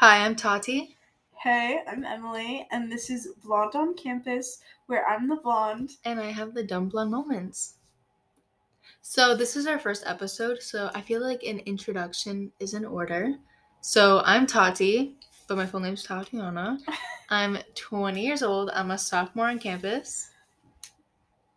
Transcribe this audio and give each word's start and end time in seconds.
Hi, 0.00 0.24
I'm 0.24 0.34
Tati. 0.34 0.96
Hey, 1.42 1.82
I'm 1.86 2.06
Emily, 2.06 2.66
and 2.70 2.90
this 2.90 3.10
is 3.10 3.34
Blonde 3.44 3.74
on 3.74 3.92
Campus, 3.92 4.62
where 4.86 5.06
I'm 5.06 5.28
the 5.28 5.36
blonde. 5.36 5.90
And 6.06 6.18
I 6.18 6.30
have 6.30 6.54
the 6.54 6.62
dumb 6.62 6.88
blonde 6.88 7.10
moments. 7.10 7.74
So, 9.02 9.36
this 9.36 9.56
is 9.56 9.66
our 9.66 9.78
first 9.78 10.04
episode, 10.06 10.62
so 10.62 10.90
I 10.94 11.02
feel 11.02 11.20
like 11.20 11.42
an 11.42 11.58
introduction 11.66 12.50
is 12.60 12.72
in 12.72 12.86
order. 12.86 13.34
So, 13.82 14.22
I'm 14.24 14.46
Tati, 14.46 15.16
but 15.46 15.58
my 15.58 15.66
full 15.66 15.80
name's 15.80 16.02
Tatiana. 16.02 16.78
I'm 17.28 17.58
20 17.74 18.22
years 18.22 18.42
old. 18.42 18.70
I'm 18.70 18.92
a 18.92 18.96
sophomore 18.96 19.50
on 19.50 19.58
campus. 19.58 20.29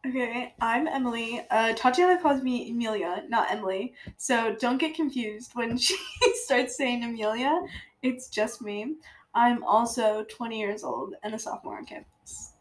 Okay, 0.06 0.54
I'm 0.60 0.86
Emily. 0.86 1.46
Uh, 1.50 1.72
Tatiana 1.74 2.22
calls 2.22 2.44
me 2.44 2.70
Amelia, 2.70 3.24
not 3.30 3.50
Emily. 3.50 3.94
So 4.18 4.54
don't 4.60 4.78
get 4.78 4.96
confused 4.96 5.52
when 5.54 5.78
she 5.78 5.96
starts 6.44 6.76
saying 6.76 7.04
Amelia. 7.04 7.62
It's 8.02 8.28
just 8.28 8.62
me. 8.62 8.96
I'm 9.34 9.64
also 9.64 10.26
20 10.26 10.60
years 10.60 10.84
old 10.84 11.16
and 11.24 11.34
a 11.34 11.40
sophomore 11.40 11.78
on 11.78 11.86
campus. 11.86 12.52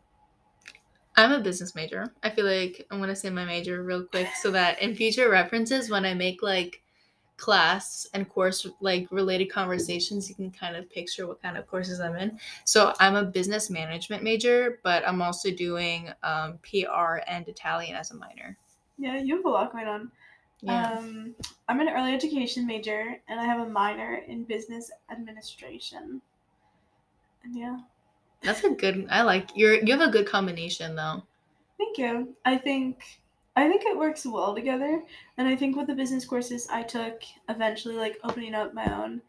I'm 1.17 1.33
a 1.33 1.41
business 1.41 1.75
major. 1.75 2.15
I 2.23 2.31
feel 2.31 2.47
like 2.47 2.87
I'm 2.91 3.03
to 3.03 3.17
say 3.17 3.29
my 3.29 3.45
major 3.45 3.83
real 3.83 4.05
quick 4.05 4.29
so 4.37 4.53
that 4.53 4.81
in 4.81 4.95
future 4.95 5.29
references, 5.29 5.91
when 5.91 6.07
I 6.07 6.15
make 6.15 6.43
like 6.43 6.81
class 7.43 8.07
and 8.15 8.29
course 8.29 8.65
like 8.81 9.09
related 9.11 9.47
conversations, 9.47 10.29
you 10.29 10.35
can 10.37 10.53
kind 10.53 10.77
of 10.77 10.89
picture 10.89 11.27
what 11.27 11.43
kind 11.43 11.57
of 11.57 11.67
courses 11.67 11.99
I'm 11.99 12.15
in. 12.15 12.39
So 12.65 12.95
I'm 13.01 13.17
a 13.17 13.25
business 13.25 13.69
management 13.69 14.23
major, 14.23 14.79
but 14.85 15.07
I'm 15.07 15.21
also 15.21 15.51
doing 15.51 16.09
um, 16.23 16.61
PR 16.63 17.19
and 17.27 17.47
Italian 17.49 17.97
as 17.97 18.13
a 18.13 18.15
minor. 18.15 18.57
Yeah, 18.97 19.19
you 19.19 19.35
have 19.35 19.45
a 19.45 19.49
lot 19.49 19.73
going 19.73 19.89
on. 19.89 20.13
Yeah. 20.61 20.93
Um, 20.93 21.35
I'm 21.69 21.81
an 21.81 21.89
early 21.89 22.15
education 22.15 22.65
major, 22.65 23.17
and 23.27 23.41
I 23.41 23.45
have 23.45 23.67
a 23.67 23.69
minor 23.69 24.23
in 24.29 24.45
business 24.45 24.93
administration. 25.11 26.23
And 27.43 27.57
yeah, 27.57 27.79
That's 28.43 28.63
a 28.63 28.71
good. 28.71 29.09
I 29.11 29.23
like 29.23 29.51
you're. 29.57 29.83
You 29.83 29.99
have 29.99 30.09
a 30.09 30.13
good 30.13 30.29
combination 30.29 30.95
though. 30.95 31.25
thank 31.77 31.99
you. 31.99 32.37
I 32.45 32.57
think 32.57 33.22
I 33.55 33.69
think 33.69 33.83
it 33.85 33.99
works 33.99 34.25
well 34.25 34.55
together, 34.55 35.03
and 35.37 35.47
I 35.47 35.57
think 35.57 35.77
with 35.77 35.87
the 35.87 35.95
business 35.95 36.25
courses 36.25 36.67
I 36.71 36.83
took, 36.83 37.23
eventually 37.49 37.97
like 37.97 38.19
opening 38.25 38.55
up 38.55 38.73
my 38.73 38.87
own 39.03 39.21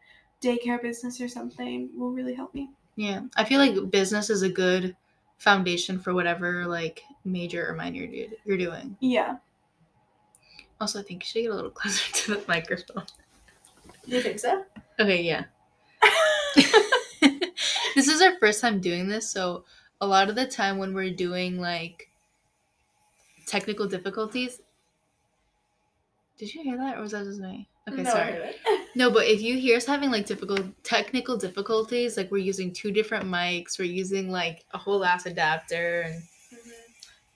daycare 0.42 0.80
business 0.80 1.20
or 1.20 1.28
something 1.28 1.90
will 1.94 2.10
really 2.12 2.34
help 2.34 2.54
me. 2.54 2.70
Yeah, 2.96 3.22
I 3.36 3.44
feel 3.44 3.58
like 3.58 3.90
business 3.90 4.30
is 4.30 4.42
a 4.42 4.48
good 4.48 4.96
foundation 5.38 5.98
for 5.98 6.14
whatever 6.14 6.66
like 6.66 7.02
major 7.24 7.68
or 7.68 7.74
minor 7.74 8.02
you're, 8.02 8.28
you're 8.44 8.56
doing. 8.58 8.96
Yeah, 9.00 9.36
Also, 10.80 11.00
I 11.00 11.02
think 11.02 11.22
you 11.22 11.26
should 11.26 11.42
get 11.42 11.52
a 11.52 11.54
little 11.54 11.70
closer 11.82 12.12
to 12.12 12.34
the 12.36 12.44
microphone. 12.48 13.04
you 14.06 14.20
think 14.22 14.38
so? 14.38 14.64
Okay, 14.98 15.22
yeah. 15.22 15.44
this 17.94 18.08
is 18.08 18.22
our 18.22 18.38
first 18.38 18.60
time 18.60 18.80
doing 18.80 19.08
this, 19.08 19.28
so 19.28 19.64
a 20.00 20.06
lot 20.06 20.28
of 20.28 20.34
the 20.34 20.46
time 20.46 20.78
when 20.78 20.94
we're 20.94 21.10
doing 21.10 21.58
like 21.58 22.10
technical 23.46 23.86
difficulties. 23.86 24.60
Did 26.38 26.52
you 26.54 26.62
hear 26.62 26.76
that, 26.78 26.98
or 26.98 27.02
was 27.02 27.12
that 27.12 27.24
just 27.24 27.40
me? 27.40 27.68
Okay, 27.88 28.02
No, 28.02 28.10
sorry. 28.10 28.54
No, 28.96 29.10
but 29.10 29.26
if 29.26 29.42
you 29.42 29.58
hear 29.58 29.76
us 29.76 29.86
having 29.86 30.10
like 30.10 30.24
difficult 30.26 30.62
technical 30.84 31.36
difficulties, 31.36 32.16
like 32.16 32.30
we're 32.30 32.38
using 32.38 32.72
two 32.72 32.90
different 32.92 33.26
mics, 33.26 33.78
we're 33.78 33.84
using 33.86 34.30
like 34.30 34.64
a 34.72 34.78
whole 34.78 35.04
ass 35.04 35.26
adapter, 35.26 36.02
and 36.02 36.22
Mhm. 36.52 36.72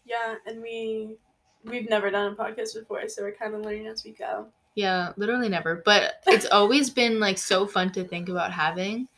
Yeah, 0.05 0.35
and 0.47 0.63
we 0.63 1.17
we've 1.65 1.89
never 1.91 2.11
done 2.11 2.33
a 2.33 2.37
podcast 2.37 2.75
before, 2.75 3.09
so 3.09 3.23
we're 3.23 3.33
kind 3.33 3.55
of 3.55 3.63
learning 3.63 3.87
as 3.89 4.05
we 4.05 4.13
go. 4.13 4.47
yeah, 4.75 5.13
literally 5.17 5.49
never. 5.49 5.83
But 5.85 6.23
it's 6.27 6.47
always 6.53 6.91
been 6.91 7.19
like 7.21 7.39
so 7.39 7.67
fun 7.67 7.91
to 7.93 8.05
think 8.05 8.29
about 8.29 8.53
having. 8.53 9.09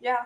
Yeah. 0.00 0.22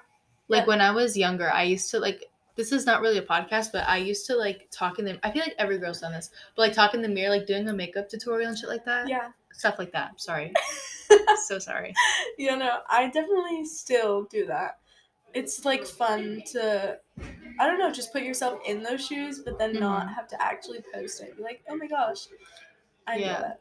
Like 0.48 0.62
Yeah. 0.62 0.66
when 0.66 0.80
I 0.82 0.90
was 0.92 1.16
younger, 1.16 1.50
I 1.50 1.62
used 1.64 1.90
to 1.92 1.98
like. 2.00 2.30
This 2.56 2.70
is 2.72 2.86
not 2.86 3.00
really 3.00 3.18
a 3.18 3.22
podcast, 3.22 3.72
but 3.72 3.88
I 3.88 3.96
used 3.96 4.26
to 4.26 4.36
like 4.36 4.68
talk 4.70 4.98
in 4.98 5.04
the. 5.04 5.18
I 5.26 5.30
feel 5.32 5.42
like 5.42 5.54
every 5.58 5.78
girl's 5.78 6.00
done 6.00 6.12
this, 6.12 6.30
but 6.54 6.62
like 6.62 6.72
talk 6.72 6.94
in 6.94 7.02
the 7.02 7.08
mirror, 7.08 7.30
like 7.30 7.46
doing 7.46 7.68
a 7.68 7.72
makeup 7.72 8.08
tutorial 8.08 8.48
and 8.50 8.58
shit 8.58 8.68
like 8.68 8.84
that. 8.84 9.08
Yeah. 9.08 9.30
stuff 9.52 9.78
like 9.78 9.92
that. 9.92 10.20
Sorry, 10.20 10.52
so 11.46 11.58
sorry. 11.58 11.94
you 12.38 12.56
know, 12.56 12.78
I 12.88 13.06
definitely 13.06 13.64
still 13.64 14.24
do 14.24 14.46
that. 14.46 14.78
It's 15.32 15.64
like 15.64 15.84
fun 15.84 16.42
to, 16.52 16.98
I 17.58 17.66
don't 17.66 17.78
know, 17.80 17.90
just 17.90 18.12
put 18.12 18.22
yourself 18.22 18.60
in 18.66 18.82
those 18.84 19.04
shoes, 19.04 19.40
but 19.44 19.58
then 19.58 19.72
not 19.74 20.06
Mhm. 20.06 20.14
have 20.14 20.28
to 20.28 20.40
actually 20.42 20.82
post 20.94 21.20
it. 21.22 21.36
Be 21.36 21.42
like, 21.42 21.62
oh 21.68 21.76
my 21.76 21.86
gosh, 21.88 22.26
I 23.06 23.16
Yeah. 23.16 23.26
get 23.26 23.40
that. 23.42 23.60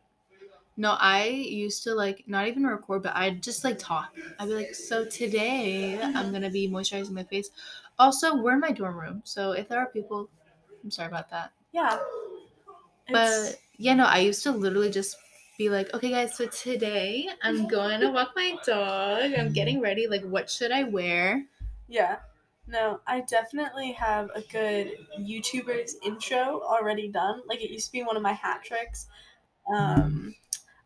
No, 0.75 0.95
I 0.99 1.25
used 1.27 1.83
to 1.83 1.93
like 1.93 2.23
not 2.27 2.47
even 2.47 2.65
record, 2.65 3.03
but 3.03 3.15
I'd 3.15 3.43
just 3.43 3.63
like 3.63 3.77
talk. 3.77 4.11
I'd 4.39 4.47
be 4.47 4.53
like, 4.55 4.73
so 4.75 5.05
today 5.05 5.99
I'm 6.01 6.31
gonna 6.31 6.49
be 6.49 6.67
moisturizing 6.67 7.11
my 7.11 7.23
face. 7.23 7.49
Also, 8.03 8.35
we're 8.35 8.51
in 8.51 8.59
my 8.59 8.71
dorm 8.71 8.99
room, 8.99 9.21
so 9.23 9.53
if 9.53 9.69
there 9.69 9.79
are 9.79 9.85
people, 9.85 10.29
I'm 10.83 10.91
sorry 10.91 11.07
about 11.07 11.29
that. 11.29 11.53
Yeah. 11.71 11.97
But 13.09 13.61
yeah, 13.77 13.93
no, 13.93 14.03
I 14.03 14.17
used 14.17 14.43
to 14.43 14.51
literally 14.51 14.91
just 14.91 15.15
be 15.57 15.69
like, 15.69 15.93
okay, 15.93 16.09
guys, 16.09 16.35
so 16.35 16.47
today 16.47 17.29
I'm 17.43 17.65
going 17.69 18.01
to 18.01 18.09
walk 18.09 18.31
my 18.35 18.57
dog. 18.65 19.31
I'm 19.39 19.53
getting 19.53 19.79
ready. 19.79 20.07
Like, 20.07 20.25
what 20.25 20.49
should 20.49 20.73
I 20.73 20.83
wear? 20.83 21.45
yeah. 21.87 22.17
No, 22.67 22.99
I 23.07 23.21
definitely 23.21 23.93
have 23.93 24.29
a 24.35 24.41
good 24.41 24.91
YouTuber's 25.17 25.95
intro 26.05 26.61
already 26.61 27.07
done. 27.07 27.41
Like 27.47 27.61
it 27.61 27.69
used 27.69 27.85
to 27.87 27.91
be 27.93 28.03
one 28.03 28.17
of 28.17 28.21
my 28.21 28.33
hat 28.33 28.63
tricks. 28.65 29.07
Um, 29.73 30.35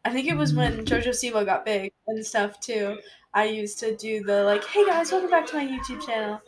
I 0.05 0.11
think 0.11 0.27
it 0.27 0.35
was 0.35 0.53
when 0.53 0.85
JoJo 0.85 1.09
Siwa 1.09 1.45
got 1.45 1.65
big 1.65 1.91
and 2.07 2.25
stuff 2.25 2.59
too. 2.59 2.97
I 3.33 3.45
used 3.45 3.77
to 3.79 3.95
do 3.95 4.23
the 4.23 4.43
like, 4.43 4.63
hey 4.65 4.85
guys, 4.85 5.11
welcome 5.11 5.29
back 5.29 5.45
to 5.47 5.55
my 5.55 5.65
YouTube 5.67 6.03
channel. 6.03 6.41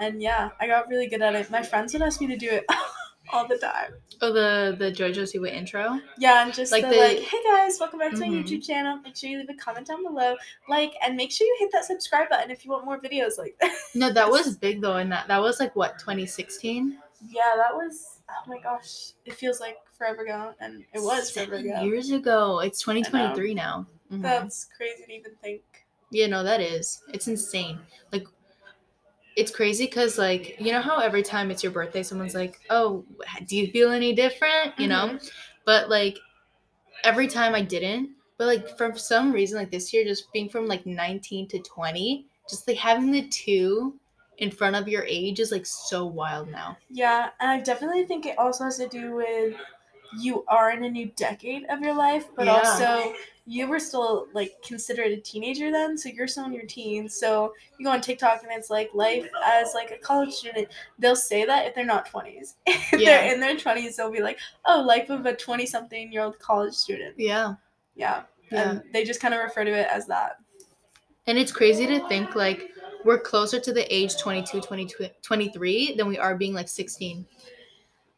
And 0.00 0.20
yeah, 0.20 0.50
I 0.60 0.66
got 0.66 0.88
really 0.88 1.06
good 1.08 1.22
at 1.22 1.34
it. 1.34 1.50
My 1.50 1.62
friends 1.62 1.92
would 1.92 2.02
ask 2.02 2.20
me 2.20 2.26
to 2.28 2.36
do 2.36 2.48
it 2.50 2.64
all 3.32 3.46
the 3.48 3.58
time. 3.58 3.92
Oh, 4.22 4.32
the 4.32 4.74
the 4.78 4.90
JoJo 4.92 5.22
Siwa 5.24 5.52
intro. 5.52 6.00
Yeah, 6.18 6.42
and 6.44 6.54
just 6.54 6.72
Like 6.72 6.84
the, 6.84 6.90
the- 6.90 6.96
like, 6.96 7.18
hey 7.20 7.38
guys, 7.44 7.76
welcome 7.78 7.98
back 7.98 8.12
to 8.12 8.18
my 8.20 8.28
Mhm. 8.28 8.44
YouTube 8.44 8.64
channel. 8.66 8.98
Make 9.02 9.16
sure 9.16 9.28
you 9.30 9.38
leave 9.38 9.50
a 9.50 9.54
comment 9.54 9.86
down 9.86 10.02
below, 10.02 10.36
like, 10.68 10.92
and 11.02 11.16
make 11.16 11.30
sure 11.32 11.46
you 11.46 11.56
hit 11.60 11.70
that 11.72 11.84
subscribe 11.84 12.28
button 12.30 12.50
if 12.50 12.64
you 12.64 12.70
want 12.70 12.84
more 12.84 12.98
videos 12.98 13.36
like 13.38 13.56
that. 13.60 13.72
No, 13.94 14.10
that 14.12 14.30
was 14.30 14.56
big 14.56 14.80
though, 14.80 14.96
and 14.96 15.10
that 15.12 15.28
that 15.28 15.40
was 15.40 15.60
like 15.60 15.74
what 15.76 15.98
2016. 15.98 16.98
Yeah, 17.28 17.42
that 17.56 17.74
was. 17.74 18.20
Oh 18.28 18.48
my 18.50 18.58
gosh, 18.58 19.12
it 19.24 19.34
feels 19.34 19.60
like 19.60 19.76
forever 19.96 20.22
ago, 20.22 20.52
and 20.60 20.84
it 20.94 21.00
was 21.00 21.30
forever 21.30 21.56
Seven 21.58 21.70
ago. 21.72 21.82
years 21.82 22.10
ago. 22.10 22.60
It's 22.60 22.80
2023 22.80 23.54
now. 23.54 23.86
Mhm. 24.12 24.22
That's 24.22 24.66
crazy 24.76 25.04
to 25.04 25.12
even 25.12 25.32
think. 25.42 25.62
Yeah, 26.10 26.26
no, 26.28 26.42
that 26.42 26.60
is. 26.60 27.02
It's 27.12 27.26
insane. 27.28 27.80
Like, 28.12 28.24
it's 29.36 29.50
crazy 29.50 29.84
because, 29.84 30.18
like, 30.18 30.56
you 30.58 30.72
know 30.72 30.80
how 30.80 30.98
every 30.98 31.22
time 31.22 31.50
it's 31.50 31.62
your 31.62 31.72
birthday, 31.72 32.02
someone's 32.02 32.34
like, 32.34 32.58
"Oh, 32.70 33.04
do 33.46 33.56
you 33.56 33.68
feel 33.70 33.92
any 33.92 34.14
different?" 34.14 34.78
You 34.78 34.88
know, 34.88 35.08
mm-hmm. 35.08 35.26
but 35.64 35.88
like 35.90 36.18
every 37.04 37.28
time 37.28 37.54
I 37.54 37.62
didn't. 37.62 38.10
But 38.38 38.46
like 38.46 38.76
for 38.76 38.94
some 38.96 39.32
reason, 39.32 39.58
like 39.58 39.70
this 39.70 39.92
year, 39.92 40.04
just 40.04 40.30
being 40.32 40.48
from 40.48 40.66
like 40.66 40.84
19 40.84 41.48
to 41.48 41.58
20, 41.60 42.26
just 42.48 42.68
like 42.68 42.76
having 42.76 43.10
the 43.10 43.26
two 43.28 43.98
in 44.38 44.50
front 44.50 44.76
of 44.76 44.88
your 44.88 45.04
age 45.04 45.40
is 45.40 45.52
like 45.52 45.64
so 45.64 46.04
wild 46.04 46.48
now. 46.50 46.76
Yeah, 46.90 47.30
and 47.40 47.50
I 47.50 47.60
definitely 47.60 48.04
think 48.04 48.26
it 48.26 48.38
also 48.38 48.64
has 48.64 48.76
to 48.76 48.88
do 48.88 49.14
with 49.14 49.54
you 50.18 50.44
are 50.48 50.70
in 50.70 50.84
a 50.84 50.90
new 50.90 51.06
decade 51.16 51.64
of 51.68 51.80
your 51.80 51.94
life, 51.94 52.28
but 52.36 52.46
Yeah. 52.46 52.52
also 52.54 53.14
you 53.48 53.68
were 53.68 53.78
still 53.78 54.26
like 54.32 54.60
considered 54.62 55.12
a 55.12 55.16
teenager 55.18 55.70
then, 55.70 55.96
so 55.96 56.08
you're 56.08 56.26
still 56.26 56.46
in 56.46 56.52
your 56.52 56.64
teens. 56.66 57.14
So 57.14 57.54
you 57.78 57.84
go 57.86 57.92
on 57.92 58.00
TikTok 58.00 58.42
and 58.42 58.50
it's 58.52 58.70
like 58.70 58.90
life 58.92 59.28
as 59.44 59.72
like 59.74 59.92
a 59.92 59.98
college 59.98 60.32
student. 60.32 60.68
They'll 60.98 61.14
say 61.14 61.44
that 61.44 61.66
if 61.66 61.74
they're 61.74 61.84
not 61.84 62.06
twenties. 62.06 62.54
if 62.66 62.92
Yeah. 62.92 63.22
they're 63.22 63.32
in 63.34 63.40
their 63.40 63.56
twenties, 63.56 63.96
they'll 63.96 64.10
be 64.10 64.20
like, 64.20 64.38
"Oh, 64.64 64.80
life 64.80 65.10
of 65.10 65.26
a 65.26 65.34
twenty-something 65.36 66.12
year 66.12 66.22
old 66.22 66.38
college 66.40 66.74
student." 66.74 67.14
Yeah. 67.18 67.54
Yeah, 67.94 68.24
Yeah. 68.50 68.70
and 68.70 68.82
they 68.92 69.04
just 69.04 69.20
kind 69.20 69.32
of 69.32 69.40
refer 69.40 69.64
to 69.64 69.70
it 69.72 69.86
as 69.90 70.06
that. 70.06 70.38
And 71.28 71.38
it's 71.38 71.52
crazy 71.52 71.86
to 71.86 72.06
think 72.08 72.34
like 72.34 72.70
we're 73.04 73.18
closer 73.20 73.60
to 73.60 73.72
the 73.72 73.94
age 73.94 74.16
22, 74.18 74.60
22 74.60 75.06
23 75.22 75.94
than 75.96 76.08
we 76.08 76.18
are 76.18 76.36
being 76.36 76.52
like 76.52 76.68
16. 76.68 77.24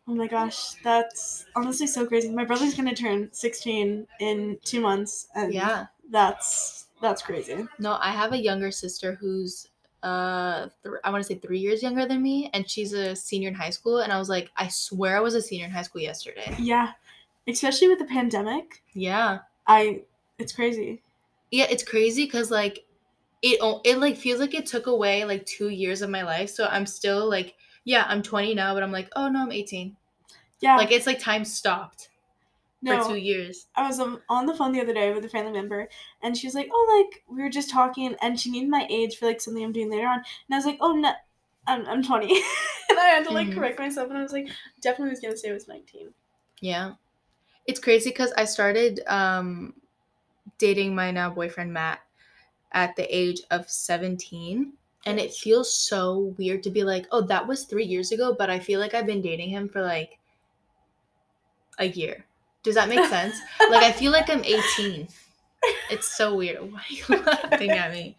Oh 0.09 0.15
my 0.15 0.27
gosh, 0.27 0.73
that's 0.83 1.45
honestly 1.55 1.87
so 1.87 2.07
crazy. 2.07 2.31
My 2.31 2.45
brother's 2.45 2.75
gonna 2.75 2.95
turn 2.95 3.29
sixteen 3.33 4.07
in 4.21 4.59
two 4.65 4.81
months, 4.81 5.29
and 5.35 5.53
Yeah. 5.53 5.87
that's 6.11 6.87
that's 7.03 7.21
crazy. 7.23 7.67
No, 7.79 7.99
I 8.01 8.11
have 8.13 8.33
a 8.33 8.39
younger 8.39 8.71
sister 8.71 9.15
who's 9.21 9.69
uh 10.03 10.69
th- 10.83 10.95
I 11.05 11.11
want 11.11 11.25
to 11.25 11.29
say 11.29 11.39
3 11.39 11.59
years 11.59 11.83
younger 11.83 12.07
than 12.07 12.23
me 12.23 12.49
and 12.55 12.71
she's 12.71 12.93
a 12.93 13.17
senior 13.17 13.49
in 13.49 13.55
high 13.55 13.71
school 13.71 13.99
and 13.99 14.13
I 14.13 14.19
was 14.19 14.29
like 14.29 14.49
I 14.57 14.69
swear 14.69 15.17
I 15.17 15.21
was 15.21 15.35
a 15.35 15.43
senior 15.43 15.65
in 15.67 15.73
high 15.73 15.83
school 15.83 16.01
yesterday. 16.01 16.55
Yeah, 16.59 16.93
especially 17.49 17.89
with 17.89 17.99
the 17.99 18.05
pandemic, 18.05 18.83
Yeah. 18.95 19.41
I 19.67 20.03
it's 20.39 20.53
crazy. 20.53 21.03
Yeah, 21.51 21.67
it's 21.69 21.83
crazy 21.83 22.27
cuz 22.29 22.51
like 22.51 22.85
it 23.43 23.59
it 23.85 23.99
like 23.99 24.17
feels 24.17 24.41
like 24.41 24.55
it 24.55 24.67
took 24.67 24.87
away 24.87 25.25
like 25.25 25.45
2 25.47 25.69
years 25.69 26.01
of 26.01 26.11
my 26.11 26.23
life. 26.23 26.51
So 26.51 26.67
I'm 26.67 26.87
still 26.87 27.29
like 27.29 27.57
yeah, 27.89 28.05
I'm 28.09 28.23
20 28.23 28.55
now, 28.55 28.75
but 28.75 28.83
I'm 28.83 28.93
like, 28.93 29.09
"Oh 29.17 29.29
no, 29.29 29.43
I'm 29.43 29.53
18." 29.53 29.97
Yeah, 30.61 30.77
Like 30.77 30.91
it's 30.93 31.07
like 31.07 31.19
time 31.21 31.45
stopped. 31.45 32.11
No, 32.81 32.95
for 32.97 32.99
two 32.99 33.17
years. 33.17 33.69
I 33.77 33.87
was 33.87 34.01
um, 34.01 34.23
on 34.29 34.47
the 34.47 34.55
phone 34.55 34.73
the 34.73 34.81
other 34.81 34.95
day 34.95 35.13
with 35.15 35.25
a 35.25 35.29
family 35.29 35.53
member, 35.53 35.89
and 36.23 36.37
she 36.37 36.47
was 36.47 36.55
like, 36.55 36.69
"Oh, 36.73 37.07
like 37.11 37.25
we 37.29 37.43
were 37.43 37.51
just 37.51 37.71
talking, 37.71 38.17
and 38.23 38.39
she 38.41 38.51
needed 38.51 38.71
my 38.71 38.87
age 38.91 39.17
for 39.19 39.27
like 39.27 39.41
something 39.41 39.65
I'm 39.65 39.73
doing 39.73 39.91
later 39.91 40.07
on." 40.09 40.19
And 40.21 40.53
I 40.53 40.57
was 40.57 40.67
like, 40.67 40.79
"Oh 40.81 40.93
no, 40.95 41.13
I'm 41.67 41.87
I'm 41.87 42.03
20," 42.03 42.27
and 42.91 42.99
I 42.99 43.07
had 43.07 43.25
to 43.25 43.33
like 43.33 43.51
Mhm. 43.51 43.53
correct 43.53 43.79
myself, 43.79 44.09
and 44.11 44.19
I 44.19 44.23
was 44.23 44.33
like, 44.33 44.49
"Definitely 44.81 45.11
was 45.13 45.21
gonna 45.21 45.37
say 45.37 45.51
I 45.51 45.55
was 45.55 45.69
19." 45.69 46.15
Yeah. 46.61 46.95
It's 47.67 47.81
crazy 47.81 48.11
because 48.11 48.33
I 48.35 48.47
started 48.47 49.01
um, 49.09 49.75
dating 50.59 50.95
my 50.95 51.13
now 51.13 51.31
boyfriend 51.31 51.73
Matt 51.73 52.01
at 52.73 52.97
the 52.97 53.05
age 53.17 53.43
of 53.51 53.71
17. 53.71 54.75
And 55.09 55.19
it 55.19 55.33
feels 55.33 55.73
so 55.73 56.35
weird 56.37 56.63
to 56.65 56.71
be 56.71 56.85
like, 56.85 57.07
oh, 57.13 57.23
that 57.23 57.47
was 57.47 57.65
three 57.65 57.87
years 57.87 58.13
ago, 58.13 58.37
but 58.39 58.51
I 58.51 58.59
feel 58.59 58.79
like 58.79 58.93
I've 58.93 59.07
been 59.07 59.23
dating 59.23 59.49
him 59.49 59.67
for 59.67 59.81
like 59.81 60.19
a 61.79 61.87
year. 61.87 62.27
Does 62.63 62.75
that 62.75 62.91
make 62.91 63.05
sense? 63.07 63.35
like, 63.71 63.83
I 63.83 63.91
feel 63.93 64.13
like 64.13 64.29
I'm 64.29 64.45
18. 64.45 65.09
It's 65.91 66.15
so 66.15 66.37
weird. 66.37 66.61
Why 66.73 66.81
are 66.81 67.17
you 67.17 67.23
laughing 67.25 67.71
at 67.71 67.91
me? 67.91 68.17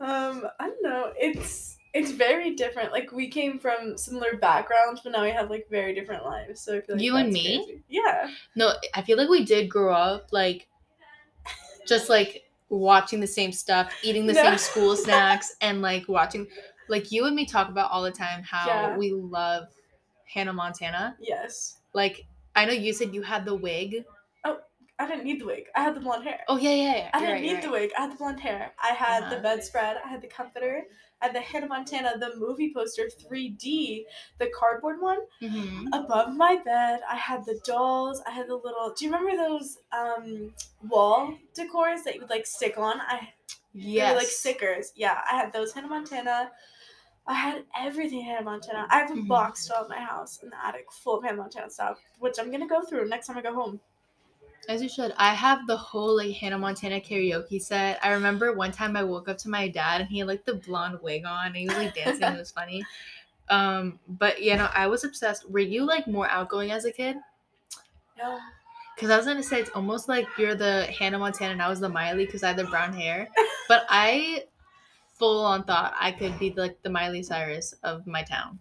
Um, 0.00 0.46
I 0.60 0.68
don't 0.68 0.82
know. 0.84 1.12
It's 1.18 1.78
it's 1.94 2.12
very 2.12 2.54
different. 2.54 2.92
Like 2.92 3.10
we 3.10 3.28
came 3.28 3.58
from 3.58 3.98
similar 3.98 4.36
backgrounds, 4.36 5.00
but 5.02 5.10
now 5.10 5.24
we 5.24 5.30
have 5.30 5.50
like 5.50 5.66
very 5.68 5.94
different 5.94 6.24
lives. 6.24 6.60
So 6.60 6.76
I 6.76 6.80
feel 6.80 6.94
like 6.94 7.04
You 7.04 7.16
and 7.16 7.32
me? 7.32 7.64
crazy. 7.66 7.82
Yeah. 7.88 8.30
No, 8.54 8.72
I 8.94 9.02
feel 9.02 9.18
like 9.18 9.28
we 9.28 9.44
did 9.44 9.68
grow 9.68 9.92
up 9.92 10.28
like 10.30 10.68
just 11.88 12.08
like 12.08 12.47
watching 12.70 13.20
the 13.20 13.26
same 13.26 13.52
stuff, 13.52 13.92
eating 14.02 14.26
the 14.26 14.32
No. 14.34 14.42
same 14.42 14.58
school 14.58 14.96
snacks, 14.96 15.54
and 15.60 15.80
like 15.82 16.08
watching 16.08 16.46
like 16.88 17.12
you 17.12 17.26
and 17.26 17.36
me 17.36 17.44
talk 17.46 17.68
about 17.68 17.90
all 17.90 18.02
the 18.02 18.10
time 18.10 18.42
how 18.42 18.66
Yeah. 18.66 18.96
we 18.96 19.12
love 19.12 19.68
Hannah 20.26 20.52
Montana. 20.52 21.16
Yes. 21.20 21.78
Like 21.94 22.26
I 22.54 22.64
know 22.64 22.72
you 22.72 22.92
said 22.92 23.14
you 23.14 23.22
had 23.22 23.44
the 23.44 23.54
wig. 23.54 24.04
Oh, 24.44 24.58
I 24.98 25.06
didn't 25.06 25.24
need 25.24 25.40
the 25.40 25.46
wig. 25.46 25.64
I 25.76 25.82
had 25.82 25.94
the 25.94 26.00
blonde 26.00 26.24
hair. 26.24 26.40
Oh 26.48 26.56
yeah, 26.56 26.70
yeah, 26.70 26.96
yeah. 26.96 27.10
I 27.12 27.18
You're 27.18 27.26
didn't 27.28 27.32
right, 27.34 27.42
need 27.42 27.50
you're 27.52 27.60
the 27.62 27.70
wig. 27.70 27.90
I 27.96 28.00
had 28.02 28.12
the 28.12 28.16
blonde 28.16 28.40
hair. 28.40 28.72
I 28.82 28.88
had 28.88 29.24
the 29.24 29.36
Uh-huh. 29.36 29.40
bedspread. 29.42 29.96
I 30.04 30.08
had 30.08 30.20
the 30.22 30.26
comforter. 30.28 30.84
I 31.20 31.26
had 31.26 31.34
the 31.34 31.40
Hannah 31.40 31.66
Montana, 31.66 32.16
the 32.18 32.36
movie 32.36 32.72
poster, 32.72 33.08
3D, 33.08 34.04
the 34.38 34.50
cardboard 34.50 35.00
one 35.00 35.18
Mhm. 35.42 35.88
above 35.92 36.34
my 36.36 36.56
bed. 36.56 37.00
I 37.08 37.16
had 37.16 37.44
the 37.44 37.60
dolls. 37.64 38.20
I 38.26 38.30
had 38.30 38.46
the 38.48 38.54
little. 38.56 38.92
Do 38.96 39.04
you 39.04 39.12
remember 39.12 39.36
those 39.36 39.78
um 39.92 40.54
wall 40.88 41.34
decors 41.54 42.04
that 42.04 42.14
you 42.14 42.20
would 42.20 42.30
like 42.30 42.46
stick 42.46 42.78
on? 42.78 43.00
I 43.00 43.32
were 44.10 44.16
like 44.16 44.28
stickers. 44.28 44.92
Yeah, 44.96 45.20
I 45.30 45.36
had 45.36 45.52
those 45.52 45.72
Hannah 45.72 45.88
Montana. 45.88 46.52
I 47.26 47.34
had 47.34 47.64
everything 47.76 48.22
Hannah 48.22 48.44
Montana. 48.44 48.86
I 48.90 49.00
have 49.00 49.10
a 49.10 49.14
Mhm. 49.14 49.28
box 49.28 49.64
still 49.64 49.76
at 49.82 49.88
my 49.88 49.98
house 49.98 50.38
in 50.42 50.48
the 50.50 50.64
attic 50.64 50.90
full 50.92 51.18
of 51.18 51.24
Hannah 51.24 51.36
Montana 51.38 51.68
stuff, 51.70 51.98
which 52.18 52.38
I'm 52.38 52.50
gonna 52.50 52.66
go 52.66 52.80
through 52.82 53.06
next 53.08 53.26
time 53.26 53.36
I 53.38 53.42
go 53.42 53.52
home. 53.54 53.80
As 54.68 54.82
you 54.82 54.88
should. 54.88 55.12
I 55.16 55.32
have 55.34 55.66
the 55.66 55.76
whole 55.76 56.16
like 56.16 56.32
Hannah 56.36 56.58
Montana 56.58 57.00
karaoke 57.00 57.60
set. 57.60 57.98
I 58.04 58.10
remember 58.12 58.52
one 58.52 58.70
time 58.72 58.96
I 58.96 59.02
woke 59.04 59.28
up 59.28 59.38
to 59.38 59.48
my 59.48 59.68
dad 59.68 60.02
and 60.02 60.10
he 60.10 60.18
had 60.18 60.28
like 60.28 60.44
the 60.44 60.54
blonde 60.54 60.98
wig 61.02 61.24
on 61.24 61.46
and 61.46 61.56
he 61.56 61.66
was 61.66 61.76
like 61.76 61.94
dancing. 61.94 62.24
and 62.24 62.36
it 62.36 62.38
was 62.38 62.50
funny. 62.50 62.84
Um, 63.50 63.98
but 64.06 64.42
you 64.42 64.54
know, 64.56 64.68
I 64.74 64.88
was 64.88 65.04
obsessed. 65.04 65.48
Were 65.50 65.58
you 65.58 65.86
like 65.86 66.06
more 66.06 66.28
outgoing 66.28 66.70
as 66.70 66.84
a 66.84 66.92
kid? 66.92 67.16
No. 68.18 68.38
Because 68.94 69.08
I 69.08 69.16
was 69.16 69.24
gonna 69.24 69.42
say 69.42 69.58
it's 69.60 69.70
almost 69.70 70.06
like 70.06 70.26
you're 70.36 70.54
the 70.54 70.84
Hannah 70.98 71.18
Montana 71.18 71.52
and 71.52 71.62
I 71.62 71.70
was 71.70 71.80
the 71.80 71.88
Miley 71.88 72.26
because 72.26 72.42
I 72.42 72.48
had 72.48 72.58
the 72.58 72.64
brown 72.64 72.92
hair. 72.92 73.26
But 73.66 73.86
I 73.88 74.44
full 75.14 75.46
on 75.46 75.64
thought 75.64 75.94
I 75.98 76.12
could 76.12 76.38
be 76.38 76.52
like 76.52 76.82
the 76.82 76.90
Miley 76.90 77.22
Cyrus 77.22 77.72
of 77.84 78.06
my 78.06 78.22
town. 78.22 78.58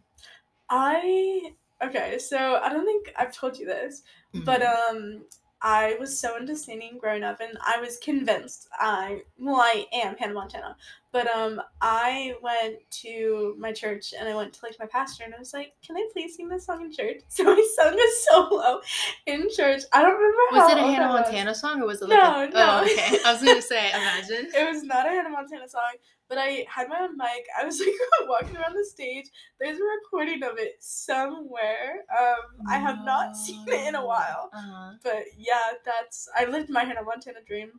I 0.69 1.51
okay, 1.83 2.17
so 2.17 2.55
I 2.63 2.69
don't 2.69 2.85
think 2.85 3.11
I've 3.17 3.33
told 3.33 3.57
you 3.57 3.65
this, 3.65 4.03
but 4.33 4.61
Mhm. 4.61 4.89
um 4.91 5.25
I 5.61 5.95
was 5.99 6.19
so 6.19 6.37
into 6.37 6.55
singing 6.55 6.97
growing 6.99 7.23
up 7.23 7.39
and 7.39 7.57
I 7.65 7.79
was 7.79 7.97
convinced 7.97 8.67
I 8.73 9.23
well 9.37 9.55
I 9.57 9.87
am 9.93 10.15
Hannah 10.17 10.33
Montana. 10.33 10.77
But 11.11 11.33
um 11.35 11.61
I 11.81 12.33
went 12.41 12.77
to 13.03 13.55
my 13.57 13.71
church 13.71 14.13
and 14.17 14.27
I 14.27 14.35
went 14.35 14.53
to 14.53 14.59
like 14.63 14.75
my 14.79 14.85
pastor 14.85 15.23
and 15.23 15.33
I 15.33 15.39
was 15.39 15.53
like, 15.53 15.73
Can 15.85 15.95
I 15.95 16.07
please 16.13 16.35
sing 16.35 16.49
this 16.49 16.65
song 16.65 16.81
in 16.81 16.91
church? 16.91 17.21
So 17.29 17.43
I 17.49 17.67
sung 17.75 17.93
a 17.93 18.09
solo 18.31 18.81
in 19.25 19.47
church. 19.55 19.83
I 19.93 20.01
don't 20.01 20.13
remember 20.13 20.37
was 20.51 20.71
it 20.71 20.77
a 20.77 20.81
Hannah. 20.81 21.07
Montana 21.07 21.55
song 21.55 21.81
or 21.81 21.87
was 21.87 22.01
it 22.01 22.09
like 22.09 22.19
No, 22.19 22.43
a 22.43 22.49
no. 22.49 22.79
Oh 22.79 22.83
okay. 22.83 23.19
I 23.25 23.33
was 23.33 23.43
gonna 23.43 23.61
say 23.61 23.89
imagine. 23.89 24.49
It 24.53 24.69
was 24.69 24.83
not 24.83 25.05
a 25.05 25.09
Hannah 25.09 25.29
Montana 25.29 25.67
song, 25.69 25.93
but 26.29 26.37
I 26.37 26.65
had 26.69 26.89
my 26.89 26.99
own 27.01 27.17
mic. 27.17 27.45
I 27.59 27.63
was 27.65 27.79
like 28.19 28.29
walking 28.29 28.57
around 28.57 28.75
the 28.75 28.85
stage. 28.85 29.27
There's 29.59 29.77
a 29.79 29.83
recording 29.83 30.43
of 30.43 30.57
it 30.57 30.75
somewhere. 30.79 32.03
Um, 32.19 32.67
I 32.69 32.77
have 32.77 33.03
not 33.05 33.35
seen 33.37 33.63
it 33.67 33.87
in 33.87 33.95
a 33.95 34.05
while. 34.05 34.49
Uh-huh. 34.53 34.93
But 35.03 35.23
yeah, 35.37 35.71
that's 35.85 36.27
I 36.35 36.45
lived 36.45 36.69
my 36.69 36.83
Hannah 36.83 37.03
Montana 37.03 37.39
dream. 37.47 37.71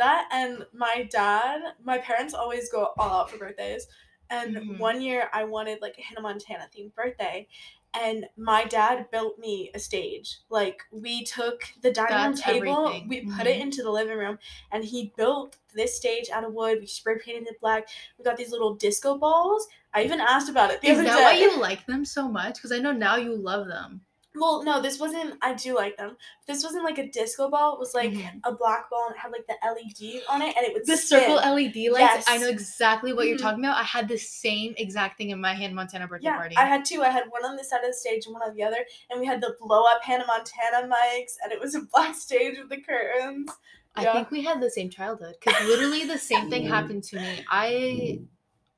That 0.00 0.28
and 0.32 0.64
my 0.72 1.06
dad, 1.10 1.60
my 1.84 1.98
parents 1.98 2.32
always 2.32 2.72
go 2.72 2.94
all 2.98 3.20
out 3.20 3.30
for 3.30 3.36
birthdays. 3.36 3.86
And 4.30 4.56
Mhm. 4.56 4.78
one 4.78 5.02
year 5.02 5.28
I 5.32 5.44
wanted 5.44 5.82
like 5.82 5.98
a 5.98 6.02
Hannah 6.02 6.22
Montana 6.22 6.68
themed 6.74 6.94
birthday. 6.94 7.46
And 7.92 8.26
my 8.36 8.64
dad 8.64 9.10
built 9.10 9.38
me 9.38 9.70
a 9.74 9.78
stage. 9.78 10.38
Like 10.48 10.84
we 10.90 11.24
took 11.24 11.64
the 11.82 11.90
dining 11.92 12.16
room 12.30 12.34
table, 12.34 12.86
everything. 12.86 13.08
we 13.08 13.20
put 13.36 13.46
it 13.46 13.58
Mhm. 13.58 13.62
into 13.62 13.82
the 13.82 13.90
living 13.90 14.16
room, 14.16 14.38
and 14.72 14.84
he 14.84 15.12
built 15.18 15.56
this 15.74 15.96
stage 15.96 16.30
out 16.30 16.44
of 16.44 16.54
wood. 16.54 16.78
We 16.80 16.86
spray 16.86 17.18
painted 17.18 17.48
it 17.48 17.60
black. 17.60 17.88
We 18.16 18.24
got 18.24 18.36
these 18.38 18.52
little 18.52 18.74
disco 18.76 19.18
balls. 19.18 19.68
I 19.92 20.04
even 20.04 20.20
asked 20.20 20.48
about 20.48 20.70
it 20.70 20.80
the 20.80 20.88
Is 20.88 20.98
that 20.98 21.16
day. 21.16 21.22
why 21.24 21.32
you 21.32 21.60
like 21.60 21.84
them 21.86 22.04
so 22.06 22.26
much? 22.28 22.54
Because 22.54 22.72
I 22.72 22.78
know 22.78 22.92
now 22.92 23.16
you 23.16 23.34
love 23.34 23.66
them. 23.66 24.00
Well, 24.34 24.62
no, 24.62 24.80
this 24.80 25.00
wasn't. 25.00 25.34
I 25.42 25.54
do 25.54 25.74
like 25.74 25.96
them. 25.96 26.16
This 26.46 26.62
wasn't 26.62 26.84
like 26.84 26.98
a 26.98 27.08
disco 27.08 27.50
ball. 27.50 27.74
It 27.74 27.80
was 27.80 27.94
like 27.94 28.12
Mhm. 28.12 28.40
a 28.44 28.52
black 28.52 28.88
ball 28.88 29.06
and 29.08 29.16
it 29.16 29.18
had 29.18 29.32
like 29.32 29.46
the 29.48 29.56
LED 29.66 30.22
on 30.28 30.40
it, 30.40 30.56
and 30.56 30.64
it 30.64 30.72
would 30.72 30.86
The 30.86 30.96
spin. 30.96 31.20
circle 31.20 31.36
LED 31.36 31.88
lights. 31.90 32.26
I 32.28 32.38
know 32.38 32.48
exactly 32.48 33.12
what 33.12 33.26
you're 33.26 33.36
Mhm. 33.36 33.42
talking 33.42 33.64
about. 33.64 33.76
I 33.76 33.82
had 33.82 34.06
the 34.06 34.16
same 34.16 34.74
exact 34.78 35.18
thing 35.18 35.30
in 35.30 35.40
my 35.40 35.52
Hannah 35.52 35.74
Montana 35.74 36.06
birthday 36.06 36.26
Yeah, 36.28 36.36
party. 36.36 36.56
I 36.56 36.64
had 36.64 36.84
two. 36.84 37.02
I 37.02 37.08
had 37.08 37.28
one 37.30 37.44
on 37.44 37.56
the 37.56 37.64
side 37.64 37.80
of 37.82 37.88
the 37.88 37.92
stage 37.92 38.26
and 38.26 38.34
one 38.34 38.42
on 38.42 38.54
the 38.54 38.62
other, 38.62 38.86
and 39.10 39.18
we 39.18 39.26
had 39.26 39.40
the 39.40 39.56
blow 39.58 39.82
up 39.84 40.02
Hannah 40.04 40.26
Montana 40.26 40.86
mics, 40.86 41.36
and 41.42 41.52
it 41.52 41.58
was 41.58 41.74
a 41.74 41.80
black 41.82 42.14
stage 42.14 42.56
with 42.56 42.68
the 42.68 42.80
curtains. 42.80 43.50
I 43.96 44.04
yeah. 44.04 44.12
think 44.12 44.30
we 44.30 44.42
had 44.44 44.60
the 44.60 44.70
same 44.70 44.88
childhood 44.90 45.34
because 45.40 45.60
literally 45.66 46.04
the 46.04 46.18
same 46.18 46.48
thing 46.48 46.64
happened 46.68 47.02
to 47.04 47.16
me. 47.18 47.44
I, 47.50 48.20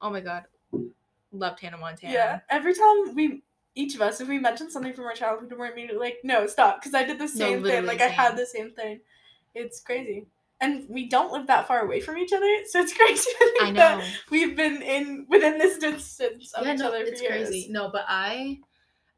oh 0.00 0.08
my 0.08 0.20
god, 0.20 0.46
loved 1.30 1.60
Hannah 1.60 1.76
Montana. 1.76 2.12
Yeah. 2.14 2.40
Every 2.48 2.72
time 2.72 3.14
we, 3.14 3.42
each 3.74 3.94
of 3.94 4.02
us, 4.02 4.20
if 4.20 4.28
we 4.28 4.38
mentioned 4.38 4.70
something 4.72 4.92
from 4.92 5.04
our 5.06 5.14
childhood, 5.14 5.52
we're 5.56 5.70
immediately 5.72 5.98
like, 5.98 6.18
no, 6.24 6.46
stop, 6.46 6.80
because 6.80 6.94
I 6.94 7.04
did 7.04 7.18
the 7.18 7.28
same 7.28 7.54
thing. 7.54 7.62
literally 7.62 7.86
Like 7.86 8.00
I 8.02 8.08
had 8.08 8.36
the 8.36 8.46
same 8.46 8.72
thing. 8.72 9.00
It's 9.54 9.80
crazy. 9.80 10.26
And 10.60 10.86
we 10.88 11.08
don't 11.08 11.32
live 11.32 11.48
that 11.48 11.66
far 11.66 11.80
away 11.80 12.00
from 12.00 12.18
each 12.18 12.32
other, 12.32 12.46
so 12.68 12.80
it's 12.80 12.92
crazy 12.96 13.30
to 13.30 13.38
think 13.58 13.62
I 13.62 13.72
that 13.72 13.98
know. 13.98 14.04
we've 14.30 14.56
been 14.56 14.80
in 14.82 15.26
within 15.28 15.58
this 15.58 15.78
distance 15.78 16.52
of 16.54 16.64
Yeah, 16.66 16.74
each 16.74 16.78
no, 16.80 16.88
other 16.88 17.00
for 17.04 17.10
it's 17.10 17.20
years. 17.20 17.48
crazy. 17.48 17.66
No, 17.70 17.90
but 17.90 18.04
I, 18.06 18.60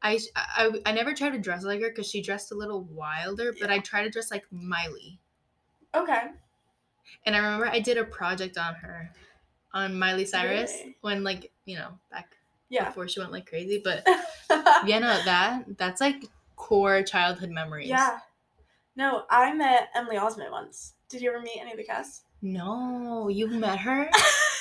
I, 0.01 0.19
I, 0.35 0.71
I 0.87 0.91
never 0.91 1.13
tried 1.13 1.31
to 1.33 1.39
dress 1.39 1.63
like 1.63 1.81
her 1.81 1.89
because 1.89 2.09
she 2.09 2.21
dressed 2.21 2.51
a 2.51 2.55
little 2.55 2.83
wilder. 2.85 3.53
But 3.59 3.69
I 3.69 3.79
tried 3.79 4.03
to 4.03 4.09
dress 4.09 4.31
like 4.31 4.45
Miley. 4.51 5.19
Okay. 5.93 6.23
And 7.25 7.35
I 7.35 7.39
remember 7.39 7.67
I 7.67 7.79
did 7.79 7.97
a 7.97 8.03
project 8.05 8.57
on 8.57 8.73
her, 8.75 9.11
on 9.73 9.97
Miley 9.97 10.25
Cyrus, 10.25 10.71
Really? 10.79 10.97
when 11.01 11.23
like 11.23 11.51
you 11.65 11.77
know 11.77 11.89
back 12.11 12.34
Yeah. 12.69 12.85
before 12.89 13.07
she 13.07 13.19
went 13.19 13.31
like 13.31 13.47
crazy. 13.47 13.81
But 13.83 14.07
yeah, 14.85 14.99
no, 14.99 15.21
that 15.25 15.65
that's 15.77 16.01
like 16.01 16.25
core 16.55 17.03
childhood 17.03 17.51
memories. 17.51 17.89
yeah. 17.89 18.19
No, 18.97 19.23
I 19.29 19.53
met 19.53 19.89
Emily 19.93 20.15
Osment 20.15 20.51
once. 20.51 20.93
Did 21.09 21.21
you 21.21 21.29
ever 21.29 21.41
meet 21.41 21.59
any 21.59 21.71
of 21.71 21.77
the 21.77 21.83
cast? 21.83 22.23
No, 22.41 23.27
you 23.27 23.47
met 23.47 23.79
her. 23.79 24.09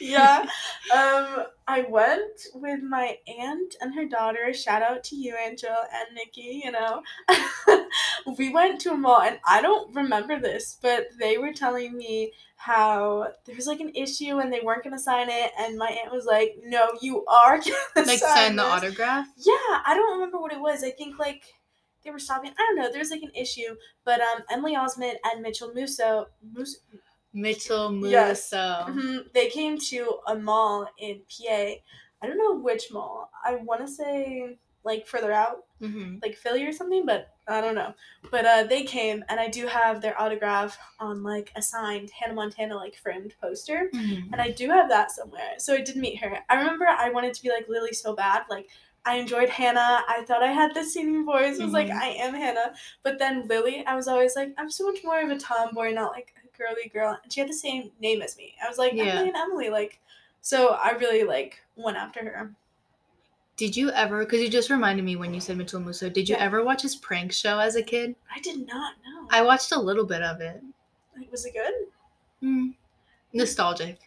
yeah. 0.00 0.46
Um, 0.94 1.46
I 1.66 1.84
went 1.88 2.46
with 2.54 2.80
my 2.80 3.18
aunt 3.26 3.74
and 3.80 3.92
her 3.96 4.04
daughter. 4.04 4.54
Shout 4.54 4.82
out 4.82 5.02
to 5.04 5.16
you, 5.16 5.34
Angel 5.36 5.68
and 5.68 6.14
Nikki. 6.14 6.62
You 6.64 6.70
know, 6.70 7.02
we 8.38 8.50
went 8.50 8.80
to 8.82 8.92
a 8.92 8.96
mall, 8.96 9.22
and 9.22 9.40
I 9.44 9.60
don't 9.62 9.92
remember 9.92 10.38
this, 10.38 10.78
but 10.80 11.08
they 11.18 11.38
were 11.38 11.52
telling 11.52 11.96
me 11.96 12.32
how 12.54 13.32
there 13.46 13.56
was 13.56 13.66
like 13.66 13.80
an 13.80 13.92
issue 13.96 14.38
and 14.38 14.52
they 14.52 14.60
weren't 14.60 14.84
gonna 14.84 14.96
sign 14.96 15.28
it, 15.28 15.50
and 15.58 15.76
my 15.76 15.88
aunt 15.88 16.12
was 16.12 16.24
like, 16.24 16.54
"No, 16.62 16.88
you 17.02 17.24
are 17.26 17.58
gonna 17.94 18.06
like 18.06 18.20
sign 18.20 18.36
sign 18.36 18.56
the 18.56 18.62
this." 18.62 18.72
autograph. 18.72 19.26
Yeah, 19.36 19.82
I 19.84 19.94
don't 19.94 20.12
remember 20.14 20.38
what 20.38 20.52
it 20.52 20.60
was. 20.60 20.84
I 20.84 20.90
think 20.92 21.18
like 21.18 21.42
they 22.04 22.10
were 22.10 22.20
stopping. 22.20 22.52
I 22.52 22.62
don't 22.62 22.76
know. 22.76 22.92
There's 22.92 23.10
like 23.10 23.22
an 23.22 23.32
issue, 23.34 23.74
but 24.04 24.20
um, 24.20 24.42
Emily 24.50 24.76
Osment 24.76 25.16
and 25.24 25.42
Mitchell 25.42 25.72
Musso, 25.74 26.26
Musso 26.54 26.78
Mitchell 27.36 27.90
Musso. 27.92 28.08
Yes. 28.10 28.50
Mhm. 28.52 29.32
They 29.32 29.48
came 29.48 29.78
to 29.90 30.18
a 30.26 30.34
mall 30.34 30.88
in 30.98 31.20
PA. 31.28 31.74
I 32.22 32.26
don't 32.26 32.38
know 32.38 32.54
which 32.56 32.90
mall. 32.90 33.30
I 33.44 33.56
want 33.56 33.80
to 33.82 33.88
say 33.88 34.58
like 34.84 35.06
further 35.06 35.32
out, 35.32 35.64
hmm 35.80 36.16
like 36.22 36.36
Philly 36.36 36.64
or 36.64 36.72
something, 36.72 37.04
but 37.04 37.34
I 37.48 37.60
don't 37.60 37.74
know. 37.74 37.92
But 38.30 38.46
uh, 38.46 38.64
they 38.64 38.84
came, 38.84 39.24
and 39.28 39.38
I 39.38 39.48
do 39.48 39.66
have 39.66 40.00
their 40.00 40.18
autograph 40.20 40.78
on 41.00 41.22
like 41.22 41.52
a 41.56 41.62
signed 41.62 42.10
Hannah 42.10 42.34
Montana 42.34 42.76
like 42.76 42.96
framed 42.96 43.34
poster, 43.40 43.90
hmm 43.92 44.32
and 44.32 44.40
I 44.40 44.50
do 44.50 44.68
have 44.70 44.88
that 44.88 45.10
somewhere. 45.10 45.54
So 45.58 45.74
I 45.74 45.80
did 45.82 45.96
meet 45.96 46.22
her. 46.22 46.38
I 46.48 46.54
remember 46.56 46.86
I 46.86 47.10
wanted 47.10 47.34
to 47.34 47.42
be 47.42 47.50
like 47.50 47.68
Lily 47.68 47.92
so 47.92 48.14
bad, 48.14 48.42
like. 48.50 48.68
I 49.08 49.18
enjoyed 49.18 49.48
Hannah. 49.48 50.02
I 50.08 50.24
thought 50.26 50.42
I 50.42 50.50
had 50.50 50.74
the 50.74 50.82
singing 50.82 51.24
voice. 51.24 51.60
I 51.60 51.64
was 51.64 51.72
like, 51.72 51.86
Mhm. 51.86 52.02
I 52.02 52.08
am 52.08 52.34
Hannah. 52.34 52.74
But 53.04 53.20
then 53.20 53.46
Lily, 53.46 53.86
I 53.86 53.94
was 53.94 54.08
always 54.08 54.34
like, 54.34 54.52
I'm 54.58 54.68
so 54.68 54.84
much 54.90 55.04
more 55.04 55.20
of 55.20 55.30
a 55.30 55.38
tomboy, 55.38 55.92
not 55.92 56.10
like 56.10 56.34
a 56.44 56.45
girly 56.56 56.88
girl. 56.92 57.18
And 57.22 57.32
she 57.32 57.40
had 57.40 57.48
the 57.48 57.54
same 57.54 57.90
name 58.00 58.22
as 58.22 58.36
me. 58.36 58.54
I 58.64 58.68
was 58.68 58.78
like, 58.78 58.92
Yeah. 58.94 59.04
Emily 59.04 59.28
and 59.28 59.36
Emily. 59.36 59.70
Like, 59.70 60.00
so 60.40 60.70
I 60.82 60.90
really 60.92 61.24
like 61.24 61.60
went 61.76 61.96
after 61.96 62.20
her. 62.24 62.52
Did 63.56 63.74
you 63.76 63.90
ever? 63.90 64.20
Because 64.24 64.40
you 64.42 64.50
just 64.50 64.68
reminded 64.70 65.04
me 65.04 65.16
when 65.16 65.32
you 65.32 65.40
said 65.40 65.56
Mitchell 65.56 65.80
Musso. 65.80 66.10
Did 66.10 66.28
you 66.28 66.36
Yeah. 66.36 66.44
ever 66.44 66.62
watch 66.62 66.82
his 66.82 66.94
prank 66.96 67.32
show 67.32 67.58
as 67.58 67.74
a 67.76 67.82
kid? 67.82 68.14
I 68.34 68.38
did 68.40 68.66
not 68.66 68.94
know. 69.04 69.26
I 69.30 69.42
watched 69.42 69.72
a 69.72 69.80
little 69.80 70.04
bit 70.04 70.22
of 70.22 70.40
it. 70.40 70.62
was 71.30 71.46
it 71.46 71.54
good? 71.54 71.72
Hmm. 72.40 72.68
Nostalgic. 73.32 73.98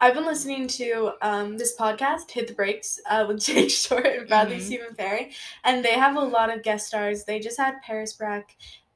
I've 0.00 0.14
been 0.14 0.26
listening 0.26 0.68
to 0.68 1.12
um, 1.22 1.56
this 1.58 1.74
podcast, 1.76 2.30
Hit 2.30 2.48
the 2.48 2.54
Brakes, 2.54 3.00
uh, 3.08 3.24
with 3.26 3.40
Jake 3.44 3.70
Short 3.70 4.06
and 4.06 4.28
Bradley 4.28 4.58
Mhm. 4.58 4.62
Steven 4.62 4.94
Perry, 4.94 5.32
and 5.64 5.84
they 5.84 5.92
have 5.94 6.16
a 6.16 6.20
lot 6.20 6.54
of 6.54 6.62
guest 6.62 6.86
stars. 6.88 7.24
They 7.24 7.40
just 7.40 7.56
had 7.58 7.80
Paris 7.82 8.16
Berelc, 8.16 8.44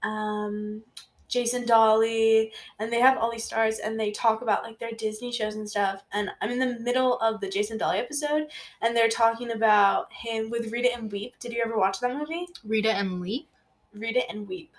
um, 0.02 0.82
Jason 1.30 1.64
Dolley, 1.64 2.52
and 2.78 2.92
they 2.92 3.00
have 3.00 3.16
all 3.16 3.30
these 3.30 3.44
stars, 3.44 3.78
and 3.78 3.98
they 3.98 4.10
talk 4.10 4.42
about 4.42 4.62
like 4.64 4.78
their 4.78 4.90
Disney 4.92 5.32
shows 5.32 5.54
and 5.54 5.68
stuff. 5.70 6.02
And 6.12 6.30
I'm 6.42 6.50
in 6.50 6.58
the 6.58 6.78
middle 6.80 7.18
of 7.20 7.40
the 7.40 7.48
Jason 7.48 7.78
Dolley 7.78 7.98
episode, 7.98 8.48
and 8.82 8.94
they're 8.96 9.08
talking 9.08 9.52
about 9.52 10.12
him 10.12 10.50
with 10.50 10.70
Read 10.72 10.84
It 10.84 10.98
and 10.98 11.10
Weep. 11.10 11.34
Did 11.38 11.52
you 11.52 11.62
ever 11.64 11.78
watch 11.78 12.00
that 12.00 12.14
movie? 12.16 12.48
Rita 12.64 12.90
and 12.92 13.20
Weep. 13.20 13.48
Read 13.94 14.16
It 14.16 14.26
and 14.28 14.46
Weep. 14.46 14.70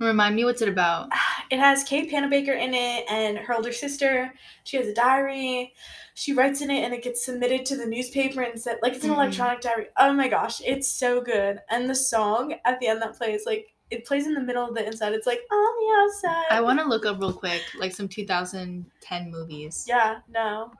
Remind 0.00 0.34
me 0.34 0.44
what's 0.44 0.62
it 0.62 0.68
about? 0.68 1.10
It 1.50 1.58
has 1.58 1.84
Kay 1.84 2.08
Panabaker 2.10 2.58
in 2.58 2.72
it 2.72 3.04
and 3.08 3.36
her 3.36 3.54
older 3.54 3.70
sister. 3.70 4.32
She 4.64 4.78
has 4.78 4.86
a 4.86 4.94
diary. 4.94 5.74
She 6.14 6.32
writes 6.32 6.62
in 6.62 6.70
it 6.70 6.82
and 6.82 6.94
it 6.94 7.02
gets 7.02 7.22
submitted 7.24 7.66
to 7.66 7.76
the 7.76 7.84
newspaper 7.84 8.40
and 8.40 8.58
said 8.58 8.78
like 8.82 8.94
it's 8.94 9.04
an 9.04 9.10
Mhm. 9.10 9.16
electronic 9.16 9.60
diary. 9.60 9.88
Oh 9.98 10.14
my 10.14 10.26
gosh, 10.26 10.62
it's 10.64 10.88
so 10.88 11.20
good. 11.20 11.60
And 11.68 11.88
the 11.88 11.94
song 11.94 12.54
at 12.64 12.80
the 12.80 12.86
end 12.88 13.02
that 13.02 13.16
plays 13.18 13.44
like 13.44 13.73
it 13.94 14.04
plays 14.04 14.26
in 14.26 14.34
the 14.34 14.40
middle 14.40 14.66
of 14.68 14.74
the 14.74 14.84
inside. 14.86 15.12
It's 15.12 15.26
like 15.26 15.40
on 15.50 15.74
the 15.80 16.02
outside. 16.02 16.46
I 16.50 16.60
want 16.60 16.78
to 16.80 16.84
look 16.84 17.06
up 17.06 17.20
real 17.20 17.32
quick, 17.32 17.62
like 17.78 17.92
some 17.94 18.08
2010 18.08 19.30
movies. 19.30 19.84
Yeah, 19.88 20.18
no. 20.30 20.72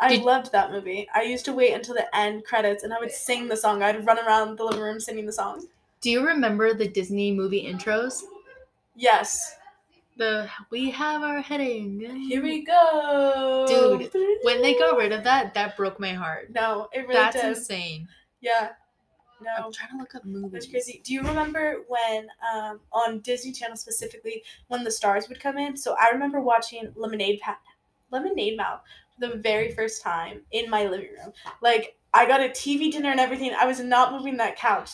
I 0.00 0.08
Did- 0.16 0.22
loved 0.22 0.50
that 0.52 0.72
movie. 0.72 1.06
I 1.14 1.22
used 1.22 1.44
to 1.44 1.52
wait 1.52 1.72
until 1.74 1.94
the 1.94 2.14
end 2.16 2.44
credits 2.44 2.82
and 2.82 2.92
I 2.92 2.98
would 2.98 3.12
sing 3.12 3.46
the 3.48 3.56
song. 3.56 3.82
I'd 3.82 4.04
run 4.06 4.18
around 4.18 4.56
the 4.58 4.64
living 4.64 4.80
room 4.80 4.98
singing 4.98 5.26
the 5.26 5.32
song. 5.32 5.66
Do 6.00 6.10
you 6.10 6.26
remember 6.26 6.74
the 6.74 6.88
Disney 6.88 7.32
movie 7.32 7.64
intros? 7.70 8.22
Yes. 8.96 9.56
The 10.16 10.48
We 10.70 10.90
Have 10.90 11.22
Our 11.22 11.40
Heading. 11.40 12.00
Here 12.28 12.42
we 12.42 12.64
go. 12.64 13.64
Dude, 13.68 14.10
When 14.42 14.62
they 14.62 14.74
got 14.78 14.96
rid 14.96 15.12
of 15.12 15.24
that, 15.24 15.54
that 15.54 15.76
broke 15.76 15.98
my 15.98 16.12
heart. 16.12 16.52
No, 16.54 16.88
it 16.92 17.00
really 17.00 17.14
That's 17.14 17.36
did. 17.36 17.44
insane. 17.56 18.08
Yeah. 18.40 18.70
No. 19.40 19.50
I'm 19.66 19.72
trying 19.72 19.90
to 19.90 19.96
look 19.98 20.14
up 20.14 20.24
movies. 20.24 20.52
That's 20.52 20.66
crazy. 20.66 21.00
Do 21.04 21.12
you 21.12 21.22
remember 21.22 21.84
when 21.88 22.28
um, 22.54 22.80
on 22.92 23.20
Disney 23.20 23.52
Channel 23.52 23.76
specifically 23.76 24.42
when 24.68 24.84
the 24.84 24.90
stars 24.90 25.28
would 25.28 25.40
come 25.40 25.58
in? 25.58 25.76
So 25.76 25.96
I 26.00 26.10
remember 26.10 26.40
watching 26.40 26.92
Lemonade 26.96 27.40
pa- 27.40 27.58
Lemonade 28.10 28.56
Mouth 28.56 28.80
for 29.14 29.28
the 29.28 29.36
very 29.36 29.72
first 29.72 30.02
time 30.02 30.42
in 30.52 30.70
my 30.70 30.86
living 30.88 31.08
room. 31.18 31.32
Like 31.60 31.96
I 32.12 32.26
got 32.26 32.40
a 32.40 32.48
TV 32.48 32.90
dinner 32.90 33.10
and 33.10 33.20
everything. 33.20 33.52
I 33.58 33.66
was 33.66 33.80
not 33.80 34.12
moving 34.12 34.36
that 34.38 34.56
couch. 34.56 34.92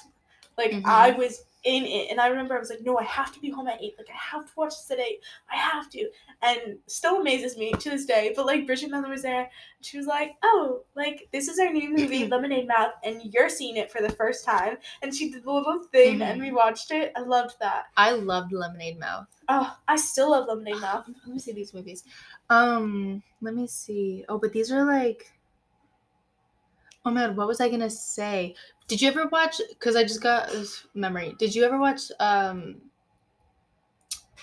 Like 0.57 0.73
Mhm. 0.73 0.83
I 0.85 1.11
was 1.13 1.45
in 1.65 1.85
it, 1.85 2.11
and 2.11 2.21
I 2.21 2.29
remember 2.29 2.57
I 2.57 2.59
was 2.59 2.71
like, 2.71 2.81
no, 2.83 2.97
I 2.99 3.05
have 3.05 3.33
to 3.35 3.41
be 3.41 3.51
home 3.51 3.69
at 3.69 3.83
eight. 3.83 3.95
Like 3.99 4.09
I 4.09 4.17
have 4.37 4.47
to 4.47 4.53
watch 4.57 4.71
this 4.71 4.91
at 4.91 4.99
eight. 4.99 5.21
I 5.53 5.57
have 5.57 5.91
to. 5.91 6.09
And 6.43 6.79
still 6.87 7.21
amazes 7.21 7.59
me 7.59 7.73
to 7.73 7.91
this 7.91 8.07
day. 8.07 8.33
But 8.35 8.47
like 8.47 8.67
Bridgit 8.67 8.89
Mendler 8.91 9.11
was 9.11 9.23
there. 9.23 9.41
And 9.43 9.51
she 9.85 9.99
was 9.99 10.07
like, 10.07 10.33
oh, 10.43 10.83
like 10.95 11.29
this 11.33 11.49
is 11.49 11.59
our 11.59 11.71
new 11.73 11.91
movie, 11.97 12.27
Lemonade 12.27 12.67
Mouth, 12.67 12.93
and 13.05 13.21
you're 13.25 13.49
seeing 13.51 13.77
it 13.77 13.93
for 13.93 14.01
the 14.01 14.09
first 14.13 14.45
time. 14.45 14.79
And 15.03 15.15
she 15.15 15.31
did 15.31 15.45
the 15.45 15.53
little 15.53 15.83
thing, 15.93 16.23
and 16.23 16.41
Mhm. 16.41 16.45
we 16.45 16.53
watched 16.53 16.91
it. 16.93 17.13
I 17.15 17.21
loved 17.21 17.57
that. 17.61 17.87
I 17.97 18.13
loved 18.13 18.53
Lemonade 18.53 18.99
Mouth. 18.99 19.27
Oh, 19.49 19.77
I 19.89 19.97
still 19.97 20.31
love 20.31 20.47
Lemonade 20.49 20.81
Mouth. 20.81 21.07
Let 21.27 21.35
me 21.35 21.39
see 21.39 21.53
these 21.53 21.75
movies. 21.75 22.05
Um, 22.49 23.23
let 23.43 23.55
me 23.55 23.67
see. 23.67 24.25
Oh, 24.29 24.39
but 24.39 24.53
these 24.53 24.73
are 24.73 24.85
like. 24.85 25.31
Oh 27.05 27.11
man, 27.11 27.35
what 27.35 27.47
was 27.47 27.61
I 27.61 27.69
gonna 27.69 27.91
say? 27.91 28.55
Did 28.89 29.01
you 29.01 29.09
ever 29.09 29.27
watch? 29.29 29.61
Because 29.69 29.97
I 29.97 30.03
just 30.03 30.23
got 30.23 30.51
this 30.51 30.87
memory. 30.95 31.35
Did 31.39 31.55
you 31.55 31.65
ever 31.65 31.79
watch 31.79 32.03
um, 32.19 32.77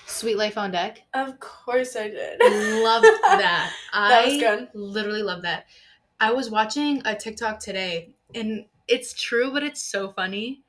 Sweet 0.05 0.37
Life 0.37 0.57
on 0.57 0.71
Deck? 0.71 1.03
Of 1.13 1.39
course 1.39 1.95
I 1.95 2.07
did. 2.09 2.41
I 2.41 2.81
loved 2.83 3.05
that. 3.21 3.73
That 3.93 4.25
was 4.25 4.33
I 4.35 4.39
good. 4.39 4.69
literally 4.73 5.21
love 5.21 5.43
that. 5.43 5.65
I 6.19 6.31
was 6.31 6.49
watching 6.49 7.01
a 7.05 7.13
TikTok 7.13 7.59
today, 7.59 8.15
and 8.33 8.65
it's 8.87 9.13
true, 9.13 9.51
but 9.51 9.63
it's 9.63 9.81
so 9.81 10.11
funny. 10.11 10.63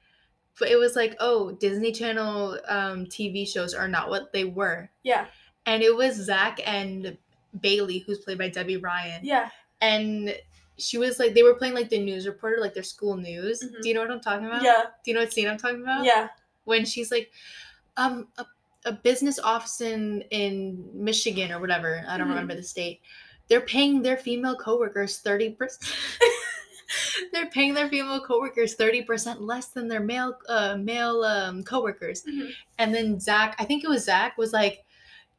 But 0.59 0.68
it 0.68 0.76
was 0.76 0.97
like, 0.97 1.16
oh, 1.21 1.52
Disney 1.52 1.92
Channel 1.92 2.59
um, 2.68 3.07
TV 3.07 3.47
shows 3.49 3.73
are 3.73 3.88
not 3.88 4.11
what 4.11 4.33
they 4.33 4.45
were, 4.45 4.90
yeah, 5.04 5.26
and 5.64 5.83
it 5.83 5.97
was 5.97 6.16
Zack 6.16 6.61
and 6.66 7.16
Bailey, 7.59 7.99
who's 8.00 8.18
played 8.18 8.38
by 8.38 8.49
Debby 8.49 8.76
Ryan, 8.76 9.25
yeah. 9.25 9.50
and 9.80 10.35
she 10.78 10.97
was 10.99 11.18
like, 11.18 11.35
they 11.35 11.42
were 11.42 11.54
playing 11.54 11.75
like 11.75 11.88
the 11.88 11.99
news 11.99 12.26
reporter, 12.26 12.58
like 12.61 12.73
their 12.75 12.82
school 12.82 13.16
news. 13.16 13.62
Mhm. 13.62 13.82
Do 13.82 13.88
you 13.88 13.94
know 13.94 14.00
what 14.00 14.11
I'm 14.11 14.20
talking 14.20 14.47
about? 14.47 14.62
Yeah, 14.62 14.85
Do 15.04 15.11
you 15.11 15.14
know 15.14 15.20
what 15.20 15.32
scene 15.32 15.49
I'm 15.49 15.58
talking 15.58 15.82
about? 15.82 16.04
yeah. 16.04 16.28
when 16.64 16.85
she's 16.85 17.11
like, 17.11 17.30
um, 17.97 18.28
a, 18.38 18.47
a 18.85 18.92
business 18.92 19.38
office 19.38 19.80
in 19.80 20.23
in 20.30 20.88
Michigan 20.92 21.50
or 21.50 21.61
whatever. 21.61 22.04
I 22.06 22.16
don't 22.16 22.26
Mhm. 22.28 22.30
remember 22.30 22.54
the 22.54 22.62
state. 22.62 23.00
They're 23.49 23.62
paying 23.62 24.02
their 24.02 24.16
female 24.18 24.54
coworkers 24.56 25.18
thirty 25.18 25.50
percent. 25.50 25.92
They're 27.32 27.50
paying 27.50 27.75
their 27.75 27.88
female 27.88 28.20
coworkers 28.20 28.75
thirty 28.75 29.02
percent 29.02 29.42
less 29.42 29.68
than 29.68 29.88
their 29.88 30.00
male 30.00 30.38
uh, 30.49 30.76
male 30.76 31.23
um, 31.25 31.62
coworkers. 31.64 32.23
Mhm. 32.25 32.50
And 32.78 32.94
then 32.94 33.18
Zack, 33.20 33.56
I 33.58 33.64
think 33.64 33.82
it 33.85 33.88
was 33.88 34.04
Zack, 34.04 34.38
was 34.38 34.52
like, 34.52 34.85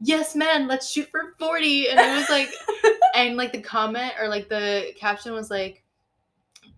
"Yes, 0.02 0.36
man, 0.36 0.68
let's 0.68 0.90
shoot 0.90 1.10
for 1.10 1.34
40. 1.38 1.90
And 1.90 2.00
it 2.00 2.18
was 2.18 2.30
like, 2.30 2.50
and 3.16 3.38
like 3.38 3.52
the 3.52 3.62
comment 3.62 4.14
or 4.20 4.28
like 4.28 4.50
the 4.50 4.94
caption 4.98 5.34
was 5.34 5.50
like, 5.50 5.84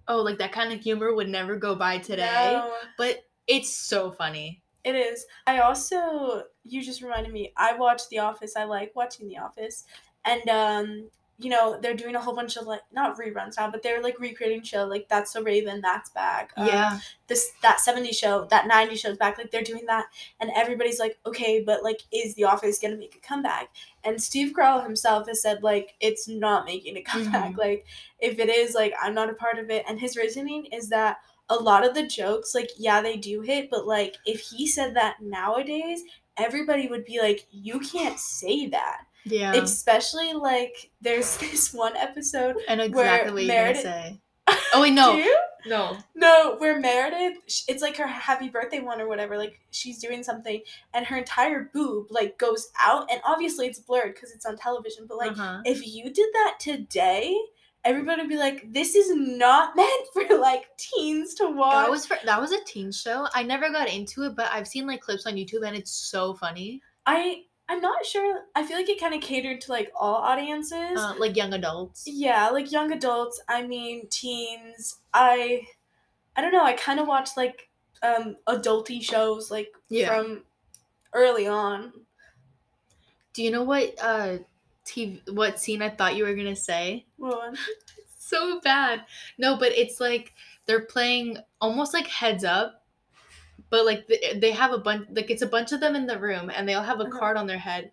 "Oh, 0.07 0.21
like 0.21 0.37
that 0.39 0.51
kind 0.51 0.73
of 0.73 0.79
humor 0.79 1.13
would 1.13 1.29
never 1.29 1.55
go 1.55 1.75
by 1.75 1.97
today." 1.97 2.53
No. 2.53 2.73
But 2.97 3.25
it's 3.47 3.71
so 3.75 4.11
funny. 4.11 4.61
It 4.83 4.95
is. 4.95 5.25
I 5.45 5.59
also 5.59 6.43
you 6.63 6.83
just 6.83 7.01
reminded 7.01 7.33
me. 7.33 7.53
I 7.57 7.75
watch 7.75 8.07
The 8.09 8.19
Office. 8.19 8.55
I 8.55 8.63
like 8.63 8.95
watching 8.95 9.27
The 9.27 9.37
Office, 9.37 9.85
and 10.25 10.47
um, 10.49 11.09
you 11.41 11.49
know 11.49 11.77
they're 11.81 11.95
doing 11.95 12.15
a 12.15 12.21
whole 12.21 12.35
bunch 12.35 12.55
of 12.57 12.65
like 12.67 12.81
not 12.91 13.17
reruns 13.17 13.57
now, 13.57 13.69
but 13.71 13.81
they're 13.83 14.01
like 14.01 14.19
recreating 14.19 14.63
show 14.63 14.85
like 14.85 15.07
That's 15.09 15.31
So 15.33 15.41
Raven, 15.41 15.81
That's 15.81 16.09
Back. 16.11 16.53
um, 16.57 16.67
Yeah. 16.67 16.99
this 17.27 17.51
that 17.61 17.79
70 17.79 18.11
show, 18.13 18.45
that 18.49 18.67
90 18.67 18.95
shows 18.95 19.17
back. 19.17 19.37
Like 19.37 19.51
they're 19.51 19.61
doing 19.63 19.85
that, 19.87 20.05
and 20.39 20.51
everybody's 20.55 20.99
like, 20.99 21.17
okay, 21.25 21.61
but 21.61 21.83
like, 21.83 22.01
is 22.13 22.35
The 22.35 22.43
Office 22.45 22.79
gonna 22.79 22.97
make 22.97 23.15
a 23.15 23.19
comeback? 23.27 23.69
And 24.03 24.21
Steve 24.21 24.53
Carell 24.53 24.83
himself 24.83 25.27
has 25.27 25.41
said 25.41 25.63
like 25.63 25.95
it's 25.99 26.27
not 26.27 26.65
making 26.65 26.97
a 26.97 27.01
comeback. 27.01 27.53
Mhm. 27.53 27.57
Like 27.57 27.85
if 28.19 28.39
it 28.39 28.49
is, 28.49 28.75
like 28.75 28.93
I'm 29.01 29.13
not 29.13 29.29
a 29.29 29.33
part 29.33 29.57
of 29.59 29.69
it. 29.69 29.83
And 29.87 29.99
his 29.99 30.15
reasoning 30.17 30.65
is 30.65 30.89
that 30.89 31.17
a 31.49 31.55
lot 31.55 31.85
of 31.85 31.93
the 31.93 32.07
jokes, 32.07 32.55
like, 32.55 32.69
yeah, 32.77 33.01
they 33.01 33.17
do 33.17 33.41
hit, 33.41 33.69
but 33.69 33.85
like, 33.85 34.15
if 34.25 34.39
he 34.39 34.65
said 34.65 34.95
that 34.95 35.17
nowadays, 35.21 36.01
everybody 36.37 36.87
would 36.87 37.03
be 37.03 37.19
like, 37.19 37.45
you 37.51 37.77
can't 37.81 38.17
say 38.17 38.67
that. 38.67 39.01
Yeah. 39.25 39.53
Especially 39.53 40.33
like, 40.33 40.91
there's 41.01 41.37
this 41.37 41.73
one 41.73 41.95
episode. 41.95 42.55
I 42.67 42.75
know 42.75 42.89
where 42.89 43.05
exactly 43.05 43.43
what 43.43 43.53
Meredith- 43.53 43.83
gonna 43.83 43.95
say. 43.95 44.21
Oh 44.73 44.81
wait, 44.81 44.93
no, 44.93 45.13
Do 45.13 45.17
you? 45.19 45.37
no. 45.65 45.97
No, 46.15 46.55
where 46.57 46.79
Meredith, 46.79 47.37
it's 47.67 47.81
like 47.81 47.97
her 47.97 48.07
happy 48.07 48.47
birthday 48.49 48.79
one 48.79 49.01
or 49.01 49.07
whatever. 49.07 49.37
Like 49.37 49.59
she's 49.71 49.99
doing 49.99 50.23
something, 50.23 50.61
and 50.93 51.05
her 51.05 51.17
entire 51.17 51.69
boob 51.73 52.07
like 52.09 52.37
goes 52.37 52.69
out, 52.81 53.11
and 53.11 53.21
obviously 53.25 53.67
it's 53.67 53.79
blurred 53.79 54.13
because 54.15 54.31
it's 54.31 54.45
on 54.45 54.57
television. 54.57 55.05
But 55.07 55.17
like, 55.17 55.31
uh-huh. 55.31 55.61
if 55.65 55.85
you 55.85 56.05
did 56.05 56.29
that 56.33 56.57
today, 56.59 57.37
everybody 57.83 58.21
would 58.21 58.29
be 58.29 58.37
like, 58.37 58.71
"This 58.71 58.95
is 58.95 59.13
not 59.13 59.75
meant 59.75 60.07
for 60.13 60.37
like 60.37 60.69
teens 60.77 61.33
to 61.35 61.49
watch." 61.49 61.85
That 61.85 61.91
was 61.91 62.05
for, 62.05 62.17
that 62.23 62.39
was 62.39 62.51
a 62.53 62.63
teen 62.65 62.91
show. 62.91 63.27
I 63.33 63.43
never 63.43 63.69
got 63.71 63.89
into 63.89 64.23
it, 64.23 64.35
but 64.35 64.49
I've 64.51 64.67
seen 64.67 64.87
like 64.87 65.01
clips 65.01 65.25
on 65.25 65.33
YouTube 65.33 65.65
and 65.65 65.75
it's 65.75 65.91
so 65.91 66.33
funny. 66.33 66.81
I 67.05 67.43
I'm 67.71 67.79
not 67.79 68.05
sure. 68.05 68.41
I 68.53 68.65
feel 68.65 68.75
like 68.75 68.89
it 68.89 68.99
kind 68.99 69.13
of 69.13 69.21
catered 69.21 69.61
to 69.61 69.71
like 69.71 69.93
all 69.97 70.15
audiences. 70.15 70.99
Uh, 70.99 71.13
like 71.17 71.37
young 71.37 71.53
adults. 71.53 72.03
Yeah, 72.05 72.49
like 72.49 72.69
young 72.69 72.91
adults. 72.91 73.41
I 73.47 73.65
mean, 73.65 74.07
teens. 74.09 74.97
I, 75.13 75.61
I 76.35 76.41
don't 76.41 76.51
know. 76.51 76.65
I 76.65 76.73
kind 76.73 76.99
of 76.99 77.07
watch 77.07 77.29
like 77.37 77.69
um 78.03 78.35
adulty 78.47 79.01
shows 79.01 79.49
like 79.49 79.71
Yeah. 79.87 80.07
from 80.09 80.41
early 81.13 81.47
on. 81.47 81.93
Do 83.33 83.41
you 83.41 83.51
know 83.51 83.63
what 83.63 83.95
uh 84.01 84.39
TV 84.85 85.21
what 85.33 85.57
scene 85.57 85.81
I 85.81 85.89
thought 85.89 86.17
you 86.17 86.25
were 86.25 86.35
gonna 86.35 86.55
say? 86.57 87.05
Well, 87.17 87.53
So 88.17 88.59
bad. 88.61 89.05
No, 89.37 89.55
but 89.57 89.71
it's 89.71 90.01
like 90.01 90.33
they're 90.65 90.85
playing 90.85 91.37
almost 91.61 91.93
like 91.93 92.07
heads 92.07 92.43
up, 92.43 92.80
but 93.71 93.83
like 93.85 94.07
th- 94.07 94.39
they 94.39 94.51
have 94.51 94.71
a 94.71 94.77
bunch 94.77 95.07
like 95.11 95.31
it's 95.31 95.41
a 95.41 95.47
bunch 95.47 95.71
of 95.71 95.79
them 95.79 95.95
in 95.95 96.05
the 96.05 96.19
room 96.19 96.51
and 96.55 96.69
they 96.69 96.75
all 96.75 96.83
have 96.83 96.99
a 96.99 97.05
Uh-huh. 97.05 97.17
card 97.19 97.37
on 97.37 97.47
their 97.47 97.57
head 97.57 97.91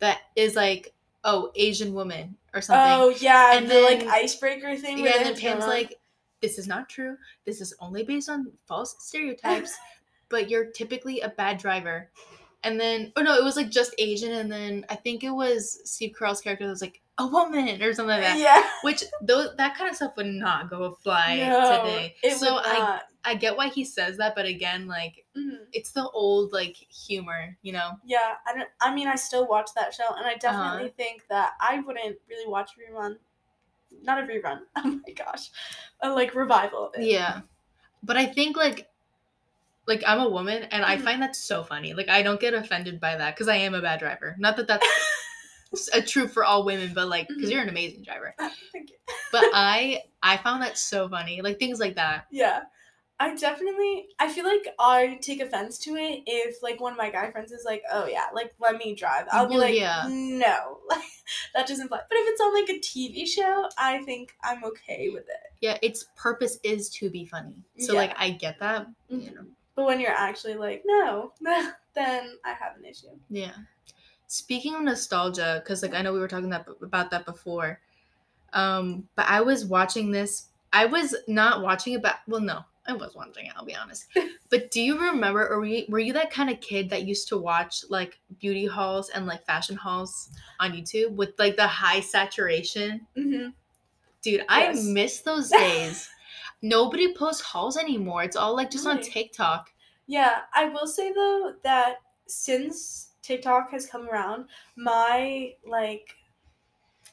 that 0.00 0.18
is 0.36 0.54
like 0.54 0.92
oh 1.24 1.50
Asian 1.54 1.94
woman 1.94 2.36
or 2.52 2.60
something. 2.60 2.92
oh 3.00 3.08
yeah, 3.20 3.56
And 3.56 3.70
the 3.70 3.80
like 3.80 4.02
icebreaker 4.06 4.76
thing. 4.76 4.98
Yeah, 4.98 5.04
and 5.06 5.14
then 5.14 5.26
have 5.28 5.36
to 5.36 5.42
go 5.42 5.48
Pam's 5.52 5.66
like, 5.66 5.98
this 6.40 6.58
is 6.58 6.66
not 6.66 6.88
true. 6.88 7.16
This 7.46 7.60
is 7.60 7.72
only 7.80 8.02
based 8.02 8.28
on 8.28 8.50
false 8.66 8.96
stereotypes, 8.98 9.72
but 10.28 10.50
you're 10.50 10.66
typically 10.66 11.20
a 11.20 11.28
bad 11.28 11.58
driver. 11.58 12.10
And 12.64 12.78
then, 12.80 13.12
oh 13.16 13.22
no, 13.22 13.36
it 13.36 13.44
was 13.44 13.56
like 13.56 13.70
just 13.70 13.94
Asian, 13.98 14.32
and 14.32 14.50
then 14.52 14.84
I 14.90 14.94
think 14.96 15.22
it 15.24 15.30
was 15.30 15.80
Steve 15.84 16.12
Carell's 16.18 16.40
character 16.42 16.64
that 16.66 16.70
was 16.70 16.82
like 16.82 17.00
a 17.20 17.26
woman 17.26 17.82
or 17.82 17.92
something 17.92 18.16
like 18.16 18.22
that. 18.22 18.38
Yeah. 18.38 18.68
Which 18.82 19.04
those 19.22 19.54
that 19.56 19.76
kind 19.76 19.90
of 19.90 19.96
stuff 19.96 20.16
would 20.16 20.26
not 20.26 20.70
go 20.70 20.92
fly 21.02 21.36
No, 21.36 21.70
today. 21.70 22.14
it 22.22 22.38
so 22.38 22.56
I. 22.62 23.00
I 23.22 23.34
get 23.34 23.54
why 23.54 23.68
he 23.68 23.84
says 23.84 24.16
that, 24.16 24.34
but 24.34 24.46
again, 24.46 24.86
like 24.88 25.26
Mhm. 25.36 25.66
it's 25.74 25.92
the 25.92 26.08
old 26.08 26.52
like 26.54 26.74
humor, 26.74 27.54
you 27.60 27.70
know? 27.72 27.90
Yeah, 28.02 28.36
I 28.46 28.54
don't. 28.54 28.68
I 28.80 28.94
mean, 28.94 29.08
I 29.08 29.16
still 29.16 29.46
watch 29.46 29.68
that 29.76 29.92
show, 29.92 30.08
and 30.16 30.26
I 30.26 30.36
definitely 30.36 30.84
Uh-huh. 30.84 30.92
think 30.96 31.28
that 31.28 31.52
I 31.60 31.80
wouldn't 31.80 32.16
really 32.30 32.48
watch 32.50 32.70
a 32.78 32.80
rerun. 32.90 33.18
Not 34.02 34.24
a 34.24 34.26
rerun. 34.26 34.60
Oh 34.76 35.00
my 35.06 35.12
gosh, 35.12 35.50
a 36.00 36.08
like 36.08 36.34
revival 36.34 36.86
of 36.86 36.94
it. 36.94 37.02
Yeah. 37.02 37.42
But 38.02 38.16
I 38.16 38.24
think 38.24 38.56
like 38.56 38.88
like 39.86 40.02
I'm 40.06 40.20
a 40.20 40.28
woman 40.30 40.62
and 40.70 40.82
I 40.82 40.96
Mhm. 40.96 41.02
find 41.02 41.22
that 41.22 41.36
so 41.36 41.62
funny. 41.62 41.92
Like 41.92 42.08
I 42.08 42.22
don't 42.22 42.40
get 42.40 42.54
offended 42.54 43.00
by 43.00 43.16
that 43.16 43.36
cuz 43.36 43.48
I 43.48 43.56
am 43.56 43.74
a 43.74 43.82
bad 43.82 43.98
driver. 43.98 44.34
Not 44.38 44.56
that 44.56 44.66
that's 44.66 44.86
a 45.92 46.02
true 46.02 46.26
for 46.28 46.44
all 46.44 46.64
women, 46.64 46.92
but 46.94 47.08
like 47.08 47.28
cuz 47.28 47.36
Mhm. 47.48 47.50
you're 47.52 47.62
an 47.62 47.68
amazing 47.68 48.02
driver. 48.02 48.34
Thank 48.72 48.90
you. 48.90 48.96
But 49.32 49.44
I 49.54 50.02
I 50.22 50.36
found 50.38 50.62
that 50.62 50.78
so 50.78 51.08
funny. 51.08 51.42
Like 51.42 51.58
things 51.58 51.78
like 51.80 51.96
that. 51.96 52.26
Yeah. 52.30 52.62
I 53.22 53.34
definitely 53.34 54.08
I 54.18 54.32
feel 54.32 54.46
like 54.46 54.66
I 54.78 55.18
take 55.20 55.40
offense 55.42 55.76
to 55.80 55.94
it 55.96 56.22
if 56.26 56.62
like 56.62 56.80
one 56.80 56.92
of 56.92 56.98
my 56.98 57.10
guy 57.10 57.30
friends 57.30 57.52
is 57.52 57.64
like, 57.66 57.82
"Oh 57.92 58.06
yeah, 58.06 58.28
like 58.34 58.54
let 58.58 58.78
me 58.78 58.94
drive." 58.94 59.26
I'll 59.30 59.46
be 59.46 59.56
Well, 59.56 59.60
like, 59.66 59.74
yeah. 59.74 60.06
"No." 60.08 60.78
Like 60.88 61.02
that 61.54 61.66
doesn't 61.66 61.88
fly. 61.88 62.00
But 62.08 62.16
if 62.18 62.28
it's 62.30 62.40
on 62.40 62.54
like 62.54 62.70
a 62.70 62.80
TV 62.80 63.26
show, 63.28 63.68
I 63.76 64.02
think 64.04 64.34
I'm 64.42 64.64
okay 64.64 65.10
with 65.10 65.28
it. 65.28 65.52
Yeah, 65.60 65.76
its 65.82 66.06
purpose 66.16 66.58
is 66.62 66.88
to 66.90 67.10
be 67.10 67.26
funny. 67.26 67.62
So 67.78 67.92
like 67.94 68.14
I 68.16 68.30
get 68.30 68.58
that, 68.60 68.86
you 69.10 69.34
know. 69.34 69.44
But 69.74 69.84
when 69.84 70.00
you're 70.00 70.10
actually 70.12 70.54
like, 70.54 70.82
"No," 70.86 71.32
then 71.94 72.38
I 72.44 72.52
have 72.54 72.76
an 72.78 72.86
issue. 72.86 73.08
Yeah. 73.28 73.52
Speaking 74.32 74.76
of 74.76 74.82
nostalgia, 74.82 75.60
because 75.60 75.82
like 75.82 75.92
I 75.92 76.02
know 76.02 76.12
we 76.12 76.20
were 76.20 76.28
talking 76.28 76.50
that 76.50 76.64
about 76.80 77.10
that 77.10 77.26
before, 77.26 77.80
um, 78.52 79.08
but 79.16 79.26
I 79.28 79.40
was 79.40 79.66
watching 79.66 80.12
this. 80.12 80.50
I 80.72 80.86
was 80.86 81.16
not 81.26 81.62
watching 81.62 81.94
it, 81.94 82.02
but 82.02 82.20
well, 82.28 82.40
no, 82.40 82.60
I 82.86 82.92
was 82.92 83.16
watching 83.16 83.46
it. 83.46 83.52
I'll 83.56 83.64
be 83.64 83.74
honest. 83.74 84.06
but 84.50 84.70
do 84.70 84.80
you 84.80 85.00
remember, 85.00 85.48
or 85.48 85.58
were 85.58 85.66
you, 85.66 85.84
were 85.88 85.98
you 85.98 86.12
that 86.12 86.30
kind 86.30 86.48
of 86.48 86.60
kid 86.60 86.88
that 86.90 87.08
used 87.08 87.26
to 87.30 87.38
watch 87.38 87.82
like 87.90 88.20
beauty 88.38 88.66
hauls 88.66 89.08
and 89.08 89.26
like 89.26 89.44
fashion 89.44 89.74
hauls 89.74 90.30
on 90.60 90.74
YouTube 90.74 91.16
with 91.16 91.30
like 91.36 91.56
the 91.56 91.66
high 91.66 91.98
saturation? 91.98 93.04
hmm 93.16 93.48
Dude, 94.22 94.44
I 94.48 94.72
miss 94.74 95.22
those 95.22 95.50
days. 95.50 96.08
Nobody 96.62 97.16
posts 97.16 97.42
hauls 97.42 97.76
anymore. 97.76 98.22
It's 98.22 98.36
all 98.36 98.54
like 98.54 98.70
just 98.70 98.86
on 98.86 99.00
TikTok. 99.00 99.72
Yeah, 100.06 100.42
I 100.54 100.66
will 100.66 100.86
say 100.86 101.12
though 101.12 101.54
that 101.64 101.96
since 102.28 103.09
TikTok 103.22 103.70
has 103.72 103.86
come 103.86 104.08
around, 104.08 104.46
my 104.76 105.52
like 105.66 106.16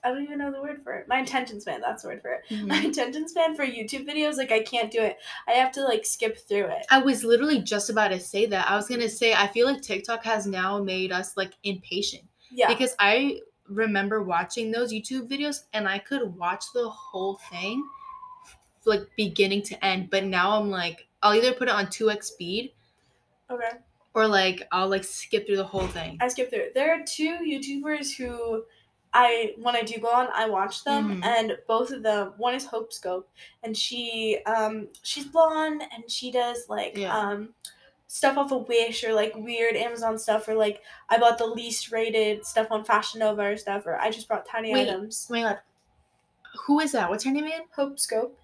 I 0.04 0.10
don't 0.10 0.24
even 0.24 0.38
know 0.38 0.52
the 0.52 0.62
word 0.62 0.84
for 0.84 0.94
it. 0.94 1.08
My 1.08 1.20
attention 1.20 1.60
span, 1.60 1.82
that's 1.82 2.04
the 2.04 2.10
word 2.10 2.22
for 2.22 2.32
it. 2.32 2.42
Mm-hmm. 2.50 2.68
My 2.68 2.78
attention 2.82 3.28
span 3.28 3.56
for 3.56 3.66
YouTube 3.66 4.08
videos, 4.08 4.38
like 4.38 4.52
I 4.52 4.62
can't 4.62 4.92
do 4.92 5.02
it. 5.02 5.18
I 5.48 5.54
have 5.54 5.72
to 5.74 5.84
like 5.84 6.06
skip 6.06 6.38
through 6.38 6.66
it. 6.68 6.86
I 6.90 7.00
was 7.00 7.24
literally 7.24 7.60
just 7.62 7.90
about 7.90 8.10
to 8.10 8.20
say 8.20 8.46
that. 8.46 8.70
I 8.70 8.76
was 8.76 8.88
gonna 8.88 9.10
say 9.10 9.34
I 9.34 9.48
feel 9.48 9.68
like 9.68 9.82
TikTok 9.82 10.24
has 10.24 10.46
now 10.46 10.82
made 10.82 11.12
us 11.12 11.36
like 11.36 11.54
impatient 11.64 12.24
Yeah. 12.52 12.68
because 12.68 12.96
I 13.00 13.42
remember 13.68 14.24
watching 14.24 14.72
those 14.72 14.94
YouTube 14.94 15.28
videos 15.30 15.64
and 15.74 15.88
I 15.88 16.00
could 16.00 16.36
watch 16.38 16.64
the 16.74 16.88
whole 16.90 17.40
thing 17.50 17.84
like 18.86 19.02
beginning 19.18 19.64
to 19.64 19.86
end. 19.86 20.10
But 20.10 20.24
now 20.24 20.58
I'm 20.58 20.70
like, 20.70 21.08
I'll 21.22 21.34
either 21.34 21.52
put 21.54 21.68
it 21.68 21.74
on 21.74 21.90
two 21.90 22.10
x 22.10 22.28
speed 22.28 22.72
okay. 23.50 23.70
Or 24.14 24.28
like 24.28 24.68
I'll 24.72 24.90
like 24.90 25.04
skip 25.04 25.46
through 25.46 25.58
the 25.58 25.64
whole 25.64 25.88
thing. 25.88 26.18
I 26.22 26.28
skip 26.28 26.50
through 26.50 26.60
it. 26.60 26.74
There 26.74 26.94
are 26.94 27.04
two 27.06 27.38
YouTubers 27.40 28.16
who 28.16 28.64
I 29.14 29.54
when 29.62 29.76
I 29.76 29.82
do 29.84 30.00
go 30.00 30.10
on, 30.10 30.28
I 30.34 30.48
watch 30.50 30.84
them 30.84 31.22
Mhm. 31.22 31.26
and 31.26 31.58
both 31.68 31.92
of 31.92 32.04
them 32.04 32.34
one 32.38 32.54
is 32.56 32.66
Hope 32.66 32.92
Scope 32.92 33.30
and 33.64 33.76
she 33.76 34.40
um 34.46 34.90
she's 35.02 35.26
blonde 35.26 35.84
and 35.94 36.10
she 36.10 36.32
does 36.32 36.68
like 36.70 36.98
Yeah. 36.98 37.18
um 37.18 37.54
stuff 38.08 38.38
off 38.38 38.52
of 38.52 38.68
Wish 38.68 39.04
or 39.04 39.14
like 39.14 39.34
weird 39.36 39.76
Amazon 39.76 40.18
stuff 40.18 40.48
or 40.48 40.56
like 40.56 40.82
I 41.10 41.18
bought 41.18 41.38
the 41.38 41.46
least 41.48 41.92
rated 41.92 42.46
stuff 42.46 42.68
on 42.72 42.84
Fashion 42.86 43.20
Nova 43.20 43.44
or 43.44 43.58
stuff 43.58 43.86
or 43.86 43.98
I 44.00 44.10
just 44.12 44.28
brought 44.28 44.46
tiny 44.48 44.72
Wait. 44.74 44.88
items. 44.90 45.28
My 45.30 45.42
god, 45.42 45.60
who 46.66 46.80
is 46.80 46.92
that? 46.94 47.10
What's 47.10 47.24
her 47.24 47.32
name 47.32 47.46
again? 47.46 47.62
Hope 47.76 48.00
Scope. 48.00 48.38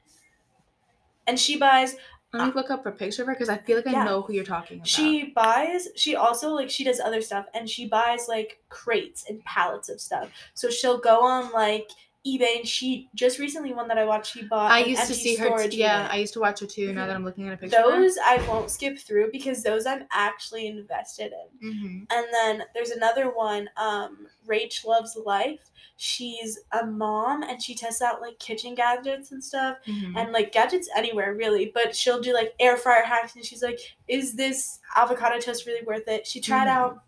And 1.28 1.40
she 1.40 1.58
buys 1.58 1.96
Let 2.34 2.48
me 2.48 2.54
look 2.54 2.72
up 2.72 2.86
a 2.88 2.92
picture 2.92 3.22
of 3.22 3.28
her 3.28 3.34
because 3.36 3.50
I 3.50 3.58
feel 3.58 3.76
like 3.78 3.86
I 3.86 3.92
Yeah. 3.92 4.06
know 4.06 4.22
who 4.24 4.34
you're 4.34 4.44
talking 4.44 4.78
about. 4.78 4.88
She 4.88 5.26
buys, 5.36 5.88
she 5.96 6.16
also 6.16 6.50
like 6.50 6.70
she 6.70 6.84
does 6.84 7.00
other 7.00 7.22
stuff 7.22 7.46
and 7.54 7.70
she 7.70 7.88
buys 7.88 8.28
like 8.28 8.60
crates 8.70 9.26
and 9.30 9.44
pallets 9.46 9.88
of 9.88 10.02
stuff. 10.02 10.30
So 10.56 10.72
she'll 10.72 10.98
go 10.98 11.24
on 11.24 11.52
like 11.52 11.90
eBay 12.26 12.58
and 12.60 12.68
she 12.68 13.10
just 13.16 13.38
recently 13.38 13.74
one 13.74 13.88
that 13.90 13.98
I 13.98 14.06
watched 14.06 14.32
she 14.34 14.44
bought 14.44 14.72
I 14.72 14.80
used 14.80 15.08
to 15.08 15.14
see 15.14 15.36
her. 15.36 15.68
T- 15.68 15.78
yeah. 15.78 16.08
I 16.10 16.18
used 16.18 16.34
to 16.34 16.40
watch 16.40 16.62
her 16.62 16.66
too. 16.66 16.94
Now 16.94 17.04
Mhm. 17.04 17.08
that 17.08 17.16
I'm 17.18 17.26
looking 17.26 17.48
at 17.50 17.54
a 17.54 17.58
picture. 17.58 17.76
those 17.86 18.18
I 18.24 18.38
won't 18.48 18.72
skip 18.72 18.98
through 18.98 19.30
because 19.32 19.62
those 19.62 19.86
I'm 19.86 20.06
actually 20.12 20.68
invested 20.68 21.34
in. 21.62 21.70
Mhm. 21.74 22.08
And 22.16 22.28
then 22.32 22.64
there's 22.74 22.92
another 22.92 23.30
one, 23.34 23.70
um, 23.76 24.28
Rach 24.48 24.86
Loves 24.86 25.18
Life. 25.18 25.60
She's 25.98 26.60
a 26.72 26.86
mom 26.86 27.44
and 27.44 27.62
she 27.62 27.76
tests 27.76 28.02
out 28.02 28.22
like 28.22 28.40
kitchen 28.40 28.74
gadgets 28.74 29.32
and 29.32 29.44
stuff 29.44 29.78
Mhm. 29.86 30.18
and 30.18 30.32
like 30.32 30.52
gadgets 30.54 30.90
anywhere 30.96 31.34
really 31.36 31.72
but 31.74 31.96
she'll 31.96 32.20
do 32.22 32.34
like 32.34 32.54
air 32.60 32.78
fryer 32.78 33.04
hacks 33.04 33.36
and 33.36 33.46
she's 33.46 33.62
like 33.62 33.80
is 34.08 34.34
this 34.34 34.80
avocado 34.96 35.40
toast 35.40 35.66
really 35.68 35.86
worth 35.86 36.08
it 36.08 36.26
she 36.26 36.42
tried 36.42 36.66
Mhm. 36.68 36.72
out 36.76 37.04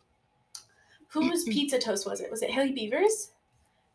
whose 1.10 1.44
pizza 1.46 1.80
toast 1.80 2.06
was 2.06 2.22
it 2.22 2.30
was 2.30 2.42
it 2.44 2.52
Hailey 2.52 2.74
Bieber's 2.74 3.32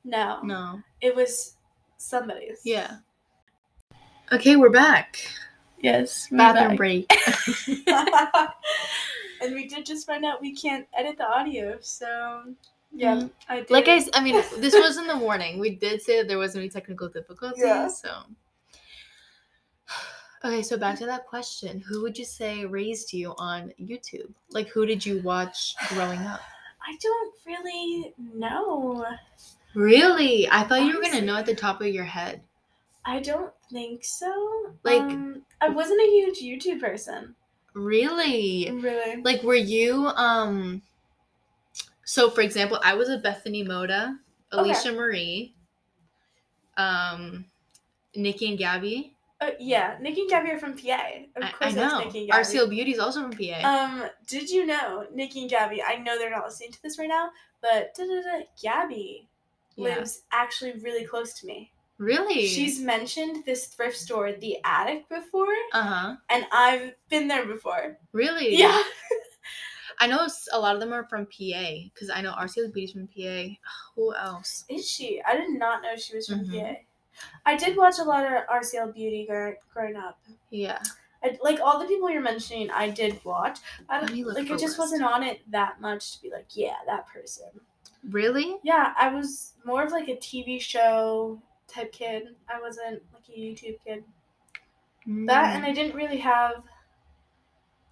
no 0.04 0.40
no. 0.42 0.80
it 1.00 1.14
was 1.14 1.56
somebody's 1.96 2.60
Yeah. 2.64 2.96
Okay, 4.32 4.56
we're 4.56 4.70
back. 4.70 5.18
yes 5.82 6.28
Bathroom 6.30 6.76
break. 6.76 7.10
and 9.42 9.54
we 9.54 9.66
did 9.66 9.84
just 9.86 10.06
find 10.06 10.24
out 10.24 10.40
we 10.40 10.54
can't 10.54 10.86
edit 10.96 11.16
the 11.18 11.26
audio 11.26 11.76
so 11.80 12.44
yeah 12.92 13.16
Mhm. 13.16 13.30
i 13.48 13.56
did 13.60 13.70
Like 13.70 13.88
I, 13.88 14.04
I 14.14 14.20
mean, 14.22 14.42
this 14.58 14.74
was 14.74 14.96
in 14.98 15.06
the 15.06 15.16
warning. 15.16 15.58
We 15.58 15.70
did 15.76 16.00
say 16.02 16.18
that 16.18 16.28
there 16.28 16.38
wasn't 16.38 16.62
any 16.62 16.70
technical 16.70 17.08
difficulties. 17.08 17.62
Yeah. 17.64 17.88
So. 17.88 18.10
Okay, 20.42 20.62
so 20.62 20.78
back 20.78 20.96
to 21.00 21.04
that 21.04 21.26
question: 21.26 21.82
Who 21.86 22.00
would 22.00 22.16
you 22.16 22.24
say 22.24 22.64
raised 22.64 23.12
you 23.12 23.34
on 23.36 23.74
YouTube? 23.78 24.32
Like, 24.50 24.68
who 24.68 24.86
did 24.86 25.04
you 25.04 25.20
watch 25.20 25.74
growing 25.88 26.20
up? 26.20 26.40
i 26.88 26.96
don't 27.02 27.34
really 27.46 28.14
know 28.18 29.04
Really? 29.74 30.48
I 30.50 30.64
thought 30.64 30.82
you 30.82 30.96
were 30.96 31.02
gonna 31.02 31.20
know 31.20 31.36
at 31.36 31.46
the 31.46 31.54
top 31.54 31.80
of 31.80 31.86
your 31.88 32.04
head. 32.04 32.42
i 33.06 33.18
don't 33.20 33.52
think 33.72 34.04
so 34.04 34.30
Like- 34.84 35.00
um, 35.00 35.42
i 35.60 35.68
wasn't 35.68 36.00
a 36.00 36.10
huge 36.10 36.38
youtube 36.40 36.80
person 36.80 37.34
Really? 37.72 38.68
really 38.72 39.22
Like, 39.22 39.42
were 39.44 39.54
you 39.54 40.08
um? 40.08 40.82
So, 42.04 42.28
for 42.28 42.40
example, 42.40 42.80
I 42.84 42.94
was 42.94 43.08
a 43.08 43.18
Bethany 43.18 43.62
Mota, 43.62 44.16
Okay. 44.52 44.70
Alisha 44.72 44.92
Marie, 44.94 45.54
um, 46.76 47.44
Nikki 48.16 48.48
and 48.48 48.58
Gabby. 48.58 49.14
Uh, 49.40 49.50
yeah, 49.60 49.96
Nikki 50.00 50.22
and 50.22 50.30
Gabby 50.30 50.50
are 50.50 50.58
from 50.58 50.76
PA. 50.76 50.98
Of 51.36 51.44
I, 51.44 51.46
I 51.46 51.50
course, 51.52 51.74
know. 51.74 51.82
that's 51.82 52.04
Nikki 52.06 52.18
and 52.22 52.30
Gabby. 52.30 52.42
RCL 52.44 52.70
Beauty 52.70 52.90
is 52.92 52.98
also 52.98 53.22
from 53.22 53.32
PA. 53.32 53.60
Um, 53.62 54.08
did 54.26 54.50
you 54.50 54.66
know 54.66 55.06
Nikki 55.14 55.42
and 55.42 55.50
Gabby? 55.50 55.80
I 55.80 55.96
know 55.96 56.18
they're 56.18 56.28
not 56.30 56.44
listening 56.46 56.72
to 56.72 56.82
this 56.82 56.98
right 56.98 57.08
now, 57.08 57.30
but 57.62 57.94
da-da-da, 57.94 58.44
Gabby 58.60 59.28
yeah. 59.76 59.96
lives 59.96 60.22
actually 60.32 60.72
really 60.80 61.04
close 61.04 61.34
to 61.40 61.46
me. 61.46 61.72
Really? 61.98 62.46
She's 62.46 62.80
mentioned 62.80 63.44
this 63.44 63.66
thrift 63.66 63.96
store, 63.96 64.32
The 64.32 64.56
Attic, 64.64 65.06
before, 65.10 65.52
Uh 65.72 65.82
huh. 65.82 66.16
and 66.30 66.46
I've 66.50 66.92
been 67.10 67.28
there 67.28 67.44
before. 67.46 67.98
Really? 68.12 68.56
Yeah. 68.56 68.82
I 70.02 70.06
know 70.06 70.26
a 70.52 70.58
lot 70.58 70.74
of 70.74 70.80
them 70.80 70.94
are 70.94 71.04
from 71.04 71.26
PA 71.26 71.72
because 71.92 72.08
I 72.08 72.22
know 72.22 72.32
RCL 72.32 72.72
Beauty's 72.72 72.92
from 72.92 73.06
PA. 73.08 73.48
Who 73.96 74.14
else? 74.14 74.64
Is 74.70 74.88
she? 74.88 75.20
I 75.26 75.36
did 75.36 75.50
not 75.50 75.82
know 75.82 75.94
she 75.96 76.16
was 76.16 76.26
from 76.26 76.46
Mhm. 76.46 76.58
PA. 76.74 76.80
I 77.44 77.54
did 77.56 77.76
watch 77.76 77.98
a 77.98 78.04
lot 78.04 78.24
of 78.24 78.32
RCL 78.48 78.94
Beauty 78.94 79.26
gr- 79.28 79.50
growing 79.74 79.96
up. 79.96 80.18
Yeah. 80.50 80.78
I, 81.22 81.36
like 81.42 81.60
all 81.60 81.78
the 81.78 81.84
people 81.84 82.08
you're 82.08 82.22
mentioning, 82.22 82.70
I 82.70 82.88
did 82.88 83.22
watch. 83.26 83.58
I 83.90 84.00
don't, 84.00 84.26
like 84.34 84.46
for 84.46 84.54
I 84.54 84.56
just 84.56 84.78
wasn't 84.78 85.02
on 85.02 85.22
it 85.22 85.42
that 85.50 85.78
much 85.82 86.12
to 86.12 86.22
be 86.22 86.30
like, 86.30 86.46
yeah, 86.52 86.76
that 86.86 87.06
person. 87.08 87.48
Really? 88.08 88.56
Yeah, 88.62 88.94
I 88.96 89.12
was 89.12 89.54
more 89.64 89.84
of 89.84 89.92
like 89.92 90.08
a 90.08 90.16
TV 90.16 90.60
show 90.60 91.40
type 91.66 91.92
kid. 91.92 92.34
I 92.48 92.60
wasn't 92.60 93.02
like 93.12 93.28
a 93.28 93.38
YouTube 93.38 93.76
kid. 93.86 94.04
That 95.06 95.56
and 95.56 95.64
I 95.64 95.72
didn't 95.72 95.96
really 95.96 96.18
have 96.18 96.62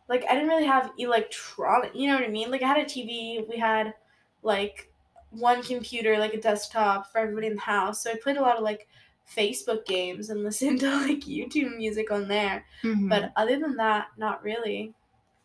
like 0.09 0.25
I 0.29 0.35
didn't 0.35 0.49
really 0.49 0.67
have 0.67 0.93
electronic 0.99 1.95
you 1.95 2.07
know 2.07 2.15
what 2.15 2.25
I 2.25 2.29
mean? 2.29 2.51
Like 2.51 2.63
I 2.63 2.69
had 2.69 2.79
a 2.79 2.85
TV, 2.85 3.47
we 3.49 3.57
had 3.57 3.95
like 4.43 4.93
one 5.31 5.63
computer, 5.63 6.19
like 6.19 6.35
a 6.35 6.41
desktop 6.41 7.11
for 7.11 7.19
everybody 7.19 7.49
in 7.49 7.55
the 7.57 7.61
house. 7.61 8.03
So 8.03 8.11
I 8.11 8.17
played 8.23 8.37
a 8.37 8.43
lot 8.43 8.57
of 8.57 8.63
like 8.63 8.89
Facebook 9.35 9.85
games 9.85 10.31
and 10.31 10.43
listen 10.45 10.79
to 10.79 10.91
like 10.91 11.21
YouTube 11.21 11.77
music 11.77 12.11
on 12.11 12.29
there. 12.29 12.65
Mhm. 12.83 13.09
But 13.09 13.33
other 13.37 13.59
than 13.59 13.77
that, 13.77 14.09
not 14.17 14.43
really. 14.43 14.95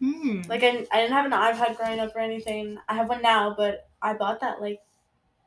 Mm. 0.01 0.47
Like 0.49 0.63
I, 0.63 0.85
I 0.91 1.01
didn't 1.01 1.13
have 1.13 1.25
an 1.25 1.31
iPad 1.31 1.77
growing 1.77 1.99
up 1.99 2.15
or 2.15 2.19
anything. 2.19 2.77
I 2.89 2.95
have 2.95 3.09
one 3.09 3.21
now, 3.21 3.55
but 3.55 3.87
I 4.03 4.13
bought 4.15 4.41
that 4.41 4.61
like 4.61 4.83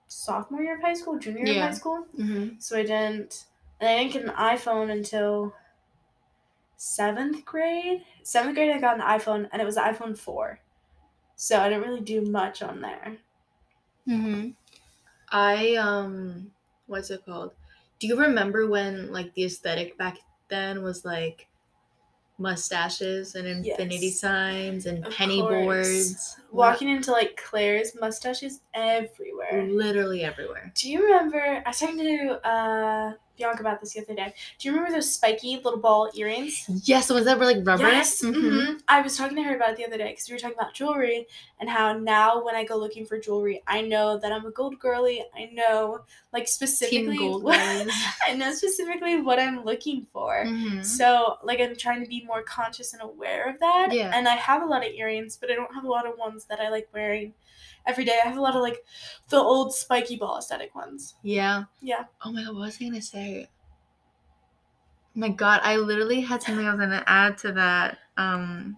sophomore 0.08 0.62
year 0.62 0.76
of 0.76 0.82
high 0.82 0.94
school, 0.94 1.18
junior 1.18 1.40
year 1.42 1.50
Yeah. 1.50 1.52
of 1.52 1.58
high 1.58 1.72
school. 1.72 2.06
Mhm. 2.18 2.58
So 2.58 2.78
I 2.78 2.82
didn't, 2.82 3.46
and 3.80 3.88
I 3.90 3.98
didn't 3.98 4.12
get 4.14 4.24
an 4.24 4.30
iPhone 4.36 4.90
until 4.90 5.54
seventh 6.76 7.44
grade. 7.44 8.04
Seventh 8.22 8.54
grade, 8.56 8.70
I 8.70 8.78
got 8.80 8.96
an 8.96 9.02
iPhone, 9.02 9.48
and 9.52 9.60
it 9.60 9.64
was 9.64 9.76
iPhone 9.76 10.16
four. 10.16 10.60
So 11.36 11.60
I 11.60 11.68
didn't 11.70 11.84
really 11.88 12.02
do 12.02 12.22
much 12.22 12.62
on 12.62 12.80
there. 12.82 13.18
hmm 14.06 14.50
I 15.30 15.76
um, 15.76 16.52
what's 16.86 17.10
it 17.10 17.24
called? 17.24 17.54
Do 18.00 18.06
you 18.06 18.20
remember 18.20 18.68
when 18.68 19.12
like 19.12 19.34
the 19.34 19.44
aesthetic 19.44 19.98
back 19.98 20.18
then 20.48 20.82
was 20.82 21.04
like 21.04 21.48
mustaches 22.38 23.34
and 23.34 23.46
infinity 23.46 24.06
Yes. 24.06 24.20
signs 24.20 24.86
and 24.86 25.04
Of 25.06 25.12
penny 25.14 25.40
course. 25.40 25.54
boards? 25.54 26.36
Walking 26.52 26.88
into 26.88 27.10
like 27.12 27.36
Claire's 27.42 27.94
mustaches 28.00 28.60
everywhere. 28.74 29.64
literally 29.68 30.22
everywhere. 30.24 30.72
Do 30.74 30.90
you 30.90 31.02
remember? 31.04 31.62
I 31.64 31.68
was 31.68 31.78
talking 31.78 31.98
to 31.98 32.46
uh, 32.48 33.12
Bianca 33.36 33.60
about 33.60 33.80
this 33.80 33.92
the 33.94 34.00
other 34.02 34.14
day. 34.14 34.34
Do 34.58 34.68
you 34.68 34.74
remember 34.74 34.92
those 34.94 35.12
spiky 35.12 35.56
little 35.56 35.78
ball 35.78 36.10
earrings? 36.14 36.64
Yes, 36.84 37.08
the 37.08 37.14
ones 37.14 37.26
that 37.26 37.38
were 37.38 37.44
like 37.44 37.58
rubber. 37.66 37.88
Yes. 37.88 38.22
Mhm. 38.22 38.34
mhm. 38.34 38.80
I 38.88 39.00
was 39.02 39.16
talking 39.16 39.36
to 39.36 39.42
her 39.42 39.56
about 39.56 39.70
it 39.70 39.76
the 39.76 39.86
other 39.86 39.98
day 39.98 40.10
because 40.10 40.28
we 40.28 40.34
were 40.34 40.38
talking 40.38 40.56
about 40.58 40.74
jewelry 40.74 41.26
and 41.60 41.68
how 41.70 41.92
now 41.96 42.44
when 42.44 42.54
I 42.54 42.64
go 42.64 42.76
looking 42.76 43.06
for 43.06 43.18
jewelry, 43.18 43.62
I 43.66 43.80
know 43.80 44.18
that 44.18 44.32
I'm 44.32 44.46
a 44.46 44.50
gold 44.50 44.78
girly. 44.78 45.24
I 45.34 45.50
know 45.52 46.00
like 46.32 46.48
specifically 46.48 47.18
what. 47.18 47.58
I 48.26 48.34
know 48.34 48.52
specifically 48.52 49.20
what 49.20 49.38
I'm 49.38 49.64
looking 49.64 50.06
for. 50.12 50.44
Mhm. 50.44 50.84
So 50.84 51.38
like 51.42 51.60
I'm 51.60 51.76
trying 51.76 52.02
to 52.02 52.08
be 52.08 52.24
more 52.24 52.42
conscious 52.42 52.92
and 52.92 53.02
aware 53.02 53.48
of 53.50 53.58
that. 53.60 53.92
Yeah. 53.92 54.10
And 54.14 54.28
I 54.28 54.34
have 54.36 54.62
a 54.62 54.66
lot 54.66 54.86
of 54.86 54.92
earrings, 54.92 55.36
but 55.40 55.50
I 55.50 55.54
don't 55.54 55.74
have 55.74 55.84
a 55.84 55.88
lot 55.88 56.06
of 56.06 56.18
ones 56.18 56.44
that 56.46 56.60
I 56.60 56.68
like 56.68 56.88
wearing 56.92 57.32
every 57.86 58.04
day. 58.04 58.18
I 58.24 58.28
have 58.28 58.36
a 58.36 58.40
lot 58.40 58.54
of 58.56 58.62
like 58.62 58.84
the 59.28 59.36
old 59.38 59.74
spiky 59.74 60.16
ball 60.16 60.38
aesthetic 60.38 60.74
ones. 60.74 61.14
Yeah. 61.22 61.64
Yeah. 61.80 62.04
Oh 62.24 62.32
my 62.32 62.42
god, 62.44 62.54
what 62.54 62.60
was 62.62 62.78
I 62.80 62.84
gonna 62.84 63.02
say? 63.02 63.48
my 65.14 65.28
god, 65.30 65.60
I 65.62 65.76
literally 65.76 66.20
had 66.20 66.42
something 66.42 66.66
I 66.66 66.70
was 66.72 66.80
gonna 66.80 67.02
add 67.06 67.38
to 67.38 67.52
that. 67.52 67.98
Um 68.16 68.76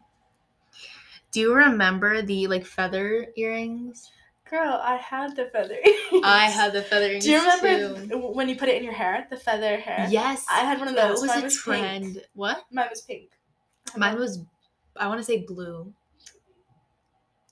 do 1.30 1.40
you 1.40 1.54
remember 1.54 2.22
the 2.22 2.46
like 2.46 2.64
feather 2.64 3.26
earrings? 3.36 4.10
Girl, 4.48 4.80
I 4.82 4.96
had 4.96 5.36
the 5.36 5.46
feather 5.46 5.74
earrings. 5.74 6.24
I 6.24 6.46
had 6.46 6.72
the 6.72 6.82
feather 6.82 7.06
earrings. 7.06 7.24
Do 7.24 7.30
you 7.32 7.38
remember 7.40 8.06
too. 8.06 8.18
when 8.32 8.48
you 8.48 8.56
put 8.56 8.68
it 8.70 8.76
in 8.76 8.84
your 8.84 8.94
hair, 8.94 9.26
the 9.28 9.36
feather 9.36 9.76
hair? 9.76 10.06
Yes. 10.10 10.46
I 10.50 10.60
had 10.60 10.78
one 10.78 10.88
of 10.88 10.94
that 10.94 11.08
those. 11.08 11.20
was 11.20 11.28
Mine 11.28 11.40
a 11.40 11.42
was 11.42 11.54
pink. 11.54 11.64
trend. 11.64 12.24
What? 12.34 12.64
Mine 12.72 12.86
was 12.88 13.02
pink. 13.02 13.30
Mine 13.96 14.16
was 14.18 14.40
I 14.96 15.06
wanna 15.08 15.22
say 15.22 15.44
blue. 15.46 15.92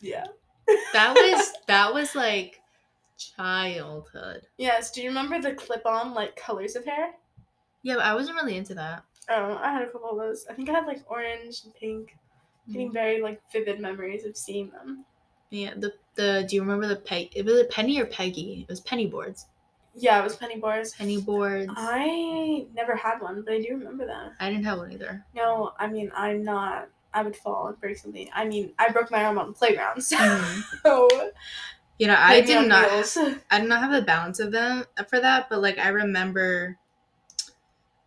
Yeah. 0.01 0.27
That 0.93 1.15
was 1.15 1.53
that 1.67 1.95
was 1.95 2.15
like 2.15 2.61
childhood. 3.19 4.43
Yes. 4.59 4.91
Do 4.91 5.03
you 5.03 5.09
remember 5.09 5.41
the 5.41 5.55
clip-on 5.55 6.15
like 6.15 6.37
colors 6.37 6.77
of 6.77 6.85
hair? 6.85 7.13
Yeah, 7.83 7.97
but 7.97 8.05
I 8.05 8.15
wasn't 8.15 8.37
really 8.37 8.57
into 8.57 8.75
that. 8.75 9.05
Oh, 9.29 9.59
I 9.61 9.73
had 9.73 9.83
a 9.83 9.91
couple 9.91 10.11
of 10.11 10.19
those. 10.19 10.47
I 10.49 10.55
think 10.55 10.69
I 10.69 10.73
had 10.73 10.87
like 10.87 11.03
orange 11.09 11.63
and 11.65 11.75
pink. 11.75 12.17
Getting 12.71 12.91
mm. 12.91 12.95
very 12.95 13.23
like 13.23 13.41
vivid 13.53 13.81
memories 13.81 14.25
of 14.25 14.37
seeing 14.37 14.71
them. 14.71 15.05
Yeah, 15.51 15.75
the 15.77 15.93
the 16.17 16.45
do 16.49 16.57
you 16.57 16.63
remember 16.63 16.89
the 16.89 16.97
peg 16.97 17.31
it 17.37 17.45
was 17.45 17.61
a 17.61 17.65
penny 17.65 18.01
or 18.01 18.07
peggy? 18.07 18.63
It 18.63 18.69
was 18.69 18.81
penny 18.81 19.07
boards. 19.07 19.47
Yeah, 19.95 20.21
it 20.21 20.25
was 20.25 20.37
penny 20.37 20.59
boards. 20.59 20.93
Penny 20.93 21.21
boards. 21.21 21.73
I 21.75 22.67
never 22.75 22.97
had 22.97 23.21
one, 23.21 23.43
but 23.43 23.55
I 23.55 23.61
do 23.61 23.77
remember 23.77 24.07
that. 24.07 24.33
I 24.41 24.51
didn't 24.51 24.65
have 24.65 24.79
one 24.79 24.93
either. 24.93 25.25
No, 25.35 25.73
I 25.79 25.87
mean 25.87 26.11
I'm 26.15 26.43
not. 26.43 26.89
I 27.17 27.23
would 27.23 27.35
fall 27.35 27.69
and 27.69 27.81
break 27.81 27.97
something. 27.97 28.29
I 28.35 28.45
mean, 28.45 28.73
I 28.79 28.91
broke 28.91 29.11
my 29.11 29.25
arm 29.25 29.39
on 29.39 29.49
the 29.49 29.53
playground, 29.55 30.03
so. 30.05 30.19
You 31.99 32.09
know, 32.09 32.17
I 32.19 32.43
did 32.43 32.69
not 32.69 32.91
wheels. 32.91 33.17
I 33.51 33.59
did 33.59 33.71
not 33.71 33.81
have 33.81 33.91
the 33.91 34.03
balance 34.03 34.39
of 34.39 34.53
them 34.53 34.85
for 35.09 35.19
that, 35.19 35.49
but 35.49 35.63
like 35.63 35.79
I 35.79 35.89
remember 35.89 36.77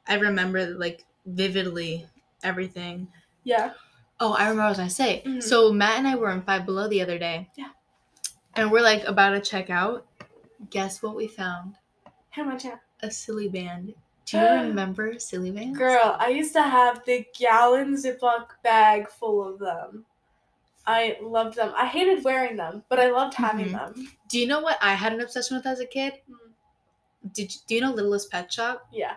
I 0.07 0.13
remember 0.15 0.67
like 0.67 1.05
vividly 1.25 2.05
everything. 2.43 3.07
Yeah. 3.43 3.71
Oh, 4.19 4.33
I 4.33 4.43
remember 4.43 4.61
what 4.61 4.65
I 4.65 4.69
was 4.69 4.77
gonna 4.77 4.89
say. 4.91 5.23
Mhm. 5.25 5.41
So 5.41 5.73
Matt 5.73 5.97
and 5.97 6.07
I 6.07 6.15
were 6.17 6.29
in 6.29 6.43
Five 6.43 6.67
Below 6.67 6.87
the 6.87 7.01
other 7.01 7.17
day. 7.17 7.49
Yeah. 7.57 7.69
And 8.53 8.69
we're 8.69 8.83
like 8.83 9.03
about 9.05 9.31
to 9.31 9.41
check 9.41 9.71
out. 9.71 10.05
Guess 10.69 11.01
what 11.01 11.15
we 11.15 11.27
found? 11.27 11.73
How 12.29 12.43
much? 12.43 12.65
Yeah. 12.65 12.77
A 13.01 13.09
silly 13.09 13.49
band. 13.49 13.95
Do 14.31 14.37
you 14.37 14.43
remember 14.69 15.19
silly 15.19 15.51
bands? 15.51 15.77
Girl, 15.77 16.15
I 16.19 16.29
used 16.29 16.53
to 16.53 16.61
have 16.61 17.03
the 17.05 17.25
gallon 17.37 17.95
Ziploc 17.95 18.47
bag 18.63 19.09
full 19.09 19.47
of 19.47 19.59
them. 19.59 20.05
I 20.85 21.17
loved 21.21 21.55
them. 21.55 21.71
I 21.75 21.85
hated 21.85 22.23
wearing 22.23 22.55
them, 22.57 22.83
but 22.89 22.99
I 22.99 23.11
loved 23.11 23.35
having 23.35 23.67
Mhm. 23.67 23.71
them. 23.95 24.11
Do 24.29 24.39
you 24.39 24.47
know 24.47 24.59
what 24.61 24.77
I 24.81 24.93
had 24.93 25.13
an 25.13 25.21
obsession 25.21 25.57
with 25.57 25.65
as 25.67 25.79
a 25.79 25.85
kid? 25.85 26.13
Mm. 26.29 27.33
Did 27.33 27.53
you, 27.53 27.59
do 27.67 27.75
you 27.75 27.81
know 27.81 27.91
Littlest 27.93 28.31
Pet 28.31 28.51
Shop? 28.51 28.87
Yeah. 28.91 29.15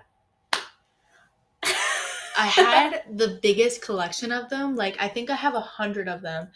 I 2.36 2.46
had 2.46 3.04
the 3.14 3.38
biggest 3.42 3.82
collection 3.82 4.32
of 4.32 4.48
them. 4.50 4.74
Like 4.74 4.96
I 4.98 5.08
think 5.08 5.30
I 5.30 5.34
have 5.36 5.54
a 5.54 5.60
hundred 5.60 6.08
of 6.08 6.22
them. 6.22 6.48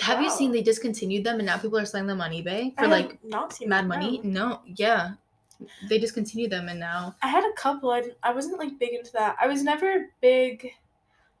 Have 0.00 0.22
you 0.22 0.30
seen 0.30 0.52
they 0.52 0.62
discontinued 0.62 1.24
them 1.24 1.38
and 1.38 1.46
now 1.46 1.58
people 1.58 1.78
are 1.78 1.84
selling 1.84 2.06
them 2.06 2.20
on 2.20 2.30
eBay 2.30 2.74
for 2.76 2.82
have 2.82 2.90
like 2.90 3.22
not 3.24 3.52
seen 3.52 3.68
mad 3.68 3.86
money? 3.86 4.20
No, 4.24 4.60
yeah. 4.64 5.14
They 5.88 5.98
discontinued 5.98 6.50
them 6.50 6.68
and 6.68 6.80
now 6.80 7.16
I 7.22 7.28
had 7.28 7.44
a 7.44 7.52
couple. 7.54 7.90
I, 7.90 8.02
I 8.22 8.32
wasn't 8.32 8.58
like 8.58 8.78
big 8.78 8.94
into 8.94 9.12
that. 9.12 9.36
I 9.40 9.46
was 9.46 9.62
never 9.62 10.10
big. 10.20 10.70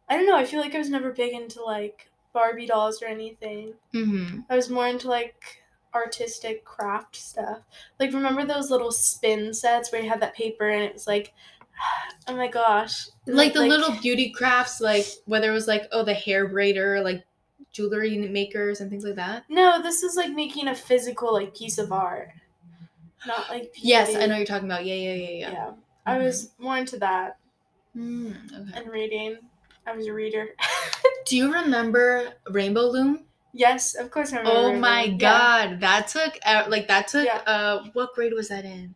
I 0.08 0.16
don't 0.16 0.26
know. 0.26 0.36
I 0.36 0.44
feel 0.44 0.60
like 0.60 0.74
I 0.74 0.78
was 0.78 0.90
never 0.90 1.12
big 1.12 1.32
into 1.32 1.62
like 1.62 2.10
Barbie 2.32 2.66
dolls 2.66 3.02
or 3.02 3.06
anything. 3.06 3.74
hmm 3.92 4.40
I 4.50 4.56
was 4.56 4.70
more 4.70 4.86
into 4.88 5.08
like 5.08 5.62
artistic 5.94 6.64
craft 6.64 7.16
stuff. 7.16 7.58
Like 8.00 8.12
remember 8.12 8.44
those 8.44 8.70
little 8.70 8.92
spin 8.92 9.52
sets 9.54 9.92
where 9.92 10.02
you 10.02 10.08
had 10.08 10.20
that 10.20 10.34
paper 10.34 10.68
and 10.68 10.82
it 10.82 10.94
was 10.94 11.06
like, 11.06 11.32
oh 12.28 12.36
my 12.36 12.48
gosh, 12.48 13.08
like 13.26 13.52
the 13.52 13.60
little 13.60 13.94
beauty 14.00 14.30
crafts, 14.30 14.80
like 14.80 15.06
whether 15.26 15.50
it 15.50 15.54
was 15.54 15.68
like 15.68 15.84
oh 15.92 16.02
the 16.04 16.14
hair 16.14 16.48
braider, 16.48 17.02
like 17.02 17.24
jewelry 17.72 18.16
makers 18.28 18.80
and 18.80 18.90
things 18.90 19.04
like 19.04 19.16
that. 19.16 19.44
No, 19.48 19.82
this 19.82 20.02
is 20.02 20.16
like 20.16 20.30
making 20.30 20.68
a 20.68 20.74
physical 20.74 21.32
like 21.32 21.54
piece 21.56 21.78
of 21.78 21.92
art, 21.92 22.30
not 23.26 23.48
like 23.48 23.72
Yes, 23.76 24.14
I 24.14 24.26
know 24.26 24.36
you're 24.36 24.46
talking 24.46 24.68
about. 24.68 24.84
Yeah, 24.84 24.94
yeah, 24.94 25.14
yeah, 25.14 25.28
Yeah, 25.38 25.50
yeah. 25.52 25.70
I 26.06 26.16
Mhm. 26.18 26.24
was 26.24 26.50
more 26.58 26.76
into 26.78 26.98
that 26.98 27.38
Mm, 27.96 28.34
okay. 28.70 28.80
and 28.80 28.90
reading. 28.90 29.38
I 29.86 29.92
was 29.92 30.06
a 30.06 30.12
reader. 30.12 30.48
Do 31.26 31.36
you 31.36 31.52
remember 31.52 32.34
Rainbow 32.50 32.86
Loom? 32.86 33.26
yes, 33.52 33.94
of 33.94 34.10
course 34.10 34.32
I 34.32 34.38
remember. 34.38 34.76
Oh 34.76 34.80
my 34.80 35.02
reading. 35.02 35.20
Yeah. 35.20 35.68
god, 35.68 35.80
that 35.80 36.08
took 36.08 36.38
uh, 36.44 36.64
like 36.68 36.88
that 36.88 37.08
took 37.08 37.26
Yeah. 37.26 37.42
uh 37.46 37.84
what 37.92 38.14
grade 38.14 38.32
was 38.32 38.48
that 38.48 38.64
in? 38.64 38.94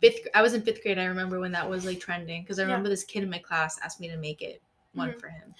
Fifth. 0.00 0.28
I 0.34 0.42
was 0.42 0.52
in 0.54 0.62
fifth 0.62 0.82
grade. 0.82 0.98
I 0.98 1.04
remember 1.06 1.40
when 1.40 1.52
that 1.52 1.68
was 1.68 1.84
like 1.86 2.00
trending 2.00 2.42
because 2.42 2.58
I 2.58 2.62
Yeah. 2.62 2.68
remember 2.68 2.90
this 2.90 3.04
kid 3.04 3.22
in 3.22 3.30
my 3.30 3.38
class 3.38 3.78
asked 3.82 4.00
me 4.00 4.08
to 4.08 4.16
make 4.18 4.42
it 4.42 4.60
one 4.92 5.10
Mhm. 5.10 5.20
for 5.20 5.28
him. 5.28 5.54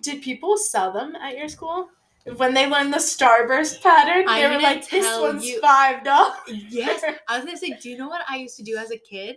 Did 0.00 0.22
people 0.22 0.56
sell 0.56 0.92
them 0.92 1.14
at 1.16 1.36
your 1.36 1.48
school? 1.48 1.90
When 2.36 2.52
they 2.54 2.66
learned 2.68 2.92
the 2.92 2.98
starburst 2.98 3.82
pattern, 3.82 4.26
they 4.26 4.44
I'm 4.44 4.54
were 4.56 4.60
like, 4.62 4.88
"This 4.88 5.18
one's 5.20 5.44
you- 5.44 5.60
five 5.60 6.04
dollars." 6.04 6.36
Yes, 6.48 7.02
I 7.28 7.36
was 7.36 7.44
gonna 7.46 7.56
say. 7.56 7.78
Do 7.80 7.88
you 7.88 7.96
know 7.96 8.08
what 8.08 8.22
I 8.28 8.36
used 8.36 8.56
to 8.58 8.62
do 8.62 8.76
as 8.76 8.90
a 8.90 8.98
kid? 8.98 9.36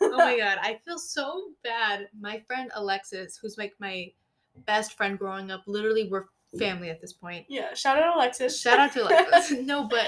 Oh 0.00 0.16
my 0.16 0.36
god, 0.42 0.58
I 0.62 0.78
feel 0.84 0.98
so 0.98 1.50
bad. 1.62 2.08
My 2.18 2.40
friend 2.46 2.70
Alexis, 2.74 3.36
who's 3.40 3.58
like 3.58 3.74
my 3.78 4.10
best 4.66 4.96
friend 4.96 5.18
growing 5.18 5.50
up, 5.50 5.62
literally 5.66 6.08
we're 6.10 6.24
family 6.58 6.88
at 6.88 7.00
this 7.00 7.12
point. 7.12 7.44
Yeah, 7.48 7.74
shout 7.74 8.02
out 8.02 8.16
Alexis. 8.16 8.58
Shout 8.60 8.78
out 8.78 8.92
to 8.94 9.02
Alexis. 9.04 9.58
no, 9.60 9.86
but 9.86 10.06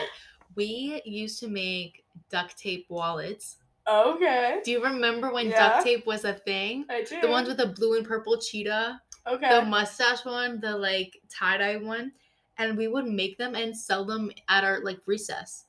we 0.56 1.02
used 1.04 1.38
to 1.40 1.48
make 1.48 2.02
duct 2.30 2.56
tape 2.58 2.86
wallets. 2.88 3.58
okay, 3.86 4.60
Do 4.64 4.70
you 4.70 4.82
remember 4.82 5.32
when 5.32 5.50
Yeah. 5.50 5.68
duct 5.70 5.84
tape 5.84 6.06
was 6.06 6.24
a 6.24 6.32
thing? 6.32 6.86
I 6.88 7.02
do. 7.02 7.20
The 7.20 7.28
ones 7.28 7.46
with 7.48 7.58
the 7.58 7.66
blue 7.66 7.96
and 7.98 8.06
purple 8.06 8.38
cheetah, 8.38 9.00
okay. 9.26 9.48
the 9.60 9.64
mustache 9.64 10.24
one, 10.24 10.60
the 10.60 10.76
like 10.76 11.18
tie 11.28 11.58
dye 11.58 11.76
one, 11.76 12.12
and 12.58 12.76
we 12.76 12.88
would 12.88 13.06
make 13.06 13.38
them 13.38 13.54
and 13.54 13.76
sell 13.76 14.04
them 14.04 14.30
at 14.48 14.64
our 14.64 14.80
like 14.84 14.98
recess 15.06 15.64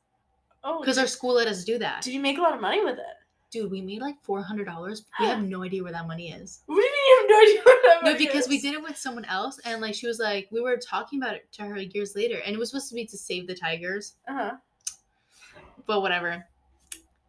oh, 0.63 0.79
because 0.79 0.97
our 0.97 1.07
school 1.07 1.33
let 1.35 1.47
us 1.47 1.63
do 1.63 1.77
that. 1.79 2.01
did 2.01 2.13
you 2.13 2.19
make 2.19 2.37
a 2.37 2.41
lot 2.41 2.53
of 2.53 2.61
money 2.61 2.83
with 2.83 2.97
it? 2.97 3.15
Dude, 3.51 3.69
we 3.69 3.81
made 3.81 4.01
like 4.01 4.15
four 4.23 4.41
hundred 4.41 4.65
dollars. 4.65 5.03
We 5.19 5.25
have 5.25 5.43
no 5.55 5.63
idea 5.63 5.83
where 5.83 5.91
that 5.91 6.07
money 6.07 6.31
is. 6.31 6.61
What 6.67 6.75
do 6.75 6.81
you 6.81 6.91
mean 6.91 7.05
you 7.05 7.17
have 7.19 7.29
no 7.29 7.41
idea 7.41 7.61
what 7.65 7.79
that 7.83 8.03
No, 8.03 8.11
money 8.13 8.25
because 8.25 8.47
we 8.47 8.61
did 8.61 8.73
it 8.73 8.81
with 8.81 8.97
someone 8.97 9.25
else, 9.25 9.59
and 9.65 9.81
like 9.81 9.93
she 9.93 10.07
was 10.07 10.19
like, 10.19 10.47
we 10.51 10.61
were 10.61 10.77
talking 10.77 11.21
about 11.21 11.35
it 11.35 11.51
to 11.53 11.63
her 11.63 11.77
years 11.79 12.15
later, 12.15 12.39
and 12.45 12.55
it 12.55 12.59
was 12.59 12.69
supposed 12.69 12.87
to 12.89 12.95
be 12.95 13.05
to 13.05 13.17
save 13.17 13.47
the 13.47 13.55
tigers, 13.55 14.15
Uh-huh. 14.27 14.51
but 15.85 16.01
whatever. 16.01 16.45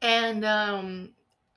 And 0.01 0.45
um, 0.45 1.11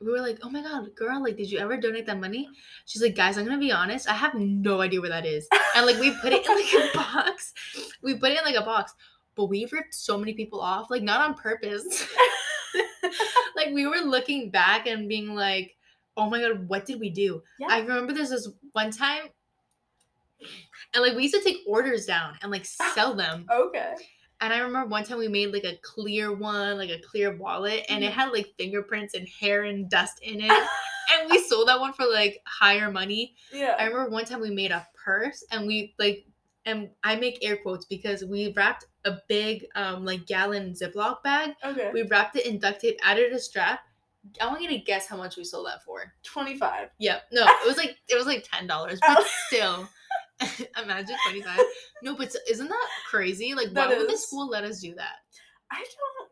we 0.06 0.12
were 0.12 0.22
like, 0.22 0.40
oh 0.44 0.50
my 0.50 0.62
god, 0.62 0.96
girl, 0.96 1.22
like, 1.22 1.36
did 1.36 1.50
you 1.50 1.58
ever 1.58 1.78
donate 1.78 2.06
that 2.06 2.20
money? 2.20 2.48
She's 2.86 3.02
like, 3.02 3.16
guys, 3.16 3.38
I'm 3.38 3.46
gonna 3.46 3.58
be 3.58 3.72
honest, 3.72 4.10
I 4.10 4.14
have 4.14 4.36
no 4.36 4.82
idea 4.82 5.02
where 5.02 5.10
that 5.10 5.26
is. 5.26 5.48
And 5.76 5.86
like, 5.86 6.00
we 6.00 6.12
put 6.22 6.32
it 6.32 6.46
in 6.46 6.56
like 6.56 6.94
a 6.94 6.98
box. 6.98 7.54
We 8.02 8.16
put 8.16 8.32
it 8.32 8.38
in 8.38 8.46
like 8.46 8.56
a 8.56 8.66
box, 8.66 8.94
but 9.36 9.46
we 9.46 9.68
ripped 9.72 9.96
so 9.96 10.18
many 10.18 10.34
people 10.34 10.62
off, 10.62 10.92
like 10.92 11.02
not 11.02 11.22
on 11.22 11.34
purpose. 11.34 12.08
like 13.56 13.74
we 13.74 13.88
were 13.88 13.98
looking 13.98 14.52
back 14.52 14.88
and 14.88 15.10
being 15.10 15.34
like, 15.34 15.76
oh 16.18 16.30
my 16.30 16.40
god, 16.40 16.68
what 16.68 16.86
did 16.86 17.00
we 17.00 17.10
do? 17.10 17.42
Yeah. 17.60 17.68
I 17.70 17.80
remember 17.80 18.14
this 18.14 18.30
was 18.30 18.54
one 18.74 18.92
time, 18.92 19.30
and 20.94 21.04
like 21.04 21.16
we 21.16 21.24
used 21.24 21.36
to 21.36 21.42
take 21.42 21.58
orders 21.68 22.06
down 22.06 22.36
and 22.42 22.52
like 22.52 22.66
sell 22.66 23.16
them. 23.16 23.46
okay. 23.52 23.96
And 24.42 24.54
I 24.54 24.60
remember 24.60 24.90
one 24.90 25.04
time 25.06 25.18
we 25.18 25.28
made 25.28 25.54
like 25.54 25.64
a 25.64 25.78
clear 25.82 26.34
one, 26.34 26.78
like 26.78 26.90
a 26.90 27.00
clear 27.00 27.36
wallet, 27.36 27.86
and 27.90 28.04
it 28.04 28.12
Mhm. 28.12 28.16
had 28.16 28.32
like 28.34 28.54
fingerprints 28.58 29.14
and 29.14 29.28
hair 29.28 29.64
and 29.64 29.90
dust 29.90 30.20
in 30.22 30.42
it. 30.42 30.68
and 31.14 31.30
we 31.32 31.40
sold 31.40 31.68
that 31.68 31.80
one 31.80 31.94
for 31.94 32.06
like 32.06 32.42
higher 32.46 32.92
money. 32.92 33.36
Yeah. 33.54 33.76
I 33.80 33.86
remember 33.86 34.10
one 34.10 34.26
time 34.26 34.42
we 34.42 34.50
made 34.52 34.72
a 34.72 34.86
purse 35.04 35.44
and 35.52 35.66
we 35.68 35.94
like 36.00 36.26
and 36.66 36.90
I 37.04 37.16
make 37.16 37.46
air 37.46 37.58
quotes 37.58 37.86
because 37.86 38.26
we 38.26 38.52
wrapped 38.54 38.86
a 39.06 39.20
big 39.30 39.68
um 39.76 40.04
like 40.04 40.26
gallon 40.26 40.74
Ziploc 40.74 41.22
bag. 41.24 41.54
okay. 41.64 41.92
We 41.94 42.02
wrapped 42.04 42.36
it 42.36 42.46
in 42.46 42.60
duct 42.60 42.82
tape, 42.82 43.00
added 43.04 43.32
a 43.34 43.40
strap. 43.40 43.82
I 44.42 44.48
want 44.48 44.64
you 44.64 44.70
to 44.70 44.80
guess 44.80 45.06
how 45.06 45.16
much 45.18 45.38
we 45.38 45.44
sold 45.44 45.68
that 45.68 45.84
for. 45.84 46.12
25. 46.24 46.90
Yep. 46.98 47.24
No, 47.32 47.44
it 47.46 47.68
was 47.68 47.78
like 47.78 47.98
it 48.10 48.16
was 48.18 48.26
like 48.26 48.48
ten 48.52 48.66
dollars, 48.68 49.00
but 49.08 49.24
still. 49.48 49.88
Imagine 50.84 51.16
twenty 51.24 51.42
five. 51.42 51.62
No, 52.04 52.16
but 52.16 52.36
isn't 52.50 52.68
that 52.68 52.88
crazy? 53.10 53.54
Like, 53.54 53.74
That 53.74 53.90
why 53.90 53.98
would 53.98 54.10
the 54.10 54.18
school 54.18 54.48
let 54.50 54.64
us 54.64 54.82
do 54.82 54.94
that? 54.96 55.16
I 55.72 55.84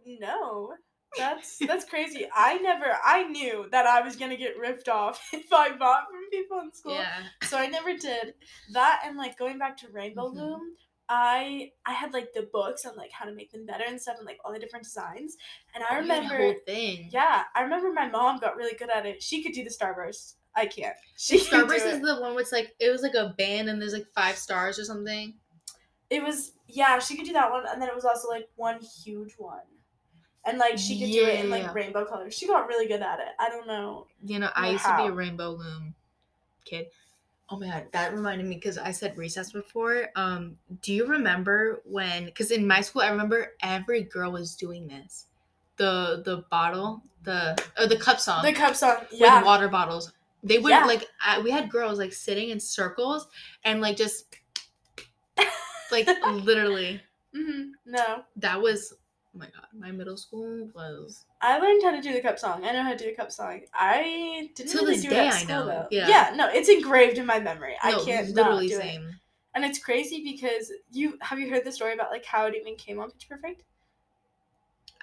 don't 0.06 0.20
know. 0.20 0.74
That's 1.18 1.58
that's 1.68 1.86
crazy. 1.86 2.28
I 2.36 2.58
never 2.58 2.98
I 3.04 3.24
knew 3.24 3.68
that 3.72 3.86
I 3.86 4.02
was 4.02 4.16
gonna 4.16 4.38
get 4.38 4.58
ripped 4.58 4.90
off 4.90 5.22
if 5.34 5.52
I 5.52 5.76
bought 5.76 6.06
from 6.10 6.30
people 6.32 6.60
in 6.60 6.74
school. 6.74 6.94
Yeah. 6.94 7.24
So 7.44 7.58
I 7.58 7.68
never 7.68 7.96
did. 7.98 8.34
That 8.74 9.02
and 9.06 9.18
like 9.18 9.38
going 9.38 9.58
back 9.60 9.78
to 9.78 9.88
Rainbow 9.92 10.30
Mhm. 10.30 10.36
Loom, 10.36 10.62
I 11.10 11.72
I 11.86 11.94
had 11.94 12.14
like 12.14 12.34
the 12.34 12.50
books 12.52 12.86
on 12.86 12.96
like 12.96 13.12
how 13.12 13.26
to 13.26 13.34
make 13.34 13.52
them 13.52 13.66
better 13.66 13.84
and 13.88 14.02
stuff 14.02 14.18
and 14.18 14.26
like 14.26 14.40
all 14.44 14.54
the 14.54 14.60
different 14.60 14.86
designs. 14.86 15.36
And 15.76 15.84
I 15.84 15.96
Oh, 15.96 16.00
remember 16.00 16.38
whole 16.38 16.56
thing. 16.66 17.10
Yeah, 17.12 17.44
I 17.56 17.62
remember 17.62 17.92
my 17.94 18.10
mom 18.10 18.40
got 18.40 18.56
really 18.56 18.76
good 18.76 18.90
at 18.90 19.06
it. 19.06 19.22
She 19.22 19.44
could 19.44 19.54
do 19.54 19.64
the 19.64 19.70
starburst. 19.70 20.36
I 20.56 20.66
can't. 20.68 20.96
She 21.16 21.40
Starburst 21.40 21.86
is 21.86 22.02
the 22.02 22.18
one 22.20 22.34
where 22.34 22.42
it's 22.42 22.52
like 22.52 22.76
it 22.80 22.90
was 22.90 23.02
like 23.02 23.14
a 23.14 23.34
band 23.38 23.70
and 23.70 23.82
there's 23.82 23.94
like 23.94 24.08
five 24.14 24.36
stars 24.38 24.78
or 24.80 24.84
something. 24.84 25.34
it 26.10 26.22
was 26.24 26.54
yeah, 26.68 27.00
she 27.00 27.16
could 27.16 27.26
do 27.26 27.34
that 27.34 27.50
one 27.52 27.64
and 27.70 27.82
then 27.82 27.88
it 27.88 27.96
was 27.96 28.04
also 28.06 28.28
like 28.28 28.50
one 28.56 28.80
huge 28.82 29.34
one. 29.38 29.60
And 30.46 30.58
like 30.58 30.78
she 30.78 31.00
could 31.00 31.12
do 31.12 31.26
it 31.26 31.40
in 31.40 31.50
like 31.50 31.74
rainbow 31.74 32.04
colors. 32.04 32.34
She 32.34 32.48
got 32.48 32.68
really 32.68 32.88
good 32.88 33.02
at 33.02 33.20
it. 33.20 33.30
I 33.40 33.48
don't 33.50 33.66
know. 33.68 34.08
You 34.26 34.40
know, 34.40 34.50
I 34.56 34.72
used 34.72 34.84
to 34.84 34.98
be 34.98 35.04
a 35.04 35.12
rainbow 35.12 35.52
loom 35.52 35.96
kid. 36.66 36.88
Oh 37.50 37.58
my 37.60 37.68
god, 37.68 37.86
that 37.94 38.14
reminded 38.14 38.48
me 38.48 38.56
because 38.56 38.78
I 38.78 38.92
said 38.92 39.18
recess 39.18 39.52
before. 39.52 40.10
Um, 40.16 40.58
do 40.82 40.92
you 40.94 41.06
remember 41.06 41.82
when? 41.86 42.26
Because 42.26 42.52
in 42.52 42.66
my 42.68 42.82
school, 42.82 43.04
I 43.04 43.10
remember 43.10 43.54
every 43.62 44.04
girl 44.04 44.32
was 44.32 44.56
doing 44.56 44.88
this. 44.88 45.28
The 45.78 46.22
the 46.26 46.44
bottle, 46.50 47.02
the 47.24 47.56
oh, 47.78 47.88
the 47.88 47.98
cup 47.98 48.20
song 48.20 48.44
The 48.44 48.52
cup 48.54 48.76
song. 48.76 48.98
with 49.12 49.20
Yeah. 49.22 49.44
water 49.44 49.70
bottles. 49.70 50.12
They 50.44 50.58
would 50.60 50.70
Yeah. 50.70 50.86
like 50.86 51.08
I, 51.26 51.40
we 51.40 51.52
had 51.52 51.70
girls 51.70 51.98
like 51.98 52.14
sitting 52.14 52.50
in 52.50 52.60
circles 52.60 53.28
and 53.64 53.80
like 53.82 53.96
just 53.96 54.36
like 55.92 56.08
literally 56.26 57.02
hmm 57.36 57.72
No. 57.86 58.24
that 58.38 58.62
was 58.62 58.94
oh 58.94 59.40
my 59.40 59.46
god 59.46 59.66
my 59.74 59.92
middle 59.92 60.18
school 60.18 60.70
was 60.76 61.26
I 61.42 61.58
learned 61.60 61.82
how 61.84 61.92
to 61.92 62.02
do 62.02 62.14
the 62.14 62.22
cup 62.22 62.40
song. 62.40 62.64
I 62.64 62.72
know 62.72 62.84
how 62.84 62.92
to 62.92 62.98
do 62.98 63.06
the 63.06 63.16
cup 63.16 63.30
song. 63.32 63.62
I 63.74 64.50
didn't 64.56 64.74
really 64.76 64.94
this 64.94 65.02
do 65.02 65.10
day, 65.10 65.26
it 65.26 65.28
at 65.28 65.34
I 65.34 65.44
school 65.44 65.56
know. 65.58 65.66
though. 65.66 65.88
Yeah. 65.92 66.32
no, 66.36 66.48
it's 66.50 66.70
engraved 66.70 67.18
in 67.18 67.26
my 67.26 67.40
memory. 67.40 67.76
I 67.84 67.92
can't 68.06 68.30
literally 68.34 68.68
not 68.68 68.76
do 68.76 68.80
it. 68.80 68.82
same. 68.82 69.10
And 69.54 69.66
it's 69.66 69.78
crazy 69.78 70.24
because 70.24 70.72
you 70.92 71.18
have 71.22 71.38
you 71.40 71.50
heard 71.50 71.66
the 71.66 71.72
story 71.72 71.94
about 71.94 72.12
like 72.12 72.24
how 72.26 72.46
it 72.46 72.56
even 72.56 72.76
came 72.76 73.00
on 73.00 73.12
Pitch 73.12 73.28
Perfect? 73.30 73.64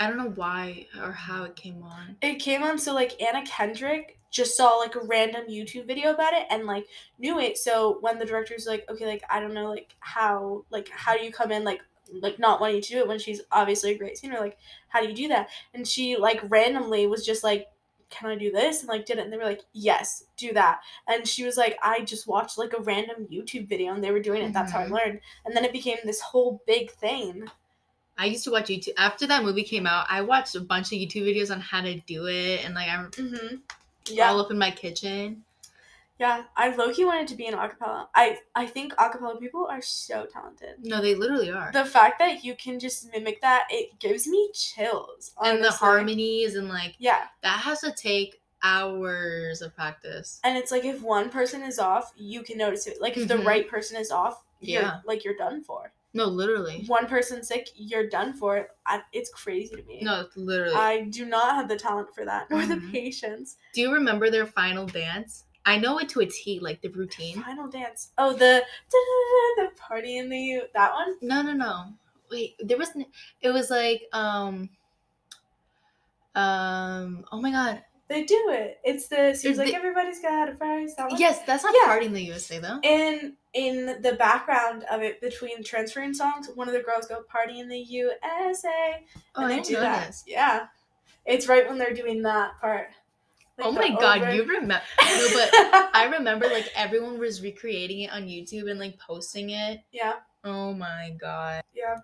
I 0.00 0.06
don't 0.08 0.16
know 0.16 0.30
why 0.30 0.86
or 0.98 1.12
how 1.12 1.44
it 1.44 1.56
came 1.56 1.82
on. 1.82 2.16
It 2.22 2.36
came 2.36 2.62
on 2.62 2.78
so 2.78 2.94
like 2.94 3.20
Anna 3.20 3.44
Kendrick 3.46 4.18
just 4.30 4.56
saw 4.56 4.76
like 4.76 4.94
a 4.94 5.00
random 5.04 5.42
YouTube 5.48 5.86
video 5.86 6.14
about 6.14 6.32
it 6.32 6.46
and 6.50 6.64
like 6.64 6.86
knew 7.18 7.38
it. 7.38 7.58
So 7.58 7.98
when 8.00 8.18
the 8.18 8.24
director's 8.24 8.66
like, 8.66 8.88
okay, 8.88 9.04
like 9.04 9.22
I 9.28 9.40
don't 9.40 9.52
know 9.52 9.68
like 9.68 9.94
how 10.00 10.64
like 10.70 10.88
how 10.88 11.14
do 11.16 11.22
you 11.22 11.30
come 11.30 11.52
in 11.52 11.64
like 11.64 11.82
like 12.22 12.38
not 12.38 12.60
wanting 12.60 12.80
to 12.80 12.88
do 12.88 12.98
it 12.98 13.06
when 13.08 13.18
she's 13.18 13.42
obviously 13.52 13.90
a 13.92 13.98
great 13.98 14.16
singer, 14.16 14.40
like 14.40 14.56
how 14.88 15.02
do 15.02 15.08
you 15.08 15.14
do 15.14 15.28
that? 15.28 15.50
And 15.74 15.86
she 15.86 16.16
like 16.16 16.40
randomly 16.48 17.06
was 17.06 17.24
just 17.26 17.44
like 17.44 17.66
can 18.08 18.28
I 18.28 18.36
do 18.36 18.50
this? 18.50 18.80
And 18.80 18.88
like 18.88 19.04
did 19.06 19.18
it 19.18 19.24
and 19.24 19.32
they 19.32 19.36
were 19.36 19.44
like, 19.44 19.62
Yes, 19.74 20.24
do 20.38 20.52
that. 20.54 20.80
And 21.08 21.28
she 21.28 21.44
was 21.44 21.56
like, 21.58 21.78
I 21.82 22.00
just 22.00 22.26
watched 22.26 22.56
like 22.58 22.72
a 22.72 22.80
random 22.82 23.28
YouTube 23.30 23.68
video 23.68 23.92
and 23.94 24.02
they 24.02 24.10
were 24.10 24.18
doing 24.20 24.42
it, 24.42 24.52
that's 24.54 24.72
how 24.72 24.80
I 24.80 24.86
Mhm. 24.86 24.90
learned. 24.92 25.20
And 25.44 25.54
then 25.54 25.64
it 25.64 25.72
became 25.72 25.98
this 26.04 26.20
whole 26.20 26.62
big 26.66 26.90
thing. 26.90 27.46
I 28.20 28.26
used 28.26 28.44
to 28.44 28.50
watch 28.50 28.66
YouTube 28.68 28.92
after 28.98 29.26
that 29.28 29.42
movie 29.42 29.64
came 29.64 29.86
out. 29.86 30.04
I 30.10 30.20
watched 30.20 30.54
a 30.54 30.60
bunch 30.60 30.88
of 30.92 30.98
YouTube 30.98 31.24
videos 31.26 31.50
on 31.50 31.58
how 31.60 31.80
to 31.80 31.98
do 32.00 32.26
it, 32.26 32.64
and 32.64 32.74
like 32.74 32.88
I'm 32.88 33.10
Mm-hmm. 33.10 33.56
Yeah. 34.06 34.28
all 34.30 34.40
up 34.40 34.50
in 34.50 34.58
my 34.58 34.70
kitchen. 34.70 35.44
Yeah, 36.18 36.42
I 36.54 36.74
low-key 36.76 37.06
wanted 37.06 37.28
to 37.28 37.34
be 37.34 37.46
an 37.46 37.54
acapella. 37.54 38.08
I 38.14 38.36
I 38.54 38.66
think 38.66 38.92
acapella 38.96 39.40
people 39.40 39.66
are 39.66 39.80
so 39.80 40.26
talented. 40.30 40.74
No, 40.82 41.00
they 41.00 41.14
literally 41.14 41.50
are. 41.50 41.70
The 41.72 41.86
fact 41.86 42.18
that 42.18 42.44
you 42.44 42.54
can 42.56 42.78
just 42.78 43.10
mimic 43.10 43.40
that, 43.40 43.66
it 43.70 43.98
gives 43.98 44.26
me 44.28 44.50
chills. 44.52 45.32
and 45.42 45.64
the 45.64 45.70
harmonies 45.70 46.56
and 46.56 46.68
like 46.68 46.94
Yeah, 46.98 47.24
that 47.42 47.60
has 47.60 47.80
to 47.80 47.92
take 47.92 48.42
hours 48.62 49.62
of 49.62 49.74
practice. 49.74 50.40
and 50.44 50.58
it's 50.58 50.70
like 50.70 50.84
if 50.84 51.00
one 51.00 51.30
person 51.30 51.62
is 51.62 51.78
off, 51.78 52.12
you 52.16 52.42
can 52.42 52.58
notice 52.58 52.86
it. 52.86 53.00
Like 53.00 53.16
if 53.16 53.26
the 53.26 53.36
Mhm. 53.36 53.46
right 53.46 53.66
person 53.66 53.96
is 53.96 54.10
off, 54.10 54.42
you're, 54.60 54.82
Yeah. 54.82 55.00
like 55.06 55.24
you're 55.24 55.36
done 55.36 55.62
for. 55.64 55.90
No, 56.12 56.24
literally. 56.24 56.84
One 56.88 57.06
person 57.06 57.44
sick, 57.44 57.68
you're 57.76 58.08
done 58.08 58.32
for. 58.32 58.68
I, 58.86 59.02
it's 59.12 59.30
crazy 59.30 59.76
to 59.76 59.82
me. 59.84 60.00
No, 60.02 60.26
literally. 60.34 60.74
I 60.74 61.02
do 61.02 61.24
not 61.24 61.54
have 61.54 61.68
the 61.68 61.76
talent 61.76 62.12
for 62.14 62.24
that 62.24 62.50
nor 62.50 62.66
the 62.66 62.74
Mhm. 62.76 62.90
patience. 62.92 63.56
do 63.72 63.80
you 63.80 63.92
remember 63.92 64.28
their 64.30 64.46
final 64.46 64.86
dance? 64.86 65.44
I 65.66 65.78
know 65.78 65.98
it 65.98 66.08
to 66.10 66.20
a 66.20 66.26
T, 66.26 66.58
like 66.58 66.80
the 66.80 66.88
routine. 66.88 67.42
Final 67.42 67.68
dance. 67.68 68.10
Oh, 68.18 68.32
the 68.32 68.64
the 68.90 69.68
party 69.76 70.16
in 70.18 70.28
the 70.28 70.62
That 70.74 70.92
one. 70.94 71.16
No, 71.20 71.42
no, 71.42 71.52
no. 71.52 71.92
Wait, 72.30 72.56
there 72.60 72.78
was. 72.78 72.90
It 73.42 73.50
was 73.50 73.70
like 73.70 74.02
um. 74.12 74.70
Um. 76.34 77.24
Oh 77.30 77.40
my 77.40 77.50
God. 77.50 77.82
They 78.08 78.24
do 78.24 78.48
it. 78.50 78.80
It's 78.82 79.06
the 79.08 79.34
seems 79.34 79.58
like 79.58 79.74
everybody's 79.74 80.20
got 80.20 80.48
a. 80.48 80.56
That 80.96 81.10
one? 81.10 81.20
Yes, 81.20 81.40
that's 81.46 81.62
not 81.62 81.74
Yeah. 81.80 81.86
party 81.86 82.06
in 82.06 82.12
the 82.12 82.22
USA 82.22 82.58
though. 82.58 82.80
In 82.82 83.36
in 83.54 84.00
the 84.02 84.12
background 84.18 84.84
of 84.90 85.02
it, 85.02 85.20
between 85.20 85.62
transferring 85.64 86.14
songs, 86.14 86.48
one 86.54 86.68
of 86.68 86.74
the 86.74 86.80
girls 86.82 87.06
go 87.06 87.22
"Party 87.22 87.58
in 87.60 87.68
the 87.68 87.78
USA," 87.78 89.04
Oh, 89.34 89.42
and 89.42 89.50
they 89.50 89.54
didn't 89.56 89.66
do 89.66 89.76
that. 89.76 90.06
this. 90.08 90.24
Yeah, 90.26 90.66
it's 91.26 91.48
right 91.48 91.68
when 91.68 91.78
they're 91.78 91.94
doing 91.94 92.22
that 92.22 92.52
part. 92.60 92.88
Like 93.58 93.66
oh 93.66 93.72
my 93.72 93.90
God, 93.90 94.22
over- 94.22 94.34
you 94.34 94.44
remember? 94.44 94.80
No, 95.00 95.28
but 95.34 95.50
I 95.94 96.08
remember 96.16 96.46
like 96.48 96.68
everyone 96.74 97.18
was 97.18 97.42
recreating 97.42 98.00
it 98.02 98.12
on 98.12 98.22
YouTube 98.22 98.70
and 98.70 98.78
like 98.80 98.98
posting 98.98 99.50
it. 99.50 99.80
yeah, 99.92 100.14
Oh 100.44 100.72
my 100.72 101.14
God. 101.20 101.62
yeah, 101.74 101.96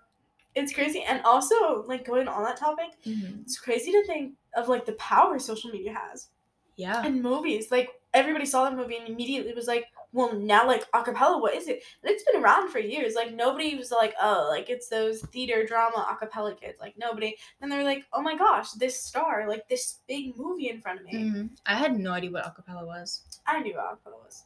it's 0.53 0.71
crazy. 0.73 1.01
And 1.03 1.21
also, 1.23 1.83
like 1.87 2.05
going 2.05 2.27
on 2.27 2.43
that 2.43 2.57
topic, 2.57 2.89
Mhm. 3.05 3.41
it's 3.41 3.57
crazy 3.59 3.91
to 3.91 4.05
think 4.05 4.33
of 4.55 4.67
like 4.69 4.85
the 4.85 4.93
power 4.93 5.39
social 5.39 5.71
media 5.71 5.93
has. 5.93 6.27
Yeah. 6.75 7.03
and 7.03 7.23
movies. 7.23 7.71
Like 7.71 7.89
everybody 8.13 8.45
saw 8.45 8.69
the 8.69 8.75
movie 8.75 8.97
and 8.97 9.07
immediately 9.07 9.51
was 9.53 9.65
like, 9.65 9.85
"Well, 10.13 10.33
now 10.33 10.65
like 10.65 10.89
acapella, 10.91 11.41
what 11.41 11.55
is 11.55 11.67
it?" 11.67 11.81
And 12.01 12.11
it's 12.11 12.23
been 12.23 12.41
around 12.41 12.69
for 12.69 12.79
years. 12.79 13.15
Like 13.15 13.33
nobody 13.33 13.75
was 13.75 13.91
like, 13.91 14.13
"Oh, 14.21 14.47
like 14.49 14.69
it's 14.69 14.87
those 14.89 15.21
theater 15.21 15.65
drama 15.65 16.05
acapella 16.09 16.59
kids." 16.59 16.79
Like 16.79 16.95
nobody. 16.97 17.35
And 17.61 17.71
they're 17.71 17.83
like, 17.83 18.05
"Oh 18.13 18.21
my 18.21 18.35
gosh, 18.37 18.71
this 18.71 18.99
star, 18.99 19.47
like 19.47 19.67
this 19.69 19.99
big 20.07 20.37
movie 20.37 20.69
in 20.69 20.81
front 20.81 20.99
of 21.01 21.05
me." 21.05 21.13
Mhm. 21.13 21.49
I 21.65 21.75
had 21.75 21.97
no 21.99 22.11
idea 22.13 22.31
what 22.31 22.45
acapella 22.45 22.85
was. 22.85 23.23
I 23.45 23.59
knew 23.61 23.75
what 23.75 23.85
acapella 24.03 24.23
was. 24.23 24.43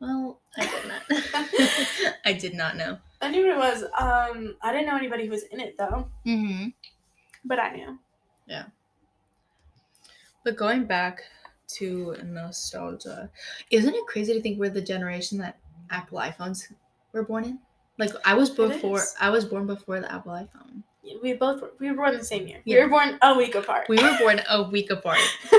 Well, 0.00 0.38
I 0.58 0.66
did 0.66 0.88
not. 0.88 1.02
I 2.26 2.32
did 2.32 2.54
not 2.54 2.76
know. 2.76 2.98
I 3.22 3.30
knew 3.30 3.46
what 3.46 3.56
it 3.56 3.58
was. 3.58 3.82
Um, 3.98 4.56
I 4.62 4.70
didn't 4.72 4.86
know 4.88 4.96
anybody 4.96 5.24
who 5.24 5.30
was 5.30 5.44
in 5.44 5.58
it 5.60 5.78
though, 5.78 6.08
Mm-hmm. 6.26 6.68
but 7.46 7.58
I 7.58 7.70
knew. 7.74 7.98
Yeah. 8.46 8.64
But 10.44 10.56
going 10.56 10.84
back 10.84 11.22
to 11.68 12.16
nostalgia, 12.24 13.30
isn't 13.70 13.94
it 13.94 14.06
crazy 14.06 14.34
to 14.34 14.40
think 14.40 14.58
we're 14.58 14.70
the 14.70 14.80
generation 14.80 15.38
that 15.38 15.58
Apple 15.90 16.18
iPhones 16.18 16.72
were 17.12 17.24
born 17.24 17.44
in? 17.44 17.58
Like 17.98 18.10
I 18.24 18.34
was 18.34 18.50
before. 18.50 19.02
I 19.20 19.30
was 19.30 19.44
born 19.44 19.66
before 19.66 20.00
the 20.00 20.12
Apple 20.12 20.32
iPhone. 20.32 20.82
We 21.22 21.34
both 21.34 21.62
were, 21.62 21.72
we 21.78 21.88
were 21.88 21.96
born 21.96 22.16
the 22.16 22.24
same 22.24 22.46
year. 22.46 22.60
We 22.66 22.78
were 22.78 22.88
born 22.88 23.18
a 23.22 23.36
week 23.36 23.54
apart. 23.54 23.86
We 23.88 23.96
were 23.96 24.16
born 24.18 24.40
a 24.48 24.64
week 24.64 24.90
apart. 24.90 25.18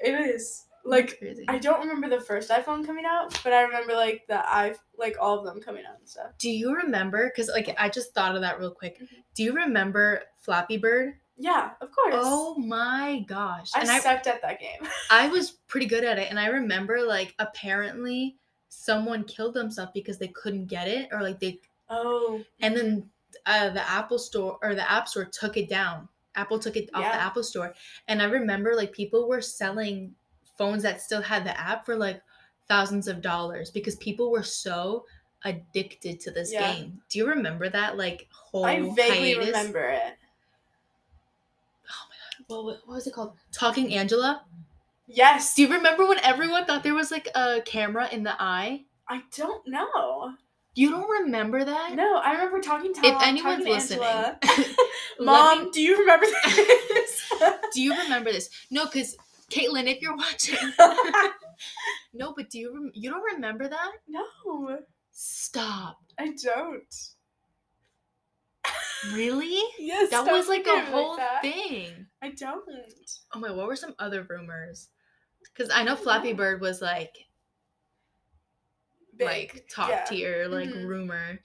it 0.00 0.12
is 0.12 0.66
like 0.84 1.18
crazy. 1.18 1.44
I 1.48 1.58
don't 1.58 1.80
remember 1.80 2.08
the 2.08 2.20
first 2.20 2.50
iPhone 2.50 2.86
coming 2.86 3.04
out, 3.06 3.38
but 3.42 3.52
I 3.52 3.62
remember 3.62 3.94
like 3.94 4.26
the 4.28 4.38
i 4.48 4.74
like 4.98 5.16
all 5.20 5.38
of 5.38 5.44
them 5.44 5.60
coming 5.60 5.84
out 5.84 5.98
and 5.98 6.08
stuff. 6.08 6.32
Do 6.38 6.50
you 6.50 6.74
remember? 6.74 7.30
Because 7.34 7.50
like 7.52 7.74
I 7.78 7.88
just 7.88 8.14
thought 8.14 8.34
of 8.34 8.42
that 8.42 8.58
real 8.60 8.70
quick. 8.70 9.00
Mhm. 9.00 9.08
Do 9.34 9.42
you 9.42 9.54
remember 9.54 10.22
Flappy 10.38 10.76
Bird? 10.78 11.14
Yeah, 11.36 11.70
of 11.80 11.90
course. 11.90 12.14
Oh 12.16 12.56
my 12.56 13.24
gosh! 13.26 13.70
I 13.74 13.80
and 13.80 13.90
I 13.90 13.98
sucked 14.00 14.26
at 14.26 14.40
that 14.42 14.60
game. 14.60 14.88
I 15.10 15.28
was 15.28 15.52
pretty 15.66 15.86
good 15.86 16.04
at 16.04 16.18
it, 16.18 16.28
and 16.30 16.38
I 16.38 16.46
remember 16.46 17.02
like 17.02 17.34
apparently 17.38 18.36
someone 18.68 19.24
killed 19.24 19.54
themselves 19.54 19.90
because 19.94 20.18
they 20.18 20.28
couldn't 20.28 20.66
get 20.66 20.88
it, 20.88 21.08
or 21.12 21.22
like 21.22 21.40
they 21.40 21.60
Oh. 21.90 22.42
and 22.60 22.76
then 22.76 23.10
uh, 23.46 23.70
the 23.70 23.88
Apple 23.90 24.18
store 24.18 24.58
or 24.62 24.74
the 24.74 24.90
App 24.90 25.08
Store 25.08 25.24
took 25.24 25.56
it 25.56 25.68
down. 25.68 26.08
Apple 26.36 26.58
took 26.58 26.76
it 26.76 26.88
off 26.94 27.02
the 27.02 27.08
Yeah. 27.18 27.26
Apple 27.26 27.42
store. 27.44 27.74
And 28.08 28.20
I 28.22 28.24
remember 28.24 28.74
like 28.74 28.92
people 28.92 29.28
were 29.28 29.40
selling 29.40 30.14
phones 30.56 30.82
that 30.84 31.00
still 31.00 31.20
had 31.22 31.44
the 31.44 31.58
app 31.60 31.84
for 31.84 31.94
like 31.96 32.22
thousands 32.68 33.06
of 33.06 33.20
dollars 33.20 33.70
because 33.70 33.96
people 33.96 34.30
were 34.30 34.42
so 34.42 35.04
addicted 35.44 36.20
to 36.20 36.30
this 36.30 36.52
Yeah. 36.52 36.72
game. 36.74 37.02
Do 37.10 37.18
you 37.18 37.26
remember 37.28 37.68
that 37.68 37.96
like 37.98 38.28
whole 38.32 38.64
I 38.64 38.80
vaguely 38.80 39.34
hiatus? 39.34 39.46
remember 39.46 39.88
it. 39.90 40.14
What, 42.48 42.64
what 42.64 42.86
was 42.86 43.06
it 43.06 43.14
called? 43.14 43.34
Talking 43.52 43.94
Angela. 43.94 44.42
Yes. 45.06 45.54
Do 45.54 45.62
you 45.62 45.68
remember 45.72 46.06
when 46.06 46.18
everyone 46.20 46.64
thought 46.64 46.82
there 46.82 46.94
was 46.94 47.10
like 47.10 47.28
a 47.34 47.60
camera 47.64 48.08
in 48.10 48.22
the 48.22 48.34
eye? 48.40 48.84
I 49.08 49.22
don't 49.36 49.66
know. 49.68 50.32
You 50.74 50.90
don't 50.90 51.08
remember 51.24 51.64
that? 51.64 51.94
No, 51.94 52.16
I 52.16 52.32
remember 52.32 52.60
talking 52.60 52.92
to 52.94 53.00
If 53.06 53.22
anyone's 53.22 53.64
listening, 53.64 54.02
Angela. 54.02 54.38
Mom, 55.20 55.64
me- 55.66 55.70
do 55.72 55.80
you 55.80 55.98
remember 55.98 56.26
this? 56.46 57.32
do 57.72 57.82
you 57.82 57.94
remember 57.96 58.32
this? 58.32 58.48
No, 58.70 58.86
because 58.86 59.16
Caitlin, 59.50 59.86
if 59.86 60.00
you're 60.02 60.16
watching, 60.16 60.56
no, 62.12 62.32
but 62.36 62.50
do 62.50 62.58
you 62.58 62.72
rem- 62.74 62.90
you 62.94 63.10
don't 63.10 63.22
remember 63.34 63.68
that? 63.68 63.92
no, 64.08 64.78
Stop. 65.12 65.98
I 66.18 66.32
don't. 66.42 66.94
Really? 69.12 69.62
Yes, 69.78 70.10
That 70.10 70.26
was 70.26 70.48
like 70.48 70.66
a 70.66 70.80
whole 70.86 71.16
that. 71.16 71.42
thing. 71.42 72.06
I 72.22 72.30
don't. 72.30 72.64
Oh 73.34 73.38
my, 73.38 73.50
what 73.50 73.66
were 73.66 73.76
some 73.76 73.94
other 73.98 74.26
rumors? 74.28 74.88
Because 75.54 75.70
I 75.74 75.82
know 75.84 75.94
Flappy 75.94 76.30
know. 76.32 76.38
Bird 76.38 76.60
was 76.60 76.80
like 76.80 77.14
Big. 79.16 79.26
like 79.26 79.66
top 79.70 79.90
yeah. 79.90 80.04
tier 80.04 80.48
like 80.48 80.68
Mhm. 80.70 80.86
rumor. 80.86 81.38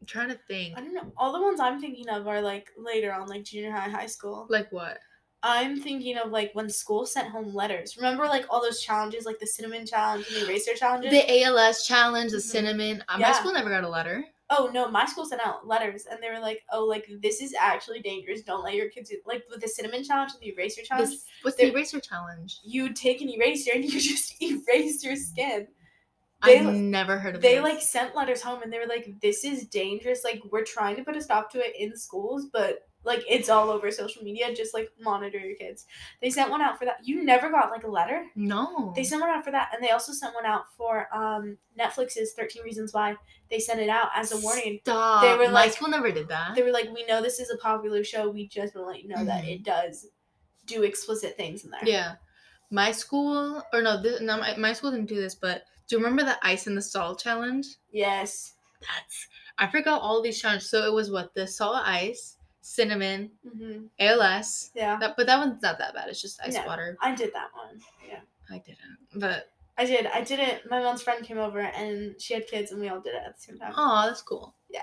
I'm 0.00 0.06
trying 0.06 0.30
to 0.30 0.38
think. 0.48 0.76
I 0.76 0.80
don't 0.80 0.94
know. 0.94 1.12
All 1.16 1.32
the 1.32 1.40
ones 1.40 1.60
I'm 1.60 1.80
thinking 1.80 2.08
of 2.08 2.26
are 2.26 2.40
like 2.40 2.70
later 2.76 3.12
on, 3.12 3.28
like 3.28 3.44
junior 3.44 3.70
high, 3.70 3.88
high 3.90 4.06
school. 4.06 4.46
Like 4.48 4.72
what? 4.72 4.98
I'm 5.44 5.80
thinking 5.80 6.16
of 6.18 6.30
like 6.30 6.50
when 6.54 6.68
school 6.70 7.04
sent 7.04 7.28
home 7.28 7.52
letters. 7.54 7.96
Remember 7.96 8.24
like 8.26 8.46
all 8.48 8.62
those 8.62 8.80
challenges, 8.80 9.26
like 9.26 9.38
the 9.38 9.46
cinnamon 9.46 9.86
challenge 9.86 10.26
and 10.28 10.36
the 10.36 10.44
eraser 10.46 10.74
challenge? 10.74 11.08
The 11.10 11.42
ALS 11.44 11.86
challenge, 11.86 12.30
the 12.32 12.38
Mhm. 12.38 12.42
cinnamon. 12.42 13.04
Uh, 13.08 13.16
Yeah. 13.20 13.28
My 13.30 13.34
school 13.34 13.52
never 13.52 13.68
got 13.70 13.84
a 13.84 13.88
letter. 13.88 14.24
Oh 14.52 14.70
no, 14.72 14.88
my 14.88 15.06
school 15.06 15.24
sent 15.24 15.40
out 15.44 15.66
letters 15.66 16.06
and 16.10 16.22
they 16.22 16.30
were 16.30 16.38
like, 16.38 16.62
oh, 16.72 16.84
like 16.84 17.08
this 17.22 17.40
is 17.40 17.54
actually 17.58 18.00
dangerous. 18.00 18.42
Don't 18.42 18.62
let 18.62 18.74
your 18.74 18.88
kids 18.88 19.10
do 19.10 19.16
like 19.26 19.42
with 19.50 19.60
the 19.60 19.68
cinnamon 19.68 20.04
challenge 20.04 20.32
and 20.32 20.42
the 20.42 20.52
eraser 20.52 20.82
challenge. 20.82 21.10
This, 21.10 21.24
what's 21.42 21.56
the 21.56 21.70
eraser 21.70 22.00
challenge? 22.00 22.60
you 22.62 22.92
take 22.92 23.20
an 23.22 23.28
eraser 23.28 23.72
and 23.74 23.84
you 23.92 23.98
just 24.00 24.40
erase 24.42 25.02
your 25.02 25.16
skin. 25.16 25.66
They- 26.44 26.58
I've 26.58 26.74
never 26.74 27.18
heard 27.18 27.36
of 27.36 27.40
that. 27.40 27.48
They 27.48 27.56
this. 27.56 27.64
like 27.64 27.80
sent 27.80 28.16
letters 28.16 28.42
home 28.42 28.62
and 28.62 28.72
they 28.72 28.78
were 28.78 28.86
like, 28.86 29.20
"This 29.22 29.44
is 29.44 29.66
dangerous. 29.66 30.24
Like 30.24 30.42
we're 30.50 30.64
trying 30.64 30.96
to 30.96 31.04
put 31.04 31.16
a 31.16 31.20
stop 31.20 31.50
to 31.52 31.58
it 31.58 31.74
in 31.78 31.96
schools, 31.96 32.46
but 32.52 32.80
like 33.04 33.24
it's 33.28 33.48
all 33.48 33.70
over 33.70 33.90
social 33.90 34.22
media. 34.22 34.54
Just 34.54 34.74
like 34.74 34.90
monitor 35.00 35.38
your 35.38 35.56
kids." 35.56 35.86
They 36.20 36.30
sent 36.30 36.50
one 36.50 36.60
out 36.62 36.78
for 36.78 36.84
that. 36.84 36.98
You 37.04 37.24
never 37.24 37.50
got 37.50 37.70
like 37.70 37.84
a 37.84 37.88
letter. 37.88 38.24
no. 38.36 38.92
They 38.96 39.04
sent 39.04 39.20
one 39.20 39.30
out 39.30 39.44
for 39.44 39.50
that, 39.50 39.70
and 39.74 39.82
they 39.82 39.90
also 39.90 40.12
sent 40.12 40.34
one 40.34 40.46
out 40.46 40.64
for 40.76 41.08
um 41.14 41.58
Netflix's 41.78 42.32
Thirteen 42.34 42.62
Reasons 42.62 42.92
Why. 42.92 43.16
They 43.50 43.58
sent 43.58 43.80
it 43.80 43.88
out 43.88 44.08
as 44.14 44.32
a 44.32 44.38
warning. 44.40 44.80
Stop. 44.82 45.22
They 45.22 45.32
were 45.34 45.46
My 45.52 45.64
like- 45.64 45.72
school 45.72 45.88
never 45.88 46.10
did 46.12 46.28
that. 46.28 46.54
They 46.54 46.62
were 46.62 46.70
like, 46.72 46.88
"We 46.94 47.04
know 47.06 47.20
this 47.22 47.40
is 47.40 47.50
a 47.50 47.56
popular 47.58 48.04
show. 48.04 48.28
We 48.30 48.48
just 48.48 48.74
want 48.74 48.86
to 48.86 48.90
let 48.92 49.02
you 49.02 49.08
know 49.08 49.24
that 49.24 49.44
Mhm. 49.44 49.54
it 49.56 49.62
does 49.64 50.06
do 50.66 50.82
explicit 50.84 51.36
things 51.36 51.64
in 51.64 51.70
there." 51.70 51.80
Yeah. 51.84 52.14
My 52.70 52.90
school, 52.92 53.62
or 53.72 53.82
no, 53.82 54.00
this, 54.00 54.20
no 54.22 54.38
my, 54.38 54.56
my 54.56 54.72
school 54.72 54.90
didn't 54.92 55.08
do 55.08 55.20
this, 55.20 55.34
but 55.34 55.64
do 55.88 55.96
you 55.96 56.02
remember 56.02 56.24
the 56.24 56.38
ice 56.46 56.66
and 56.66 56.74
the 56.76 56.80
salt 56.80 57.20
challenge? 57.20 57.66
Yes. 57.90 58.54
That's, 58.80 59.26
I 59.58 59.66
forgot 59.70 60.00
all 60.00 60.22
these 60.22 60.40
challenges. 60.40 60.70
So 60.70 60.86
it 60.86 60.92
was 60.92 61.10
what? 61.10 61.34
The 61.34 61.46
salt 61.46 61.82
ice, 61.84 62.38
cinnamon, 62.62 63.30
hmm 63.46 63.86
ALS. 64.00 64.70
Yeah. 64.74 64.96
That, 64.98 65.14
but 65.16 65.26
that 65.26 65.38
one's 65.38 65.60
not 65.62 65.78
that 65.78 65.94
bad. 65.94 66.08
It's 66.08 66.22
just 66.22 66.40
ice 66.42 66.56
water. 66.66 66.96
I 67.02 67.14
did 67.14 67.32
that 67.34 67.50
one. 67.54 67.80
Yeah. 68.08 68.20
I 68.50 68.58
didn't. 68.58 68.98
But, 69.16 69.50
I 69.76 69.84
did. 69.84 70.06
I 70.06 70.22
did 70.22 70.38
it. 70.38 70.70
My 70.70 70.80
mom's 70.80 71.02
friend 71.02 71.24
came 71.24 71.38
over 71.38 71.60
and 71.60 72.14
she 72.20 72.34
had 72.34 72.46
kids, 72.46 72.72
and 72.72 72.80
we 72.80 72.88
all 72.88 73.00
did 73.00 73.14
it 73.14 73.22
at 73.26 73.36
the 73.36 73.42
same 73.42 73.58
time. 73.58 73.72
oh, 73.76 74.06
that's 74.06 74.22
cool. 74.22 74.54
Yeah. 74.70 74.82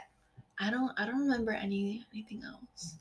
I 0.60 0.70
don't, 0.70 0.92
I 1.00 1.06
don't 1.06 1.20
remember 1.20 1.52
any 1.52 2.06
anything 2.13 2.44
else. 2.46 2.96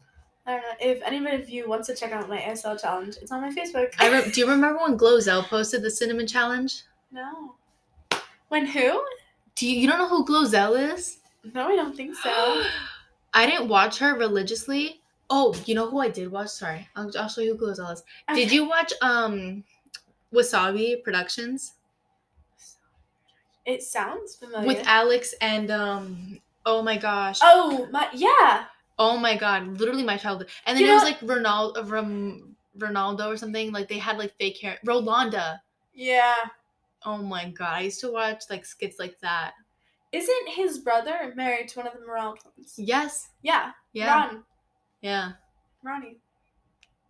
I 0.46 0.52
don't 0.52 0.62
know 0.62 0.68
if 0.80 1.02
anybody 1.02 1.42
of 1.42 1.50
you 1.50 1.68
wants 1.68 1.88
to 1.88 1.94
check 1.94 2.12
out 2.12 2.28
my 2.28 2.38
ASL 2.38 2.80
challenge. 2.80 3.16
It's 3.20 3.32
on 3.32 3.42
my 3.42 3.50
Facebook. 3.52 3.92
I 3.98 4.08
re- 4.10 4.30
do 4.30 4.40
you 4.40 4.46
remember 4.48 4.78
when 4.80 4.96
Glozell 4.96 5.42
posted 5.44 5.82
the 5.82 5.90
cinnamon 5.90 6.26
challenge? 6.26 6.82
no. 7.10 7.54
When 8.48 8.64
who? 8.64 9.04
Do 9.56 9.66
you, 9.68 9.80
you 9.80 9.86
don't 9.88 9.98
know 9.98 10.08
who 10.08 10.24
Glozell 10.24 10.94
is? 10.94 11.18
No, 11.52 11.68
I 11.68 11.76
don't 11.76 11.94
think 11.94 12.14
so. 12.16 12.62
I 13.34 13.46
didn't 13.46 13.68
watch 13.68 13.98
her 13.98 14.14
religiously. 14.14 15.00
Oh, 15.30 15.54
you 15.66 15.74
know 15.74 15.88
who 15.90 15.98
I 16.00 16.08
did 16.08 16.30
watch? 16.32 16.48
Sorry, 16.48 16.88
I'll, 16.96 17.10
I'll 17.18 17.28
show 17.28 17.42
you 17.42 17.54
who 17.56 17.66
Glozell 17.66 17.92
is. 17.92 18.02
Did 18.34 18.50
you 18.50 18.66
watch 18.68 18.92
um 19.02 19.62
Wassabi 20.32 21.02
Productions 21.02 21.74
It 23.66 23.82
sounds 23.82 24.36
familiar. 24.36 24.66
with 24.66 24.82
Alex 24.86 25.34
and 25.40 25.70
um? 25.70 26.40
Oh 26.64 26.82
my 26.82 26.96
gosh! 26.96 27.38
Oh 27.42 27.88
my 27.92 28.08
yeah. 28.12 28.64
Oh 28.98 29.16
my 29.18 29.36
god! 29.36 29.66
Literally 29.78 30.02
my 30.02 30.16
childhood. 30.16 30.48
And 30.66 30.76
then 30.76 30.84
You 30.84 30.90
it 30.90 30.94
was 30.94 31.02
know- 31.02 31.08
like 31.08 31.20
Ronaldo, 31.20 31.90
Rom, 31.90 32.56
Ronaldo 32.78 33.26
or 33.26 33.36
something. 33.36 33.70
Like 33.72 33.88
they 33.88 33.98
had 33.98 34.18
like 34.18 34.34
fake 34.38 34.58
hair. 34.60 34.78
Rolanda. 34.86 35.60
Yeah. 35.94 36.34
Oh 37.04 37.18
my 37.18 37.50
god! 37.50 37.74
I 37.74 37.80
used 37.82 38.00
to 38.00 38.10
watch 38.12 38.44
like 38.50 38.64
skits 38.64 38.98
like 38.98 39.18
that. 39.20 39.52
Isn't 40.12 40.48
his 40.48 40.78
brother 40.78 41.32
married 41.36 41.68
to 41.68 41.80
one 41.80 41.86
of 41.86 41.92
the 41.94 42.00
Merrell 42.00 42.34
twins? 42.38 42.74
Yes. 42.76 43.28
Yeah. 43.42 43.72
Yeah. 43.92 44.14
Ron. 44.14 44.44
Yeah. 45.02 45.32
Ronnie. 45.82 46.16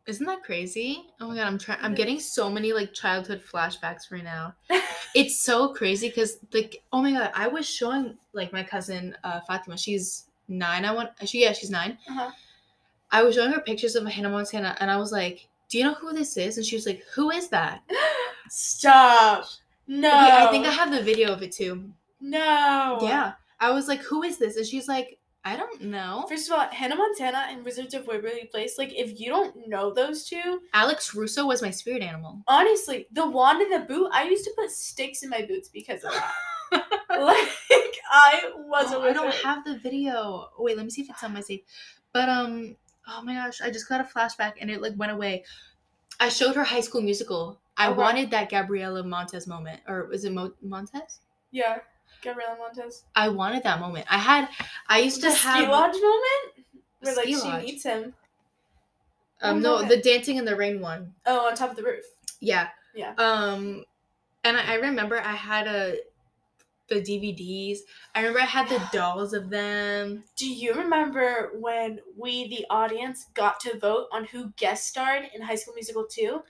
Isn't 0.07 0.27
that 0.27 0.43
crazy? 0.43 1.05
Oh 1.21 1.29
my 1.29 1.35
god, 1.37 1.47
I'm 1.47 1.59
trying. 1.59 1.81
I'm 1.83 1.95
getting 1.95 2.19
so 2.19 2.49
many 2.49 2.73
like 2.73 2.95
childhood 2.95 3.43
flashbacks 3.43 4.11
right 4.11 4.25
now. 4.25 4.55
it's 5.15 5.39
so 5.39 5.75
crazy 5.75 6.09
because 6.09 6.39
like 6.55 6.83
oh 6.95 7.03
my 7.03 7.13
god, 7.13 7.31
I 7.35 7.47
was 7.47 7.69
showing 7.69 8.17
like 8.33 8.51
my 8.51 8.63
cousin 8.63 9.15
uh, 9.23 9.41
Fatima. 9.47 9.77
She's 9.77 10.25
nine. 10.49 10.87
I 10.87 10.93
want. 10.93 11.11
She 11.27 11.43
yeah, 11.43 11.53
she's 11.53 11.69
nine. 11.69 11.99
Uh-huh. 12.09 12.31
I 13.11 13.23
was 13.23 13.35
showing 13.35 13.53
her 13.53 13.61
pictures 13.61 13.97
of 13.97 14.07
Hannah 14.07 14.31
Montana, 14.31 14.79
and 14.81 14.91
I 14.91 14.97
was 14.97 15.13
like, 15.13 15.47
"Do 15.69 15.77
you 15.77 15.85
know 15.85 15.95
who 15.95 16.15
this 16.15 16.39
is?" 16.39 16.57
And 16.57 16.65
she 16.65 16.77
was 16.77 16.87
like, 16.87 17.03
"Who 17.15 17.31
is 17.31 17.51
that?" 17.51 17.83
Stop. 18.49 19.45
No. 19.87 20.09
Wait, 20.09 20.33
I 20.33 20.51
think 20.51 20.67
I 20.67 20.71
have 20.71 20.91
the 20.91 21.03
video 21.03 21.35
of 21.35 21.43
it 21.43 21.53
too. 21.53 21.91
No. 22.21 22.99
Yeah, 23.03 23.33
I 23.61 23.71
was 23.71 23.89
like, 23.89 24.01
"Who 24.03 24.23
is 24.23 24.39
this?" 24.39 24.57
And 24.57 24.67
she's 24.67 24.89
like, 24.89 25.19
"I 25.45 25.57
don't 25.57 25.83
know." 25.83 26.27
First 26.29 26.51
of 26.51 26.59
all, 26.59 26.67
Hannah 26.69 26.97
Montana 26.97 27.47
and 27.51 27.65
Wizards 27.65 27.95
of 27.95 28.07
Waverly 28.07 28.47
Place, 28.51 28.77
like 28.79 28.93
if 28.95 29.19
you 29.21 29.29
don't 29.29 29.69
know 29.69 29.93
those 29.93 30.25
two, 30.25 30.61
Alex 30.75 31.15
Russo 31.15 31.47
was 31.47 31.63
my 31.63 31.71
spirit 31.71 32.03
animal. 32.03 32.43
honestly, 32.49 33.07
the 33.13 33.27
wand 33.29 33.63
and 33.63 33.73
the 33.73 33.87
boot, 33.87 34.11
I 34.13 34.25
used 34.25 34.45
to 34.45 34.53
put 34.57 34.71
sticks 34.71 35.23
in 35.23 35.31
my 35.31 35.43
boots 35.43 35.69
because 35.69 36.03
of 36.05 36.13
that. 36.13 36.33
like 37.11 37.49
I 38.11 38.51
was 38.57 38.93
Oh, 38.93 39.03
I 39.03 39.13
don't 39.13 39.35
have 39.37 39.65
the 39.65 39.79
video. 39.79 40.49
Wait, 40.59 40.77
let 40.77 40.85
me 40.85 40.91
see 40.91 41.03
if 41.03 41.11
it's 41.11 41.23
on 41.25 41.33
my 41.35 41.41
safe. 41.41 41.61
But 42.13 42.29
um, 42.29 42.77
oh 43.07 43.23
my 43.23 43.35
gosh, 43.35 43.61
I 43.61 43.71
just 43.71 43.89
got 43.89 44.01
a 44.01 44.05
flashback 44.05 44.55
and 44.61 44.71
it 44.71 44.83
like 44.83 44.95
went 44.97 45.13
away. 45.13 45.45
I 46.21 46.29
showed 46.31 46.57
her 46.57 46.65
High 46.65 46.81
School 46.81 47.01
Musical. 47.01 47.61
I 47.77 47.89
Okay. 47.91 47.97
wanted 47.99 48.31
that 48.33 48.51
Gabriella 48.51 49.05
Montez 49.05 49.47
moment, 49.47 49.81
or 49.87 50.07
was 50.09 50.25
it 50.25 50.33
Mo- 50.33 50.53
Montez? 50.61 51.21
Yeah, 51.53 51.79
Gabriella 52.23 52.57
Montez. 52.59 53.05
I 53.15 53.29
wanted 53.29 53.63
that 53.65 53.81
moment. 53.81 54.07
I 54.11 54.19
had, 54.19 54.49
I 54.89 54.99
used 55.01 55.23
The 55.23 55.29
to 55.29 55.33
ski 55.33 55.49
have. 55.49 55.69
lodge 55.69 55.93
moment 55.95 56.67
where 57.01 57.15
like 57.17 57.25
Ski 57.25 57.35
she 57.35 57.41
lodge. 57.41 57.65
meets 57.65 57.83
him. 57.85 58.15
Um, 59.41 59.63
no, 59.63 59.83
the 59.87 59.99
dancing 59.99 60.37
in 60.37 60.45
the 60.45 60.57
rain 60.57 60.81
one. 60.81 61.15
Oh, 61.27 61.47
on 61.49 61.55
top 61.55 61.71
of 61.71 61.77
the 61.77 61.83
roof. 61.85 62.05
Yeah. 62.41 62.69
Yeah. 62.95 63.13
Um, 63.19 63.85
and 64.43 64.57
I, 64.57 64.73
I 64.73 64.75
remember 64.77 65.19
I 65.21 65.33
had 65.35 65.67
a 65.69 65.97
the 66.89 66.97
DVDs. 66.97 67.81
I 68.15 68.21
remember 68.21 68.41
I 68.41 68.45
had 68.47 68.69
the 68.69 68.81
dolls 68.93 69.35
of 69.35 69.51
them. 69.51 70.25
Do 70.37 70.49
you 70.53 70.73
remember 70.75 71.51
when 71.61 72.01
we, 72.17 72.49
the 72.49 72.65
audience, 72.71 73.27
got 73.35 73.61
to 73.61 73.79
vote 73.79 74.07
on 74.11 74.25
who 74.25 74.53
guest 74.57 74.87
starred 74.89 75.25
in 75.35 75.43
High 75.43 75.55
School 75.57 75.75
Musical 75.75 76.07
2? 76.11 76.41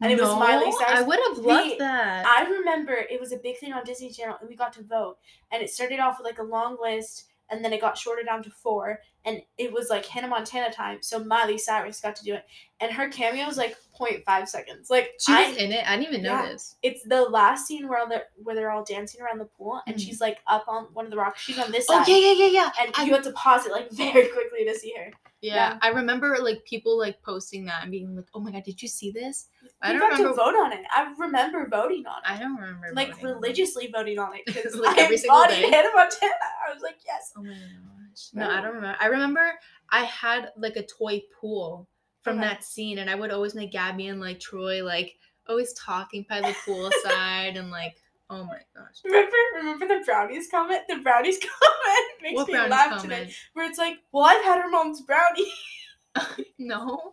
And 0.00 0.12
it 0.12 0.20
was 0.20 0.28
Miley 0.34 0.66
No, 0.70 0.78
Cyrus. 0.78 0.98
I 0.98 1.02
would 1.02 1.18
have 1.28 1.38
loved 1.38 1.70
The- 1.72 1.76
that. 1.78 2.26
I 2.26 2.48
remember 2.50 2.92
it 2.92 3.18
was 3.18 3.32
a 3.32 3.38
big 3.38 3.58
thing 3.58 3.72
on 3.72 3.82
Disney 3.84 4.10
Channel, 4.10 4.36
and 4.40 4.48
we 4.48 4.54
got 4.56 4.72
to 4.74 4.82
vote. 4.82 5.16
And 5.50 5.62
it 5.62 5.70
started 5.70 6.00
off 6.00 6.18
with 6.18 6.26
like 6.26 6.38
a 6.38 6.42
long 6.42 6.76
list, 6.80 7.24
and 7.50 7.64
then 7.64 7.72
it 7.72 7.80
got 7.80 7.96
shorted 7.96 8.26
down 8.26 8.42
to 8.42 8.50
four. 8.50 9.00
And 9.24 9.40
it 9.56 9.72
was 9.72 9.88
like 9.88 10.04
Hannah 10.04 10.28
Montana 10.28 10.70
time, 10.72 10.98
so 11.00 11.18
Miley 11.24 11.56
Cyrus 11.58 12.00
got 12.00 12.14
to 12.16 12.24
do 12.24 12.34
it. 12.34 12.44
And 12.80 12.92
her 12.92 13.08
cameo 13.08 13.46
was 13.46 13.56
like 13.56 13.74
0.5 13.98 14.48
seconds. 14.48 14.90
Like 14.90 15.12
she 15.18 15.32
I, 15.32 15.48
was 15.48 15.56
in 15.56 15.72
it. 15.72 15.88
I 15.88 15.96
didn't 15.96 16.12
even 16.14 16.24
Yeah. 16.26 16.42
notice. 16.42 16.76
it's 16.82 17.02
the 17.04 17.22
last 17.22 17.66
scene 17.66 17.88
where 17.88 18.06
they're 18.08 18.26
where 18.42 18.54
they're 18.54 18.70
all 18.70 18.84
dancing 18.84 19.22
around 19.22 19.38
the 19.38 19.46
pool, 19.46 19.80
and 19.86 19.96
Mhm. 19.96 20.00
she's 20.00 20.20
like 20.20 20.38
up 20.46 20.66
on 20.68 20.84
one 20.92 21.06
of 21.06 21.10
the 21.10 21.16
rocks. 21.16 21.40
She's 21.40 21.58
on 21.58 21.72
this 21.72 21.86
Oh 21.88 21.94
side, 22.04 22.08
yeah, 22.08 22.18
yeah, 22.18 22.32
yeah, 22.32 22.46
yeah. 22.48 22.70
and 22.80 22.92
I- 22.96 23.04
you 23.04 23.14
have 23.14 23.24
to 23.24 23.32
pause 23.32 23.64
it 23.66 23.72
like 23.72 23.90
very 23.92 24.28
quickly 24.28 24.64
to 24.66 24.74
see 24.78 24.92
her. 24.98 25.10
Yeah, 25.46 25.54
Yeah. 25.54 25.78
I 25.80 25.88
remember 25.88 26.36
like 26.40 26.64
people 26.64 26.98
like 26.98 27.22
posting 27.22 27.64
that 27.66 27.82
and 27.82 27.90
being 27.92 28.16
like, 28.16 28.26
"Oh 28.34 28.40
my 28.40 28.50
god, 28.50 28.64
did 28.64 28.82
you 28.82 28.88
see 28.88 29.10
this?" 29.12 29.48
I 29.80 29.92
we 29.92 29.98
don't 29.98 30.10
remember. 30.10 30.30
to 30.30 30.34
vote 30.34 30.54
on 30.56 30.72
it. 30.72 30.80
I 30.90 31.12
remember 31.18 31.68
voting 31.70 32.04
on 32.06 32.18
it. 32.18 32.30
I 32.30 32.38
don't 32.38 32.56
remember. 32.56 32.88
like 32.94 33.10
voting. 33.10 33.26
religiously 33.26 33.90
voting 33.94 34.18
on 34.18 34.34
it 34.34 34.42
because 34.46 34.74
Like, 34.74 34.98
I 34.98 35.02
every 35.02 35.18
single 35.18 35.44
day? 35.44 35.62
Hannah 35.70 35.90
Montana. 35.94 36.32
I 36.68 36.72
was 36.74 36.82
like, 36.82 36.96
yes. 37.06 37.32
Oh 37.36 37.42
my 37.42 37.50
gosh. 37.50 38.28
No, 38.34 38.48
I 38.48 38.60
don't 38.60 38.74
remember. 38.74 38.96
I 39.00 39.06
remember 39.06 39.52
I 39.90 40.02
had 40.04 40.50
like 40.56 40.76
a 40.76 40.84
toy 40.86 41.22
pool 41.40 41.88
from 42.22 42.38
Okay. 42.38 42.48
that 42.48 42.64
scene, 42.64 42.98
and 42.98 43.08
I 43.08 43.14
would 43.14 43.30
always 43.30 43.54
make 43.54 43.70
Gabby 43.70 44.08
and 44.08 44.20
like 44.20 44.40
Troy 44.40 44.82
like 44.84 45.16
always 45.48 45.72
talking 45.74 46.26
by 46.28 46.40
the 46.40 46.54
poolside 46.66 47.56
and 47.56 47.70
like 47.70 47.94
oh 48.30 48.44
my 48.44 48.58
gosh. 48.74 49.00
Remember, 49.04 49.36
remember 49.56 49.86
the 49.88 50.02
brownies 50.04 50.48
comment? 50.50 50.82
The 50.88 50.96
brownies 50.96 51.38
comment 51.40 52.06
makes 52.22 52.36
What 52.36 52.48
me 52.48 52.54
laugh 52.54 53.02
today. 53.02 53.32
Where 53.54 53.68
it's 53.68 53.78
like, 53.78 53.98
well, 54.12 54.24
I've 54.24 54.44
had 54.44 54.60
her 54.62 54.68
mom's 54.70 55.00
brownie. 55.02 55.52
No. 56.58 57.12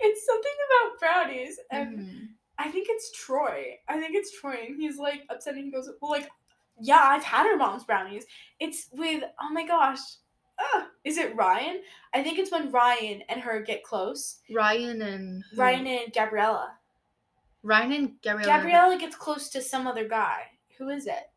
it's 0.00 0.26
something 0.26 0.52
about 0.66 0.98
brownies, 0.98 1.58
and 1.70 1.98
Mhm. 2.00 2.28
I 2.58 2.70
think 2.70 2.88
it's 2.90 3.12
Troy. 3.12 3.78
I 3.88 3.98
think 4.00 4.14
it's 4.14 4.38
Troy, 4.38 4.64
and 4.66 4.76
he's 4.80 4.98
like 4.98 5.22
upset. 5.30 5.54
And 5.54 5.64
he 5.64 5.70
goes, 5.70 5.88
"Well, 6.00 6.10
like, 6.10 6.28
yeah, 6.80 7.00
I've 7.02 7.22
had 7.24 7.46
her 7.46 7.56
mom's 7.56 7.84
brownies. 7.84 8.26
It's 8.58 8.88
with 8.92 9.22
oh 9.40 9.50
my 9.50 9.66
gosh, 9.66 10.00
Ugh, 10.74 10.84
is 11.04 11.16
it 11.16 11.34
Ryan? 11.36 11.80
I 12.12 12.22
think 12.22 12.38
it's 12.38 12.50
when 12.50 12.70
Ryan 12.70 13.22
and 13.28 13.40
her 13.40 13.60
get 13.60 13.82
close. 13.84 14.40
Ryan 14.52 15.00
and? 15.02 15.44
Ryan 15.56 15.86
and 15.86 16.12
Gabriella. 16.12 16.74
Ryan 17.62 17.92
and 17.92 18.22
Gabriella. 18.22 18.52
Gabriella 18.52 18.98
gets 18.98 19.16
close 19.16 19.48
to 19.50 19.60
some 19.60 19.86
other 19.86 20.08
guy. 20.08 20.42
Who 20.78 20.88
is 20.88 21.06
it? 21.06 21.30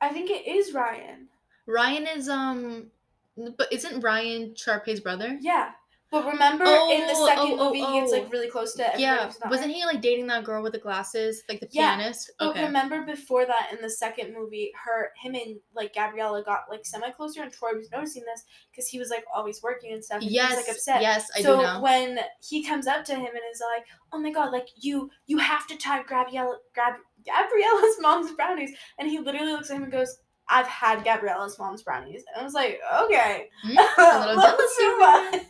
I 0.00 0.10
think 0.10 0.30
it 0.30 0.46
is 0.46 0.72
Ryan. 0.72 1.28
Ryan 1.66 2.06
is 2.06 2.28
um, 2.28 2.90
but 3.36 3.72
isn't 3.72 4.00
Ryan 4.00 4.54
Sharpay's 4.54 5.00
brother? 5.00 5.36
Yeah. 5.40 5.72
But 6.08 6.24
remember 6.24 6.64
in 6.64 7.06
the 7.06 7.12
Oh, 7.16 7.26
second 7.26 7.42
oh, 7.44 7.56
oh, 7.58 7.64
movie 7.66 7.80
he 7.80 8.00
gets 8.00 8.12
oh. 8.12 8.16
like 8.18 8.32
really 8.32 8.48
close 8.48 8.74
to 8.74 8.82
everybody 8.94 9.02
Yeah, 9.02 9.32
wasn't 9.50 9.72
he 9.72 9.84
like 9.84 10.00
dating 10.00 10.28
that 10.28 10.44
girl 10.44 10.62
with 10.62 10.72
the 10.72 10.78
glasses, 10.78 11.42
like 11.48 11.58
the 11.58 11.68
Yeah, 11.72 11.96
pianist? 11.96 12.30
But 12.38 12.50
Okay. 12.50 12.64
remember 12.64 13.02
before 13.04 13.44
that 13.44 13.70
in 13.72 13.82
the 13.82 13.90
second 13.90 14.32
movie, 14.32 14.70
her 14.84 15.10
him 15.20 15.34
and 15.34 15.56
like 15.74 15.94
Gabriella 15.94 16.44
got 16.44 16.60
like 16.70 16.86
semi 16.86 17.10
closer 17.10 17.42
and 17.42 17.52
Troy 17.52 17.74
was 17.74 17.90
noticing 17.90 18.22
this 18.24 18.44
because 18.70 18.86
he 18.86 19.00
was 19.00 19.10
like 19.10 19.24
always 19.34 19.60
working 19.64 19.92
and 19.94 20.04
stuff. 20.04 20.22
And 20.22 20.30
Yes, 20.30 20.50
he 20.52 20.56
was 20.56 20.66
like 20.66 20.76
upset. 20.76 21.02
yes, 21.02 21.28
I 21.36 21.42
so 21.42 21.56
do 21.56 21.62
know. 21.62 21.80
when 21.80 22.20
he 22.40 22.62
comes 22.64 22.86
up 22.86 23.04
to 23.06 23.14
him 23.14 23.26
and 23.26 23.40
is 23.52 23.62
like, 23.74 23.84
"Oh 24.12 24.18
my 24.20 24.30
god, 24.30 24.52
like 24.52 24.68
you 24.76 25.10
you 25.26 25.38
have 25.38 25.66
to 25.66 25.76
try 25.76 26.02
Gabriella 26.04 26.56
grab 26.72 26.94
Gabriella's 27.24 27.96
mom's 28.00 28.30
brownies," 28.32 28.70
and 29.00 29.08
he 29.08 29.18
literally 29.18 29.50
looks 29.52 29.70
at 29.70 29.76
him 29.76 29.82
and 29.82 29.92
goes, 29.92 30.18
"I've 30.48 30.68
had 30.68 31.02
Gabriella's 31.04 31.58
mom's 31.58 31.82
brownies," 31.82 32.22
and 32.32 32.40
I 32.40 32.44
was 32.44 32.54
like, 32.54 32.78
"Okay, 33.02 33.48
Hmm? 33.64 33.76
A 33.76 34.34
little 34.36 34.56
too 34.78 34.98
much." 35.00 35.42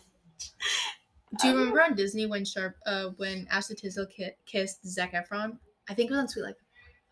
Do 1.39 1.49
you 1.49 1.53
Um, 1.53 1.59
remember 1.59 1.83
on 1.83 1.95
Disney 1.95 2.27
when 2.27 2.45
Sharp, 2.45 2.77
uh, 2.87 3.09
when 3.17 3.47
Ashley 3.51 3.77
Tisdale 3.77 4.07
ki- 4.07 4.31
kissed 4.47 4.87
Zac 4.87 5.13
Efron? 5.13 5.59
I 5.89 5.95
think 5.95 6.11
it 6.11 6.13
was 6.13 6.21
on 6.21 6.29
Sweet 6.29 6.43
Life 6.45 6.57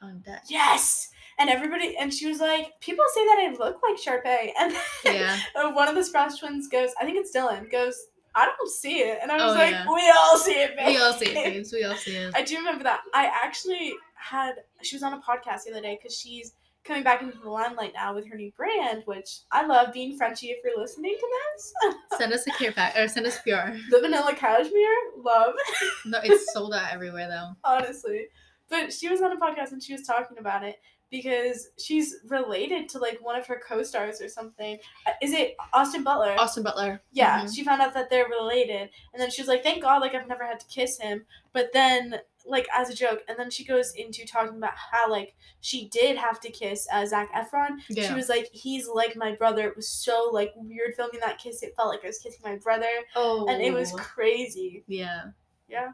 on 0.03 0.21
Deck. 0.21 0.45
Yes. 0.49 1.11
And 1.39 1.51
everybody, 1.51 1.97
and 1.97 2.13
she 2.15 2.27
was 2.29 2.39
like, 2.41 2.79
people 2.81 3.05
say 3.13 3.25
that 3.27 3.39
I 3.41 3.57
look 3.59 3.81
like 3.83 3.99
Sharpay. 3.99 4.53
And 4.59 4.75
Yeah. 5.05 5.39
uh, 5.57 5.71
one 5.73 5.89
of 5.89 5.95
the 5.95 6.01
Sprouse 6.03 6.39
twins 6.39 6.69
goes, 6.69 6.91
I 7.01 7.05
think 7.05 7.19
it's 7.19 7.35
Dylan, 7.37 7.71
goes, 7.71 7.97
I 8.37 8.47
don't 8.47 8.71
see 8.71 8.99
it. 9.01 9.19
And 9.23 9.31
I 9.31 9.37
was 9.45 9.55
Oh, 9.55 9.59
like, 9.59 9.71
yeah. 9.73 9.87
we 9.93 10.13
all 10.17 10.39
see 10.39 10.53
it, 10.53 10.77
babe. 10.77 10.87
We 10.89 10.97
all 10.99 11.13
see 11.13 11.27
it, 11.27 11.35
babes. 11.53 11.73
We 11.73 11.85
all 11.85 11.95
see 11.97 12.17
it. 12.17 12.35
I 12.35 12.43
do 12.43 12.57
remember 12.57 12.85
that. 12.85 13.01
I 13.15 13.27
actually 13.27 13.93
had, 14.15 14.55
she 14.83 14.97
was 14.97 15.03
on 15.03 15.13
a 15.13 15.21
podcast 15.21 15.65
the 15.65 15.73
other 15.73 15.81
day 15.83 15.99
because 16.01 16.17
she's 16.17 16.53
coming 16.85 17.03
back 17.03 17.23
into 17.23 17.39
the 17.39 17.49
limelight 17.51 17.93
now 17.95 18.15
with 18.15 18.27
her 18.29 18.37
new 18.37 18.53
brand, 18.53 19.03
which 19.07 19.41
I 19.51 19.67
love 19.67 19.93
being 19.93 20.19
Frenshe 20.19 20.45
if 20.45 20.59
you're 20.63 20.79
listening 20.79 21.17
to 21.19 21.29
this. 21.55 21.73
Send 22.19 22.33
us 22.33 22.47
a 22.47 22.51
care 22.53 22.73
pack 22.73 22.97
or 22.97 23.09
send 23.09 23.27
us 23.27 23.39
PR. 23.39 23.73
the 23.91 24.01
vanilla 24.01 24.35
cashmere, 24.35 24.95
love. 25.19 25.55
No, 26.07 26.19
it's 26.23 26.53
sold 26.53 26.75
out 26.75 26.93
everywhere 26.93 27.29
though. 27.29 27.51
honestly. 27.65 28.27
But 28.69 28.93
she 28.93 29.09
was 29.09 29.21
on 29.23 29.33
a 29.33 29.37
podcast 29.37 29.73
and 29.73 29.83
she 29.83 29.93
was 29.95 30.03
talking 30.07 30.39
about 30.39 30.63
it 30.65 30.77
because 31.11 31.69
she's 31.79 32.17
related 32.29 32.89
to 32.91 32.99
like 32.99 33.19
one 33.23 33.37
of 33.37 33.47
her 33.47 33.61
co-stars 33.67 34.21
or 34.21 34.29
something. 34.29 34.79
Uh, 35.07 35.13
Is 35.23 35.33
it 35.33 35.55
Austin 35.73 36.03
Butler? 36.03 36.35
Austin 36.39 36.63
Butler. 36.65 37.01
yeah, 37.13 37.43
Mhm. 37.45 37.55
she 37.55 37.63
found 37.65 37.81
out 37.83 37.95
that 37.95 38.11
they're 38.11 38.27
related, 38.29 38.91
and 39.13 39.21
then 39.23 39.31
she 39.31 39.41
was 39.41 39.49
like, 39.49 39.63
"Thank 39.63 39.83
God, 39.83 40.01
like 40.01 40.15
I've 40.15 40.27
never 40.29 40.45
had 40.45 40.59
to 40.61 40.67
kiss 40.67 40.99
him." 40.99 41.25
But 41.53 41.73
then, 41.73 42.21
like 42.47 42.67
as 42.75 42.91
a 42.91 42.95
joke, 42.95 43.21
and 43.29 43.39
then 43.39 43.51
she 43.51 43.65
goes 43.65 43.93
into 43.95 44.27
talking 44.27 44.57
about 44.59 44.75
how 44.77 45.11
like 45.11 45.35
she 45.61 45.89
did 45.89 46.17
have 46.17 46.41
to 46.41 46.51
kiss 46.51 46.87
uh, 46.93 47.07
Zac 47.07 47.33
Efron. 47.33 47.79
Yeah. 47.89 48.09
She 48.09 48.15
was 48.15 48.29
like, 48.29 48.49
"He's 48.53 48.87
like 48.89 49.17
my 49.17 49.35
brother." 49.35 49.67
It 49.69 49.77
was 49.77 49.89
so 49.89 50.29
like 50.33 50.53
weird 50.57 50.95
filming 50.95 51.21
that 51.21 51.39
kiss. 51.39 51.63
It 51.63 51.75
felt 51.77 51.89
like 51.89 52.05
I 52.05 52.09
was 52.09 52.19
kissing 52.19 52.41
my 52.45 52.57
brother, 52.57 52.91
Oh. 53.17 53.47
and 53.49 53.63
it 53.63 53.73
was 53.73 53.93
crazy. 53.93 54.85
Yeah. 54.87 55.27
Yeah. 55.69 55.93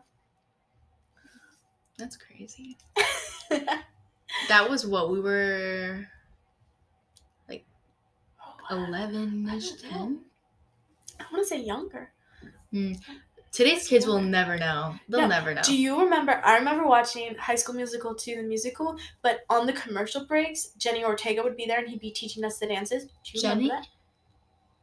That's 1.99 2.17
crazy. 2.17 2.79
That 4.49 4.71
was 4.71 4.87
what 4.87 5.11
we 5.11 5.21
were 5.21 6.07
like 7.49 7.65
eleven 8.71 9.49
ish, 9.49 9.73
I 9.73 9.77
don't 9.83 9.83
know. 9.83 9.91
ten. 9.91 10.21
I 11.19 11.25
want 11.33 11.43
to 11.45 11.49
say 11.49 11.61
younger. 11.61 12.13
Today's 13.53 13.89
kids 13.89 14.07
will 14.07 14.21
never 14.23 14.57
know. 14.57 14.95
They'll 15.09 15.23
No. 15.23 15.27
never 15.27 15.53
know. 15.55 15.63
Do 15.63 15.77
you 15.77 16.01
remember? 16.01 16.41
I 16.45 16.57
remember 16.57 16.87
watching 16.87 17.35
High 17.35 17.57
School 17.57 17.75
Musical 17.75 18.15
2, 18.15 18.37
the 18.37 18.43
musical, 18.45 18.97
but 19.23 19.41
on 19.51 19.67
the 19.67 19.73
commercial 19.73 20.25
breaks, 20.25 20.69
Jenny 20.79 21.03
Ortega 21.05 21.43
would 21.43 21.57
be 21.57 21.67
there 21.67 21.81
and 21.81 21.89
he'd 21.89 22.01
be 22.01 22.13
teaching 22.13 22.45
us 22.45 22.59
the 22.59 22.67
dances. 22.69 23.05
Do 23.07 23.11
you 23.33 23.41
Jenny? 23.43 23.63
remember 23.65 23.83
that? 23.83 23.89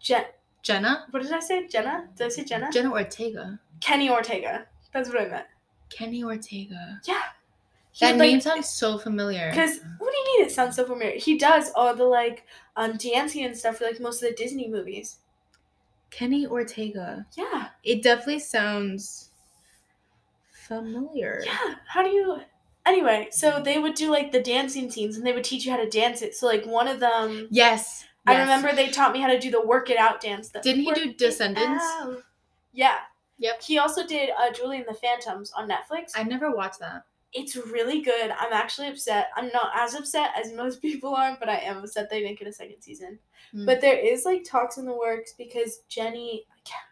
Jen- 0.02 0.26
Jenna? 0.64 1.06
what 1.12 1.24
did 1.24 1.32
I 1.32 1.40
say? 1.40 1.66
Jenna? 1.68 2.10
Did 2.18 2.26
I 2.26 2.30
say 2.30 2.44
Jenna? 2.44 2.70
Jenna 2.72 2.92
Ortega. 2.92 3.58
Kenny 3.80 4.10
Ortega. 4.10 4.68
That's 4.92 5.08
what 5.10 5.22
I 5.22 5.28
meant. 5.30 5.48
Kenny 5.90 6.24
Ortega. 6.24 7.00
Yeah. 7.06 7.22
He 7.94 8.06
That 8.06 8.12
would, 8.14 8.20
like- 8.20 8.30
name 8.32 8.42
sounds 8.42 8.70
so 8.70 8.98
familiar. 8.98 9.50
Because 9.50 9.80
what 9.98 10.12
do 10.12 10.18
you 10.18 10.26
mean 10.40 10.46
it 10.48 10.52
sounds 10.52 10.76
so 10.76 10.86
familiar? 10.86 11.18
He 11.18 11.38
does 11.38 11.72
all 11.74 11.96
the 11.96 12.04
like 12.04 12.46
um 12.76 12.98
dancing 12.98 13.46
and 13.46 13.58
stuff 13.58 13.78
for 13.78 13.86
like 13.86 14.00
most 14.02 14.22
of 14.22 14.30
the 14.30 14.36
Disney 14.36 14.68
movies. 14.68 15.20
Kenny 16.10 16.48
Ortega. 16.48 17.26
Yeah. 17.36 17.70
It 17.84 18.04
definitely 18.04 18.40
sounds 18.40 19.30
familiar. 20.52 21.42
Yeah. 21.46 21.76
How 21.88 22.04
do 22.04 22.10
you 22.10 22.40
Anyway, 22.86 23.28
so 23.32 23.62
they 23.62 23.80
would 23.80 23.96
do 23.96 24.10
like 24.10 24.32
the 24.32 24.42
dancing 24.42 24.90
scenes 24.90 25.18
and 25.18 25.28
they 25.28 25.34
would 25.34 25.44
teach 25.44 25.66
you 25.66 25.72
how 25.72 25.78
to 25.78 25.90
dance 25.90 26.22
it. 26.22 26.34
So 26.36 26.48
like 26.48 26.66
one 26.66 26.88
of 26.88 27.02
them 27.02 27.48
Yes. 27.52 28.06
I 28.26 28.34
yes. 28.34 28.42
remember 28.42 28.74
they 28.74 28.90
taught 28.90 29.12
me 29.12 29.20
how 29.20 29.28
to 29.28 29.40
do 29.40 29.52
the 29.52 29.66
work 29.66 29.90
it 29.90 29.98
out 29.98 30.22
dance. 30.22 30.50
The 30.50 30.60
Didn't 30.60 30.84
he 30.84 30.94
do 30.94 31.14
Descendants? 31.14 31.84
Yeah. 32.74 33.00
Yep. 33.40 33.62
He 33.62 33.78
also 33.78 34.06
did 34.06 34.30
uh, 34.38 34.52
Julie 34.52 34.78
and 34.78 34.88
the 34.88 34.94
Phantoms 34.94 35.52
on 35.52 35.70
Netflix. 35.70 36.12
I 36.16 36.24
never 36.24 36.50
watched 36.52 36.80
that. 36.80 37.04
It's 37.38 37.56
really 37.56 38.02
good. 38.02 38.32
I'm 38.32 38.52
actually 38.54 38.88
upset. 38.88 39.28
I'm 39.36 39.50
not 39.54 39.72
as 39.76 39.94
upset 39.94 40.32
as 40.36 40.54
most 40.54 40.82
people 40.88 41.14
are, 41.16 41.38
but 41.40 41.50
I 41.50 41.58
am 41.60 41.78
upset 41.78 42.10
they 42.10 42.22
didn't 42.22 42.40
get 42.40 42.48
a 42.48 42.54
second 42.54 42.82
season. 42.82 43.20
Hmm. 43.52 43.66
But 43.66 43.80
there 43.82 43.98
is 43.98 44.26
like 44.26 44.44
talks 44.44 44.78
in 44.78 44.86
the 44.86 44.94
works 44.98 45.34
because 45.38 45.82
Jenny, 45.88 46.46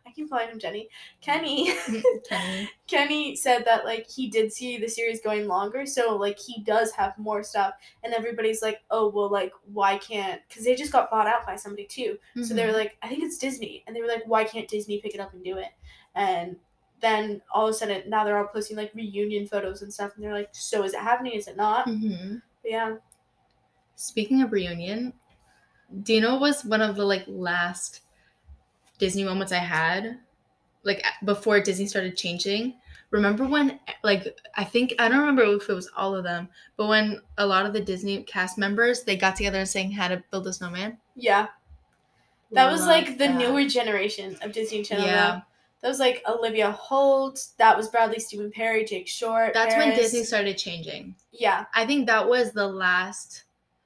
I 0.07 0.11
keep 0.11 0.29
calling 0.29 0.47
him 0.47 0.59
Jenny, 0.59 0.87
Kenny, 1.21 1.73
Kenny. 2.29 2.69
Kenny 2.87 3.35
said 3.35 3.65
that 3.65 3.83
like 3.83 4.09
he 4.09 4.29
did 4.29 4.53
see 4.53 4.77
the 4.77 4.87
series 4.87 5.21
going 5.21 5.47
longer, 5.47 5.85
so 5.85 6.15
like 6.15 6.39
he 6.39 6.61
does 6.63 6.91
have 6.91 7.17
more 7.17 7.43
stuff, 7.43 7.73
and 8.03 8.13
everybody's 8.13 8.61
like, 8.61 8.79
oh 8.91 9.09
well, 9.09 9.29
like 9.29 9.51
why 9.73 9.97
can't? 9.97 10.41
Because 10.47 10.63
they 10.63 10.75
just 10.75 10.91
got 10.93 11.11
bought 11.11 11.27
out 11.27 11.45
by 11.45 11.55
somebody 11.57 11.85
too, 11.85 12.17
so 12.41 12.53
they 12.53 12.65
were 12.65 12.71
Mhm. 12.71 12.75
like, 12.75 12.97
I 13.01 13.09
think 13.09 13.23
it's 13.23 13.37
Disney, 13.37 13.83
and 13.87 13.95
they 13.95 14.01
were 14.01 14.07
like, 14.07 14.23
why 14.25 14.43
can't 14.45 14.67
Disney 14.67 15.01
pick 15.01 15.13
it 15.15 15.19
up 15.19 15.33
and 15.33 15.43
do 15.43 15.57
it? 15.57 15.71
And 16.13 16.55
then 17.05 17.41
all 17.53 17.67
of 17.67 17.71
a 17.71 17.73
sudden 17.77 18.09
now 18.09 18.23
they're 18.23 18.37
all 18.37 18.47
posting 18.47 18.75
like 18.77 18.91
reunion 18.95 19.47
photos 19.47 19.81
and 19.83 19.93
stuff, 19.93 20.11
and 20.15 20.23
they're 20.25 20.33
like, 20.33 20.49
so 20.53 20.83
is 20.83 20.93
it 20.93 20.99
happening? 20.99 21.33
Is 21.33 21.47
it 21.47 21.55
not? 21.57 21.85
Mhm. 21.87 22.41
Yeah, 22.63 22.95
Speaking 23.95 24.41
of 24.41 24.51
reunion, 24.51 25.13
do 26.03 26.13
you 26.15 26.21
know 26.21 26.37
was 26.37 26.65
one 26.65 26.81
of 26.81 26.95
the 26.95 27.05
like 27.05 27.23
last 27.27 28.01
Disney 28.97 29.23
moments 29.23 29.51
I 29.53 29.57
had? 29.59 30.19
Like 30.83 31.03
before 31.23 31.59
Disney 31.61 31.85
started 31.87 32.17
changing. 32.17 32.75
Remember 33.11 33.45
when 33.47 33.79
like 34.03 34.37
I 34.55 34.63
think 34.65 34.93
I 34.99 35.07
don't 35.07 35.19
remember 35.19 35.43
if 35.43 35.69
it 35.69 35.73
was 35.73 35.89
all 35.95 36.15
of 36.15 36.23
them, 36.23 36.49
but 36.75 36.87
when 36.87 37.21
a 37.37 37.45
lot 37.45 37.65
of 37.65 37.71
the 37.73 37.79
Disney 37.81 38.23
cast 38.23 38.57
members 38.57 39.03
they 39.03 39.15
got 39.15 39.35
together 39.35 39.59
and 39.59 39.69
sang 39.69 39.91
how 39.91 40.07
to 40.09 40.21
build 40.31 40.47
a 40.47 40.53
snowman. 40.53 40.97
yeah. 41.15 41.47
That 42.51 42.71
was 42.71 42.81
Love 42.81 42.89
like 42.89 43.05
the 43.17 43.27
that. 43.27 43.35
newer 43.37 43.65
generation 43.67 44.37
of 44.41 44.51
Disney 44.53 44.83
Channel. 44.83 45.05
Yeah. 45.05 45.31
though. 45.31 45.41
That 45.81 45.89
was 45.89 45.99
like 45.99 46.23
Olivia 46.27 46.71
Holt. 46.71 47.45
That 47.57 47.77
was 47.77 47.89
Bradley 47.89 48.19
Steven 48.19 48.51
Perry, 48.51 48.83
Jake 48.85 49.07
Short. 49.07 49.53
That's 49.53 49.75
when 49.75 49.95
Disney 49.95 50.23
started 50.23 50.57
changing. 50.57 51.15
Yeah. 51.31 51.65
I 51.75 51.85
think 51.85 52.07
that 52.07 52.27
was 52.27 52.51
the 52.53 52.67
last. 52.67 53.43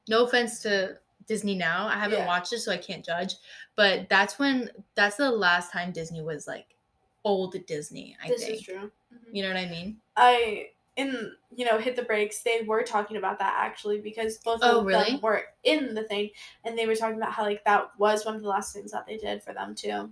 No 0.08 0.24
offense 0.26 0.62
to 0.62 0.98
Disney 1.28 1.56
now, 1.56 1.88
I 1.88 1.94
haven't 1.96 2.20
Yeah. 2.20 2.28
watched 2.28 2.54
it, 2.54 2.60
so 2.60 2.72
I 2.72 2.78
can't 2.78 3.06
judge. 3.06 3.36
But 3.76 4.10
that's 4.10 4.40
when 4.40 4.72
that's 4.96 5.18
the 5.18 5.30
last 5.30 5.72
time 5.72 5.92
Disney 5.92 6.22
was 6.22 6.48
like 6.48 6.76
old 7.24 7.56
Disney. 7.68 8.18
I 8.24 8.28
this 8.30 8.44
think 8.46 8.60
is 8.60 8.62
true. 8.64 8.92
Mhm. 9.14 9.20
you 9.36 9.44
know 9.44 9.50
what 9.50 9.58
I 9.58 9.66
mean. 9.68 10.00
I 10.16 10.70
in 10.96 11.34
you 11.56 11.66
know 11.66 11.78
hit 11.78 11.96
the 11.96 12.02
brakes 12.02 12.42
They 12.42 12.62
were 12.64 12.82
talking 12.84 13.18
about 13.18 13.40
that 13.40 13.54
actually 13.58 14.00
because 14.00 14.38
both 14.40 14.60
Oh, 14.64 14.80
of 14.80 14.86
really? 14.86 15.12
them 15.12 15.22
were 15.22 15.46
in 15.64 15.94
the 15.94 16.04
thing, 16.04 16.32
and 16.66 16.78
they 16.78 16.88
were 16.88 16.96
talking 16.96 17.18
about 17.18 17.32
how 17.34 17.44
like 17.44 17.64
that 17.66 17.92
was 18.00 18.26
one 18.26 18.36
of 18.36 18.42
the 18.42 18.48
last 18.50 18.74
things 18.74 18.92
that 18.92 19.06
they 19.06 19.18
did 19.18 19.44
for 19.44 19.54
them 19.54 19.76
too, 19.76 20.12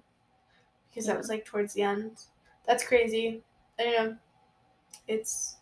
because 0.98 1.06
that 1.06 1.16
was 1.18 1.30
like 1.30 1.46
towards 1.46 1.76
the 1.76 1.84
end. 1.84 2.10
That's 2.66 2.84
crazy. 2.84 3.44
I 3.80 3.84
don't 3.84 3.94
know. 4.08 4.18
It's 5.08 5.58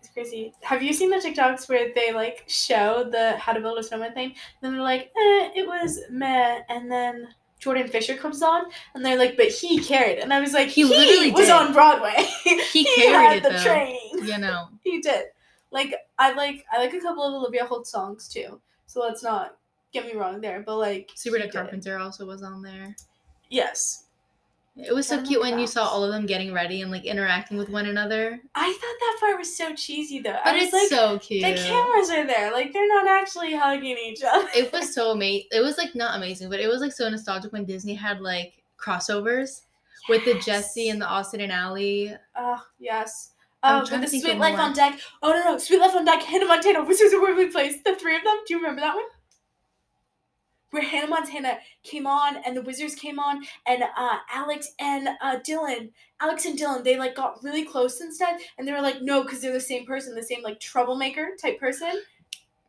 it's 0.00 0.08
crazy. 0.08 0.54
Have 0.62 0.82
you 0.82 0.94
seen 0.94 1.10
the 1.10 1.16
TikToks 1.16 1.68
where 1.68 1.92
they 1.94 2.14
like 2.14 2.44
show 2.46 3.04
the 3.12 3.36
how 3.36 3.52
to 3.52 3.60
build 3.60 3.78
a 3.78 3.82
snowman 3.82 4.14
thing? 4.14 4.34
Then 4.62 4.72
they're 4.72 4.80
like, 4.82 5.12
eh, 5.14 5.50
it 5.54 5.66
was 5.66 6.00
meh, 6.08 6.60
and 6.70 6.90
then 6.90 7.28
Jordan 7.58 7.88
Fisher 7.88 8.16
comes 8.16 8.40
on, 8.42 8.64
and 8.94 9.04
they're 9.04 9.18
like, 9.18 9.36
"But 9.36 9.48
he 9.48 9.78
carried," 9.84 10.18
and 10.20 10.32
I 10.32 10.40
was 10.40 10.54
like, 10.54 10.68
He 10.68 10.82
"He, 10.82 10.88
literally 10.88 11.30
was 11.30 11.42
did. 11.44 11.50
on 11.50 11.74
Broadway. 11.74 12.14
He 12.42 12.84
had 12.96 13.12
carried 13.12 13.36
it, 13.36 13.42
the 13.42 13.50
though. 13.50 13.62
training. 13.62 14.10
You 14.22 14.38
know. 14.38 14.68
He 14.82 15.02
did. 15.02 15.26
Like 15.70 15.94
I 16.18 16.32
like 16.32 16.64
I 16.72 16.78
like 16.78 16.94
a 16.94 17.00
couple 17.00 17.22
of 17.22 17.34
Olivia 17.34 17.66
Holt 17.66 17.86
songs 17.86 18.28
too. 18.28 18.60
So 18.86 19.00
let's 19.00 19.22
not 19.22 19.58
get 19.92 20.06
me 20.06 20.14
wrong 20.14 20.40
there. 20.40 20.62
But 20.62 20.78
like 20.78 21.10
Sabrina 21.14 21.44
he 21.70 21.76
did. 21.80 22.00
Also 22.00 22.24
was 22.24 22.42
on 22.42 22.62
there. 22.62 22.96
Yes. 23.50 24.06
It 24.74 24.94
was 24.94 25.06
so 25.06 25.22
cute 25.22 25.42
when 25.42 25.58
you 25.58 25.66
saw 25.66 25.84
all 25.84 26.02
of 26.02 26.12
them 26.12 26.24
getting 26.24 26.52
ready 26.52 26.80
and 26.80 26.90
like 26.90 27.04
interacting 27.04 27.58
with 27.58 27.68
one 27.68 27.86
another. 27.86 28.40
I 28.54 28.72
thought 28.72 28.80
that 28.80 29.16
part 29.20 29.38
was 29.38 29.54
so 29.54 29.74
cheesy 29.74 30.20
though. 30.20 30.38
But 30.44 30.56
it's 30.56 30.72
like 30.72 30.88
so 30.88 31.18
cute. 31.18 31.42
the 31.42 31.62
cameras 31.62 32.08
are 32.08 32.26
there. 32.26 32.50
Like 32.50 32.72
they're 32.72 32.88
not 32.88 33.06
actually 33.06 33.54
hugging 33.54 33.98
each 33.98 34.22
other. 34.22 34.48
it 34.56 34.72
was 34.72 34.94
so 34.94 35.10
amazing. 35.10 35.48
It 35.52 35.60
was 35.60 35.76
like 35.76 35.94
not 35.94 36.16
amazing, 36.16 36.48
but 36.48 36.58
it 36.58 36.68
was 36.68 36.80
like 36.80 36.92
so 36.92 37.08
nostalgic 37.08 37.52
when 37.52 37.66
Disney 37.66 37.94
had 37.94 38.22
like 38.22 38.62
crossovers 38.78 39.62
with 40.08 40.24
the 40.24 40.34
Jessie 40.40 40.88
and 40.88 41.00
the 41.00 41.06
Austin 41.06 41.42
and 41.42 41.52
Ally. 41.52 42.16
Oh 42.34 42.62
yes. 42.78 43.32
Oh, 43.62 43.80
with 43.80 43.90
the 43.90 44.08
Sweet 44.08 44.38
Life 44.38 44.58
on 44.58 44.72
Deck. 44.72 44.98
Oh 45.22 45.30
no 45.30 45.52
no, 45.52 45.58
Sweet 45.58 45.80
Life 45.80 45.94
on 45.94 46.04
Deck, 46.04 46.22
Hannah 46.22 46.46
Montana, 46.46 46.82
Wizards 46.82 47.12
of 47.12 47.20
Waverly 47.20 47.48
Place. 47.48 47.76
The 47.84 47.94
three 47.94 48.16
of 48.16 48.24
them. 48.24 48.38
Do 48.46 48.54
you 48.54 48.58
remember 48.60 48.80
that 48.80 48.94
one? 48.94 49.04
Where 50.72 50.82
Hannah 50.82 51.06
Montana 51.06 51.58
came 51.82 52.06
on 52.06 52.38
and 52.44 52.56
the 52.56 52.62
Wizards 52.62 52.94
came 52.94 53.18
on 53.18 53.42
and 53.66 53.82
uh, 53.82 54.16
Alex 54.32 54.72
and 54.80 55.08
uh, 55.20 55.38
Dylan, 55.46 55.90
Alex 56.20 56.46
and 56.46 56.58
Dylan, 56.58 56.82
they 56.82 56.98
like 56.98 57.14
got 57.14 57.42
really 57.42 57.64
close 57.64 58.00
and 58.00 58.12
stuff, 58.12 58.40
and 58.58 58.66
they 58.66 58.72
were 58.72 58.80
like, 58.80 59.02
no, 59.02 59.22
because 59.22 59.40
they're 59.40 59.52
the 59.52 59.60
same 59.60 59.86
person, 59.86 60.14
the 60.14 60.22
same 60.22 60.42
like 60.42 60.60
troublemaker 60.60 61.36
type 61.40 61.60
person. 61.60 61.92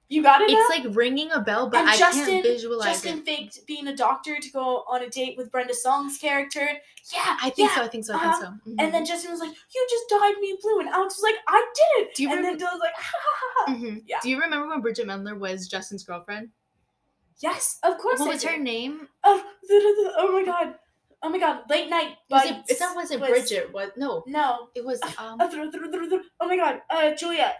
You 0.10 0.22
got 0.22 0.42
it. 0.42 0.52
It's 0.52 0.70
now? 0.70 0.84
like 0.84 0.96
ringing 0.96 1.32
a 1.32 1.40
bell, 1.40 1.70
but 1.70 1.80
and 1.80 1.90
I 1.90 1.98
Justin, 1.98 2.26
can't 2.26 2.46
visualize 2.46 2.86
Justin 2.86 3.20
it. 3.20 3.26
faked 3.26 3.66
being 3.66 3.88
a 3.88 3.96
doctor 3.96 4.38
to 4.38 4.52
go 4.52 4.84
on 4.88 5.02
a 5.02 5.10
date 5.10 5.38
with 5.38 5.50
Brenda 5.50 5.74
Song's 5.74 6.18
character. 6.18 6.68
Yeah, 7.12 7.38
I 7.42 7.50
think 7.50 7.70
yeah. 7.70 7.76
so. 7.76 7.82
I 7.84 7.88
think 7.88 8.06
so. 8.06 8.14
I 8.14 8.18
uh-huh. 8.18 8.32
think 8.32 8.44
so. 8.64 8.70
Mhm. 8.70 8.76
And 8.80 8.94
then 8.94 9.06
Justin 9.06 9.32
was 9.32 9.40
like, 9.40 9.50
"You 9.74 9.88
just 9.90 10.04
dyed 10.10 10.36
me 10.40 10.58
blue," 10.62 10.82
and 10.82 10.90
Alex 10.90 11.16
was 11.18 11.24
like, 11.24 11.36
"I 11.48 11.66
did 11.74 12.04
it." 12.04 12.16
Do 12.16 12.24
you 12.24 12.32
and 12.32 12.40
remem- 12.40 12.44
then 12.44 12.58
Dylan's 12.60 12.82
like, 12.82 12.94
"Ha 12.96 13.18
ha 13.24 13.54
ha!" 13.66 13.74
Mhm. 13.74 14.04
yeah. 14.06 14.20
Do 14.22 14.30
you 14.30 14.40
remember 14.40 14.68
when 14.68 14.84
Bridgit 14.84 15.06
Mendler 15.06 15.40
was 15.40 15.68
Justin's 15.68 16.04
girlfriend? 16.04 16.50
Yes, 17.42 17.80
of 17.84 17.98
course. 17.98 18.20
What 18.20 18.30
I 18.30 18.34
was 18.34 18.42
do. 18.42 18.48
her 18.50 18.58
name? 18.58 19.08
Oh, 19.24 19.44
oh 20.18 20.32
my 20.32 20.46
god, 20.46 20.76
oh 21.24 21.30
my 21.30 21.40
god, 21.40 21.62
late 21.70 21.90
night. 21.90 22.16
Was 22.30 22.46
it, 22.46 22.58
it's 22.68 22.80
not 22.80 22.96
wasn't 22.96 23.22
was- 23.22 23.30
Bridgit. 23.32 23.72
What? 23.74 23.98
No, 23.98 24.24
No. 24.28 24.70
it 24.76 24.86
was 24.86 25.02
um 25.18 25.38
Oh 25.42 26.48
my 26.48 26.56
god, 26.58 26.82
uh, 26.90 27.14
Juliet. 27.16 27.58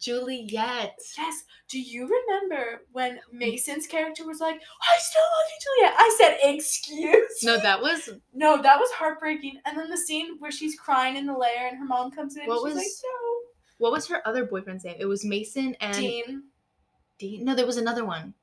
Juliet. 0.00 0.94
Yes. 1.16 1.44
Do 1.68 1.80
you 1.80 2.02
remember 2.08 2.82
when 2.90 3.20
Mason's 3.32 3.86
character 3.86 4.26
was 4.26 4.40
like, 4.40 4.56
"I 4.56 4.98
still 4.98 5.22
love 5.22 5.48
you, 5.48 5.84
Juliet"? 5.84 5.94
I 5.96 6.16
said, 6.18 6.54
"Excuse." 6.54 7.42
No, 7.44 7.56
that 7.58 7.80
was 7.80 8.08
No, 8.34 8.60
that 8.60 8.78
was 8.80 8.90
heartbreaking. 8.92 9.60
And 9.64 9.78
then 9.78 9.88
the 9.90 9.96
scene 9.96 10.36
where 10.40 10.50
she's 10.50 10.74
crying 10.76 11.16
in 11.16 11.26
the 11.26 11.32
lair 11.32 11.68
and 11.68 11.78
her 11.78 11.84
mom 11.84 12.10
comes 12.10 12.36
in. 12.36 12.46
What 12.46 12.62
and 12.64 12.72
she's 12.72 12.74
was- 12.76 13.02
like, 13.04 13.78
what 13.78 13.92
was 13.92 14.06
her 14.08 14.26
other 14.26 14.44
boyfriend's 14.44 14.84
name? 14.84 14.96
It 14.98 15.06
was 15.06 15.24
Mason 15.24 15.76
and 15.80 15.96
Dean. 15.96 16.42
Dean. 17.18 17.44
No, 17.44 17.54
there 17.54 17.66
was 17.66 17.76
another 17.76 18.04
one. 18.04 18.34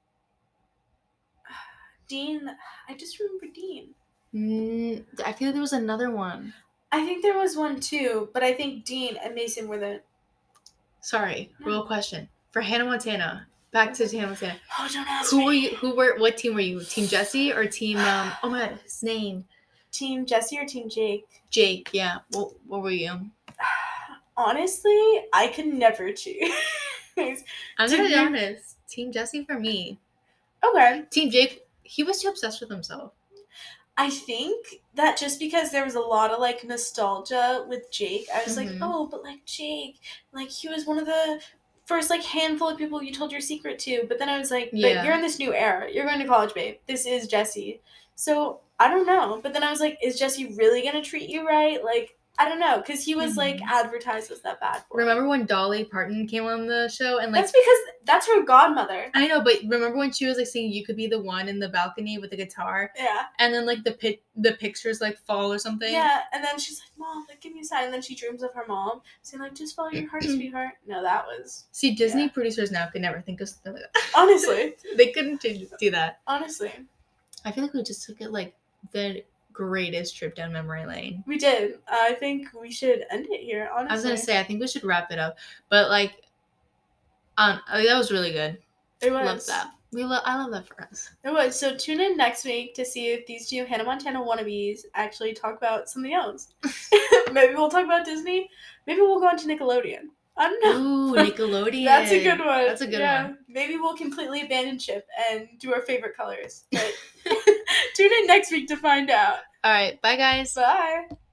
Dean. 2.10 2.42
I 2.90 2.94
just 2.96 3.18
remember 3.20 3.46
Dean. 3.54 3.90
Mm, 4.36 5.06
I 5.26 5.32
feel 5.32 5.48
like 5.48 5.54
there 5.56 5.62
was 5.62 5.74
another 5.74 6.12
one. 6.12 6.54
I 6.92 7.06
think 7.06 7.22
there 7.24 7.38
was 7.38 7.56
one 7.56 7.80
too, 7.80 8.30
but 8.34 8.44
I 8.44 8.54
think 8.54 8.84
Dean 8.84 9.16
and 9.24 9.34
Mason 9.36 9.68
were 9.70 9.78
the. 9.78 10.02
Sorry, 11.02 11.50
No. 11.62 11.66
real 11.68 11.86
question 11.86 12.28
for 12.52 12.62
Hannah 12.62 12.84
Montana. 12.86 13.48
Back 13.72 13.94
to 13.94 14.08
Hannah 14.08 14.28
Montana. 14.28 14.58
Oh, 14.78 14.90
don't 14.92 15.08
ask 15.08 15.30
Who 15.32 15.38
me. 15.40 15.46
were 15.46 15.54
you? 15.54 15.70
Who 15.78 15.96
were? 15.96 16.18
What 16.18 16.36
team 16.38 16.56
were 16.56 16.60
you? 16.62 16.84
Team 16.84 17.08
Jesse 17.08 17.54
or 17.54 17.66
team? 17.68 17.98
Um. 18.00 18.32
Oh 18.44 18.50
my 18.50 18.60
god, 18.68 18.80
his 18.84 19.02
name. 19.04 19.46
Team 19.92 20.26
Jesse 20.26 20.58
or 20.60 20.66
Team 20.66 20.90
Jake? 20.90 21.26
Jake. 21.50 21.90
Yeah. 21.94 22.18
What? 22.32 22.52
What 22.68 22.82
were 22.84 22.92
you? 22.92 23.30
Honestly, 24.38 25.24
I 25.34 25.52
could 25.54 25.68
never 25.68 26.12
choose. 26.14 26.50
I'm 27.18 27.90
gonna 27.90 28.04
be 28.04 28.08
be- 28.10 28.16
honest. 28.16 28.78
Team 28.88 29.12
Jesse 29.12 29.44
for 29.46 29.60
me. 29.60 30.00
okay. 30.66 31.04
Team 31.12 31.30
Jake. 31.30 31.66
He 31.90 32.04
was 32.04 32.22
too 32.22 32.30
obsessed 32.30 32.62
with 32.62 32.70
himself. 32.70 33.14
I 33.98 34.10
think 34.10 34.82
that 34.94 35.18
just 35.18 35.40
because 35.40 35.72
there 35.72 35.84
was 35.84 35.96
a 35.96 36.00
lot 36.00 36.32
of 36.32 36.40
like 36.40 36.64
nostalgia 36.64 37.66
with 37.68 37.92
Jake, 37.92 38.28
I 38.34 38.44
was 38.46 38.56
like, 38.56 38.70
Mhm. 38.70 38.80
oh, 38.82 39.08
but 39.08 39.24
like 39.24 39.44
Jake, 39.46 40.00
like 40.32 40.50
he 40.50 40.70
was 40.70 40.86
one 40.86 41.00
of 41.00 41.06
the 41.06 41.42
first 41.86 42.10
like 42.10 42.24
handful 42.24 42.70
of 42.70 42.78
people 42.78 43.02
you 43.02 43.12
told 43.12 43.32
your 43.32 43.42
secret 43.42 43.80
to. 43.80 44.06
But 44.08 44.20
then 44.20 44.30
I 44.30 44.38
was 44.38 44.52
like, 44.52 44.70
but 44.72 44.80
Yeah. 44.80 45.04
you're 45.04 45.16
in 45.16 45.22
this 45.22 45.40
new 45.40 45.54
era. 45.54 45.92
You're 45.92 46.06
going 46.06 46.20
to 46.20 46.28
college, 46.28 46.54
babe. 46.54 46.78
This 46.88 47.06
is 47.08 47.28
Jesse. 47.28 47.82
So 48.16 48.60
I 48.80 48.88
don't 48.88 49.08
know. 49.08 49.40
But 49.42 49.54
then 49.54 49.64
I 49.64 49.72
was 49.72 49.80
like, 49.82 49.98
is 50.02 50.18
Jesse 50.20 50.54
really 50.54 50.82
gonna 50.84 51.02
treat 51.04 51.28
you 51.30 51.46
right? 51.46 51.84
Like 51.84 52.16
I 52.42 52.48
don't 52.48 52.60
know, 52.60 52.78
because 52.78 53.04
he 53.04 53.16
was 53.16 53.36
like 53.36 53.58
Mhm. 53.58 53.68
advertised 53.68 54.32
as 54.32 54.40
that 54.44 54.62
bad 54.62 54.82
boy. 54.90 55.00
Remember 55.00 55.28
when 55.28 55.46
Dolly 55.46 55.84
Parton 55.84 56.26
came 56.26 56.46
on 56.46 56.68
the 56.68 56.88
show 56.88 57.18
and 57.20 57.34
like 57.34 57.42
That's 57.42 57.52
because 57.52 57.80
that's 58.06 58.28
her 58.28 58.44
godmother. 58.44 59.12
I 59.14 59.28
know, 59.28 59.42
but 59.42 59.56
remember 59.64 59.98
when 59.98 60.12
she 60.14 60.26
was 60.26 60.38
like 60.38 60.48
saying 60.48 60.72
you 60.72 60.86
could 60.86 60.96
be 60.96 61.08
the 61.08 61.20
one 61.20 61.50
in 61.50 61.60
the 61.60 61.68
balcony 61.68 62.18
with 62.18 62.30
the 62.30 62.38
guitar, 62.38 62.92
Yeah. 62.98 63.24
and 63.40 63.54
then 63.54 63.66
like 63.66 63.84
the 63.84 63.92
pic 63.92 64.24
the 64.38 64.54
pictures 64.54 65.02
like 65.02 65.18
fall 65.26 65.52
or 65.52 65.60
something. 65.60 65.92
Yeah, 65.92 66.22
and 66.32 66.42
then 66.42 66.58
she's 66.58 66.80
like, 66.80 66.98
"Mom, 66.98 67.26
like, 67.28 67.42
give 67.42 67.54
me 67.54 67.60
a 67.60 67.64
sign." 67.66 67.84
And 67.84 67.94
then 67.94 68.02
she 68.02 68.16
dreams 68.16 68.42
of 68.42 68.54
her 68.54 68.64
mom 68.68 69.02
saying, 69.22 69.42
"Like, 69.44 69.54
just 69.54 69.76
follow 69.76 69.90
your 69.90 70.10
heart, 70.10 70.24
sweetheart." 70.24 70.76
No, 70.88 71.02
that 71.04 71.26
was 71.26 71.66
See, 71.74 71.94
Disney 71.94 72.24
Yeah. 72.24 72.30
producers 72.30 72.72
now 72.72 72.88
could 72.88 73.02
never 73.02 73.20
think 73.20 73.42
of 73.42 73.50
something 73.50 73.74
like 73.74 73.82
that. 73.94 74.02
honestly, 74.16 74.76
they 74.96 75.08
couldn't 75.12 75.42
do 75.42 75.68
do 75.78 75.92
that. 75.92 76.22
honestly, 76.26 76.72
I 77.44 77.52
feel 77.52 77.66
like 77.66 77.74
we 77.74 77.84
just 77.84 78.06
took 78.06 78.22
it 78.22 78.32
like 78.32 78.56
the 78.94 79.26
greatest 79.60 80.16
trip 80.16 80.36
down 80.36 80.54
memory 80.54 80.86
lane. 80.86 81.22
we 81.28 81.38
did. 81.38 81.80
I 81.90 82.14
think 82.14 82.48
we 82.60 82.72
should 82.72 83.04
end 83.12 83.28
it 83.30 83.42
here. 83.42 83.70
Honestly, 83.74 83.92
I 83.92 83.94
was 83.94 84.04
gonna 84.04 84.18
say 84.18 84.40
I 84.40 84.44
think 84.44 84.62
we 84.62 84.68
should 84.68 84.86
wrap 84.86 85.12
it 85.12 85.20
up, 85.20 85.38
but 85.70 85.90
like, 85.90 86.14
um, 87.38 87.60
I 87.68 87.80
mean, 87.80 87.88
that 87.88 87.98
was 87.98 88.10
really 88.10 88.32
good. 88.32 88.58
it 89.02 89.12
was. 89.12 89.26
Love 89.26 89.46
that. 89.48 89.72
We 89.92 90.06
love. 90.06 90.22
I 90.24 90.38
love 90.38 90.52
that 90.52 90.66
for 90.66 90.82
us. 90.84 91.10
It 91.26 91.34
was. 91.34 91.60
So 91.60 91.76
tune 91.76 92.00
in 92.00 92.16
next 92.16 92.46
week 92.46 92.74
to 92.76 92.86
see 92.86 93.08
if 93.08 93.26
these 93.26 93.50
two 93.50 93.66
Hannah 93.66 93.84
Montana 93.84 94.22
wannabes 94.22 94.82
actually 94.94 95.34
talk 95.34 95.58
about 95.58 95.90
something 95.90 96.14
else. 96.14 96.54
Maybe 97.34 97.54
we'll 97.54 97.70
talk 97.70 97.84
about 97.84 98.06
Disney. 98.06 98.50
Maybe 98.88 99.02
we'll 99.02 99.20
go 99.20 99.28
on 99.28 99.38
to 99.40 99.48
Nickelodeon. 99.48 100.08
I 100.38 100.50
don't 100.50 100.64
know. 100.64 100.80
Ooh, 100.80 101.16
Nickelodeon. 101.18 101.84
That's 101.84 102.12
a 102.12 102.24
good 102.24 102.40
one. 102.40 102.66
That's 102.66 102.82
a 102.82 102.88
good 102.88 103.00
yeah. 103.02 103.24
one. 103.24 103.40
Maybe 103.50 103.76
we'll 103.76 103.98
completely 103.98 104.42
abandon 104.44 104.80
ship 104.80 105.06
and 105.30 105.50
do 105.60 105.74
our 105.74 105.82
favorite 105.82 106.16
colors. 106.16 106.64
But 106.72 106.94
tune 107.96 108.12
in 108.20 108.28
next 108.28 108.52
week 108.52 108.70
to 108.70 108.78
find 108.78 109.10
out. 109.10 109.40
All 109.64 109.72
right, 109.72 110.02
bye 110.02 110.16
guys. 110.16 110.54
Bye. 110.54 111.08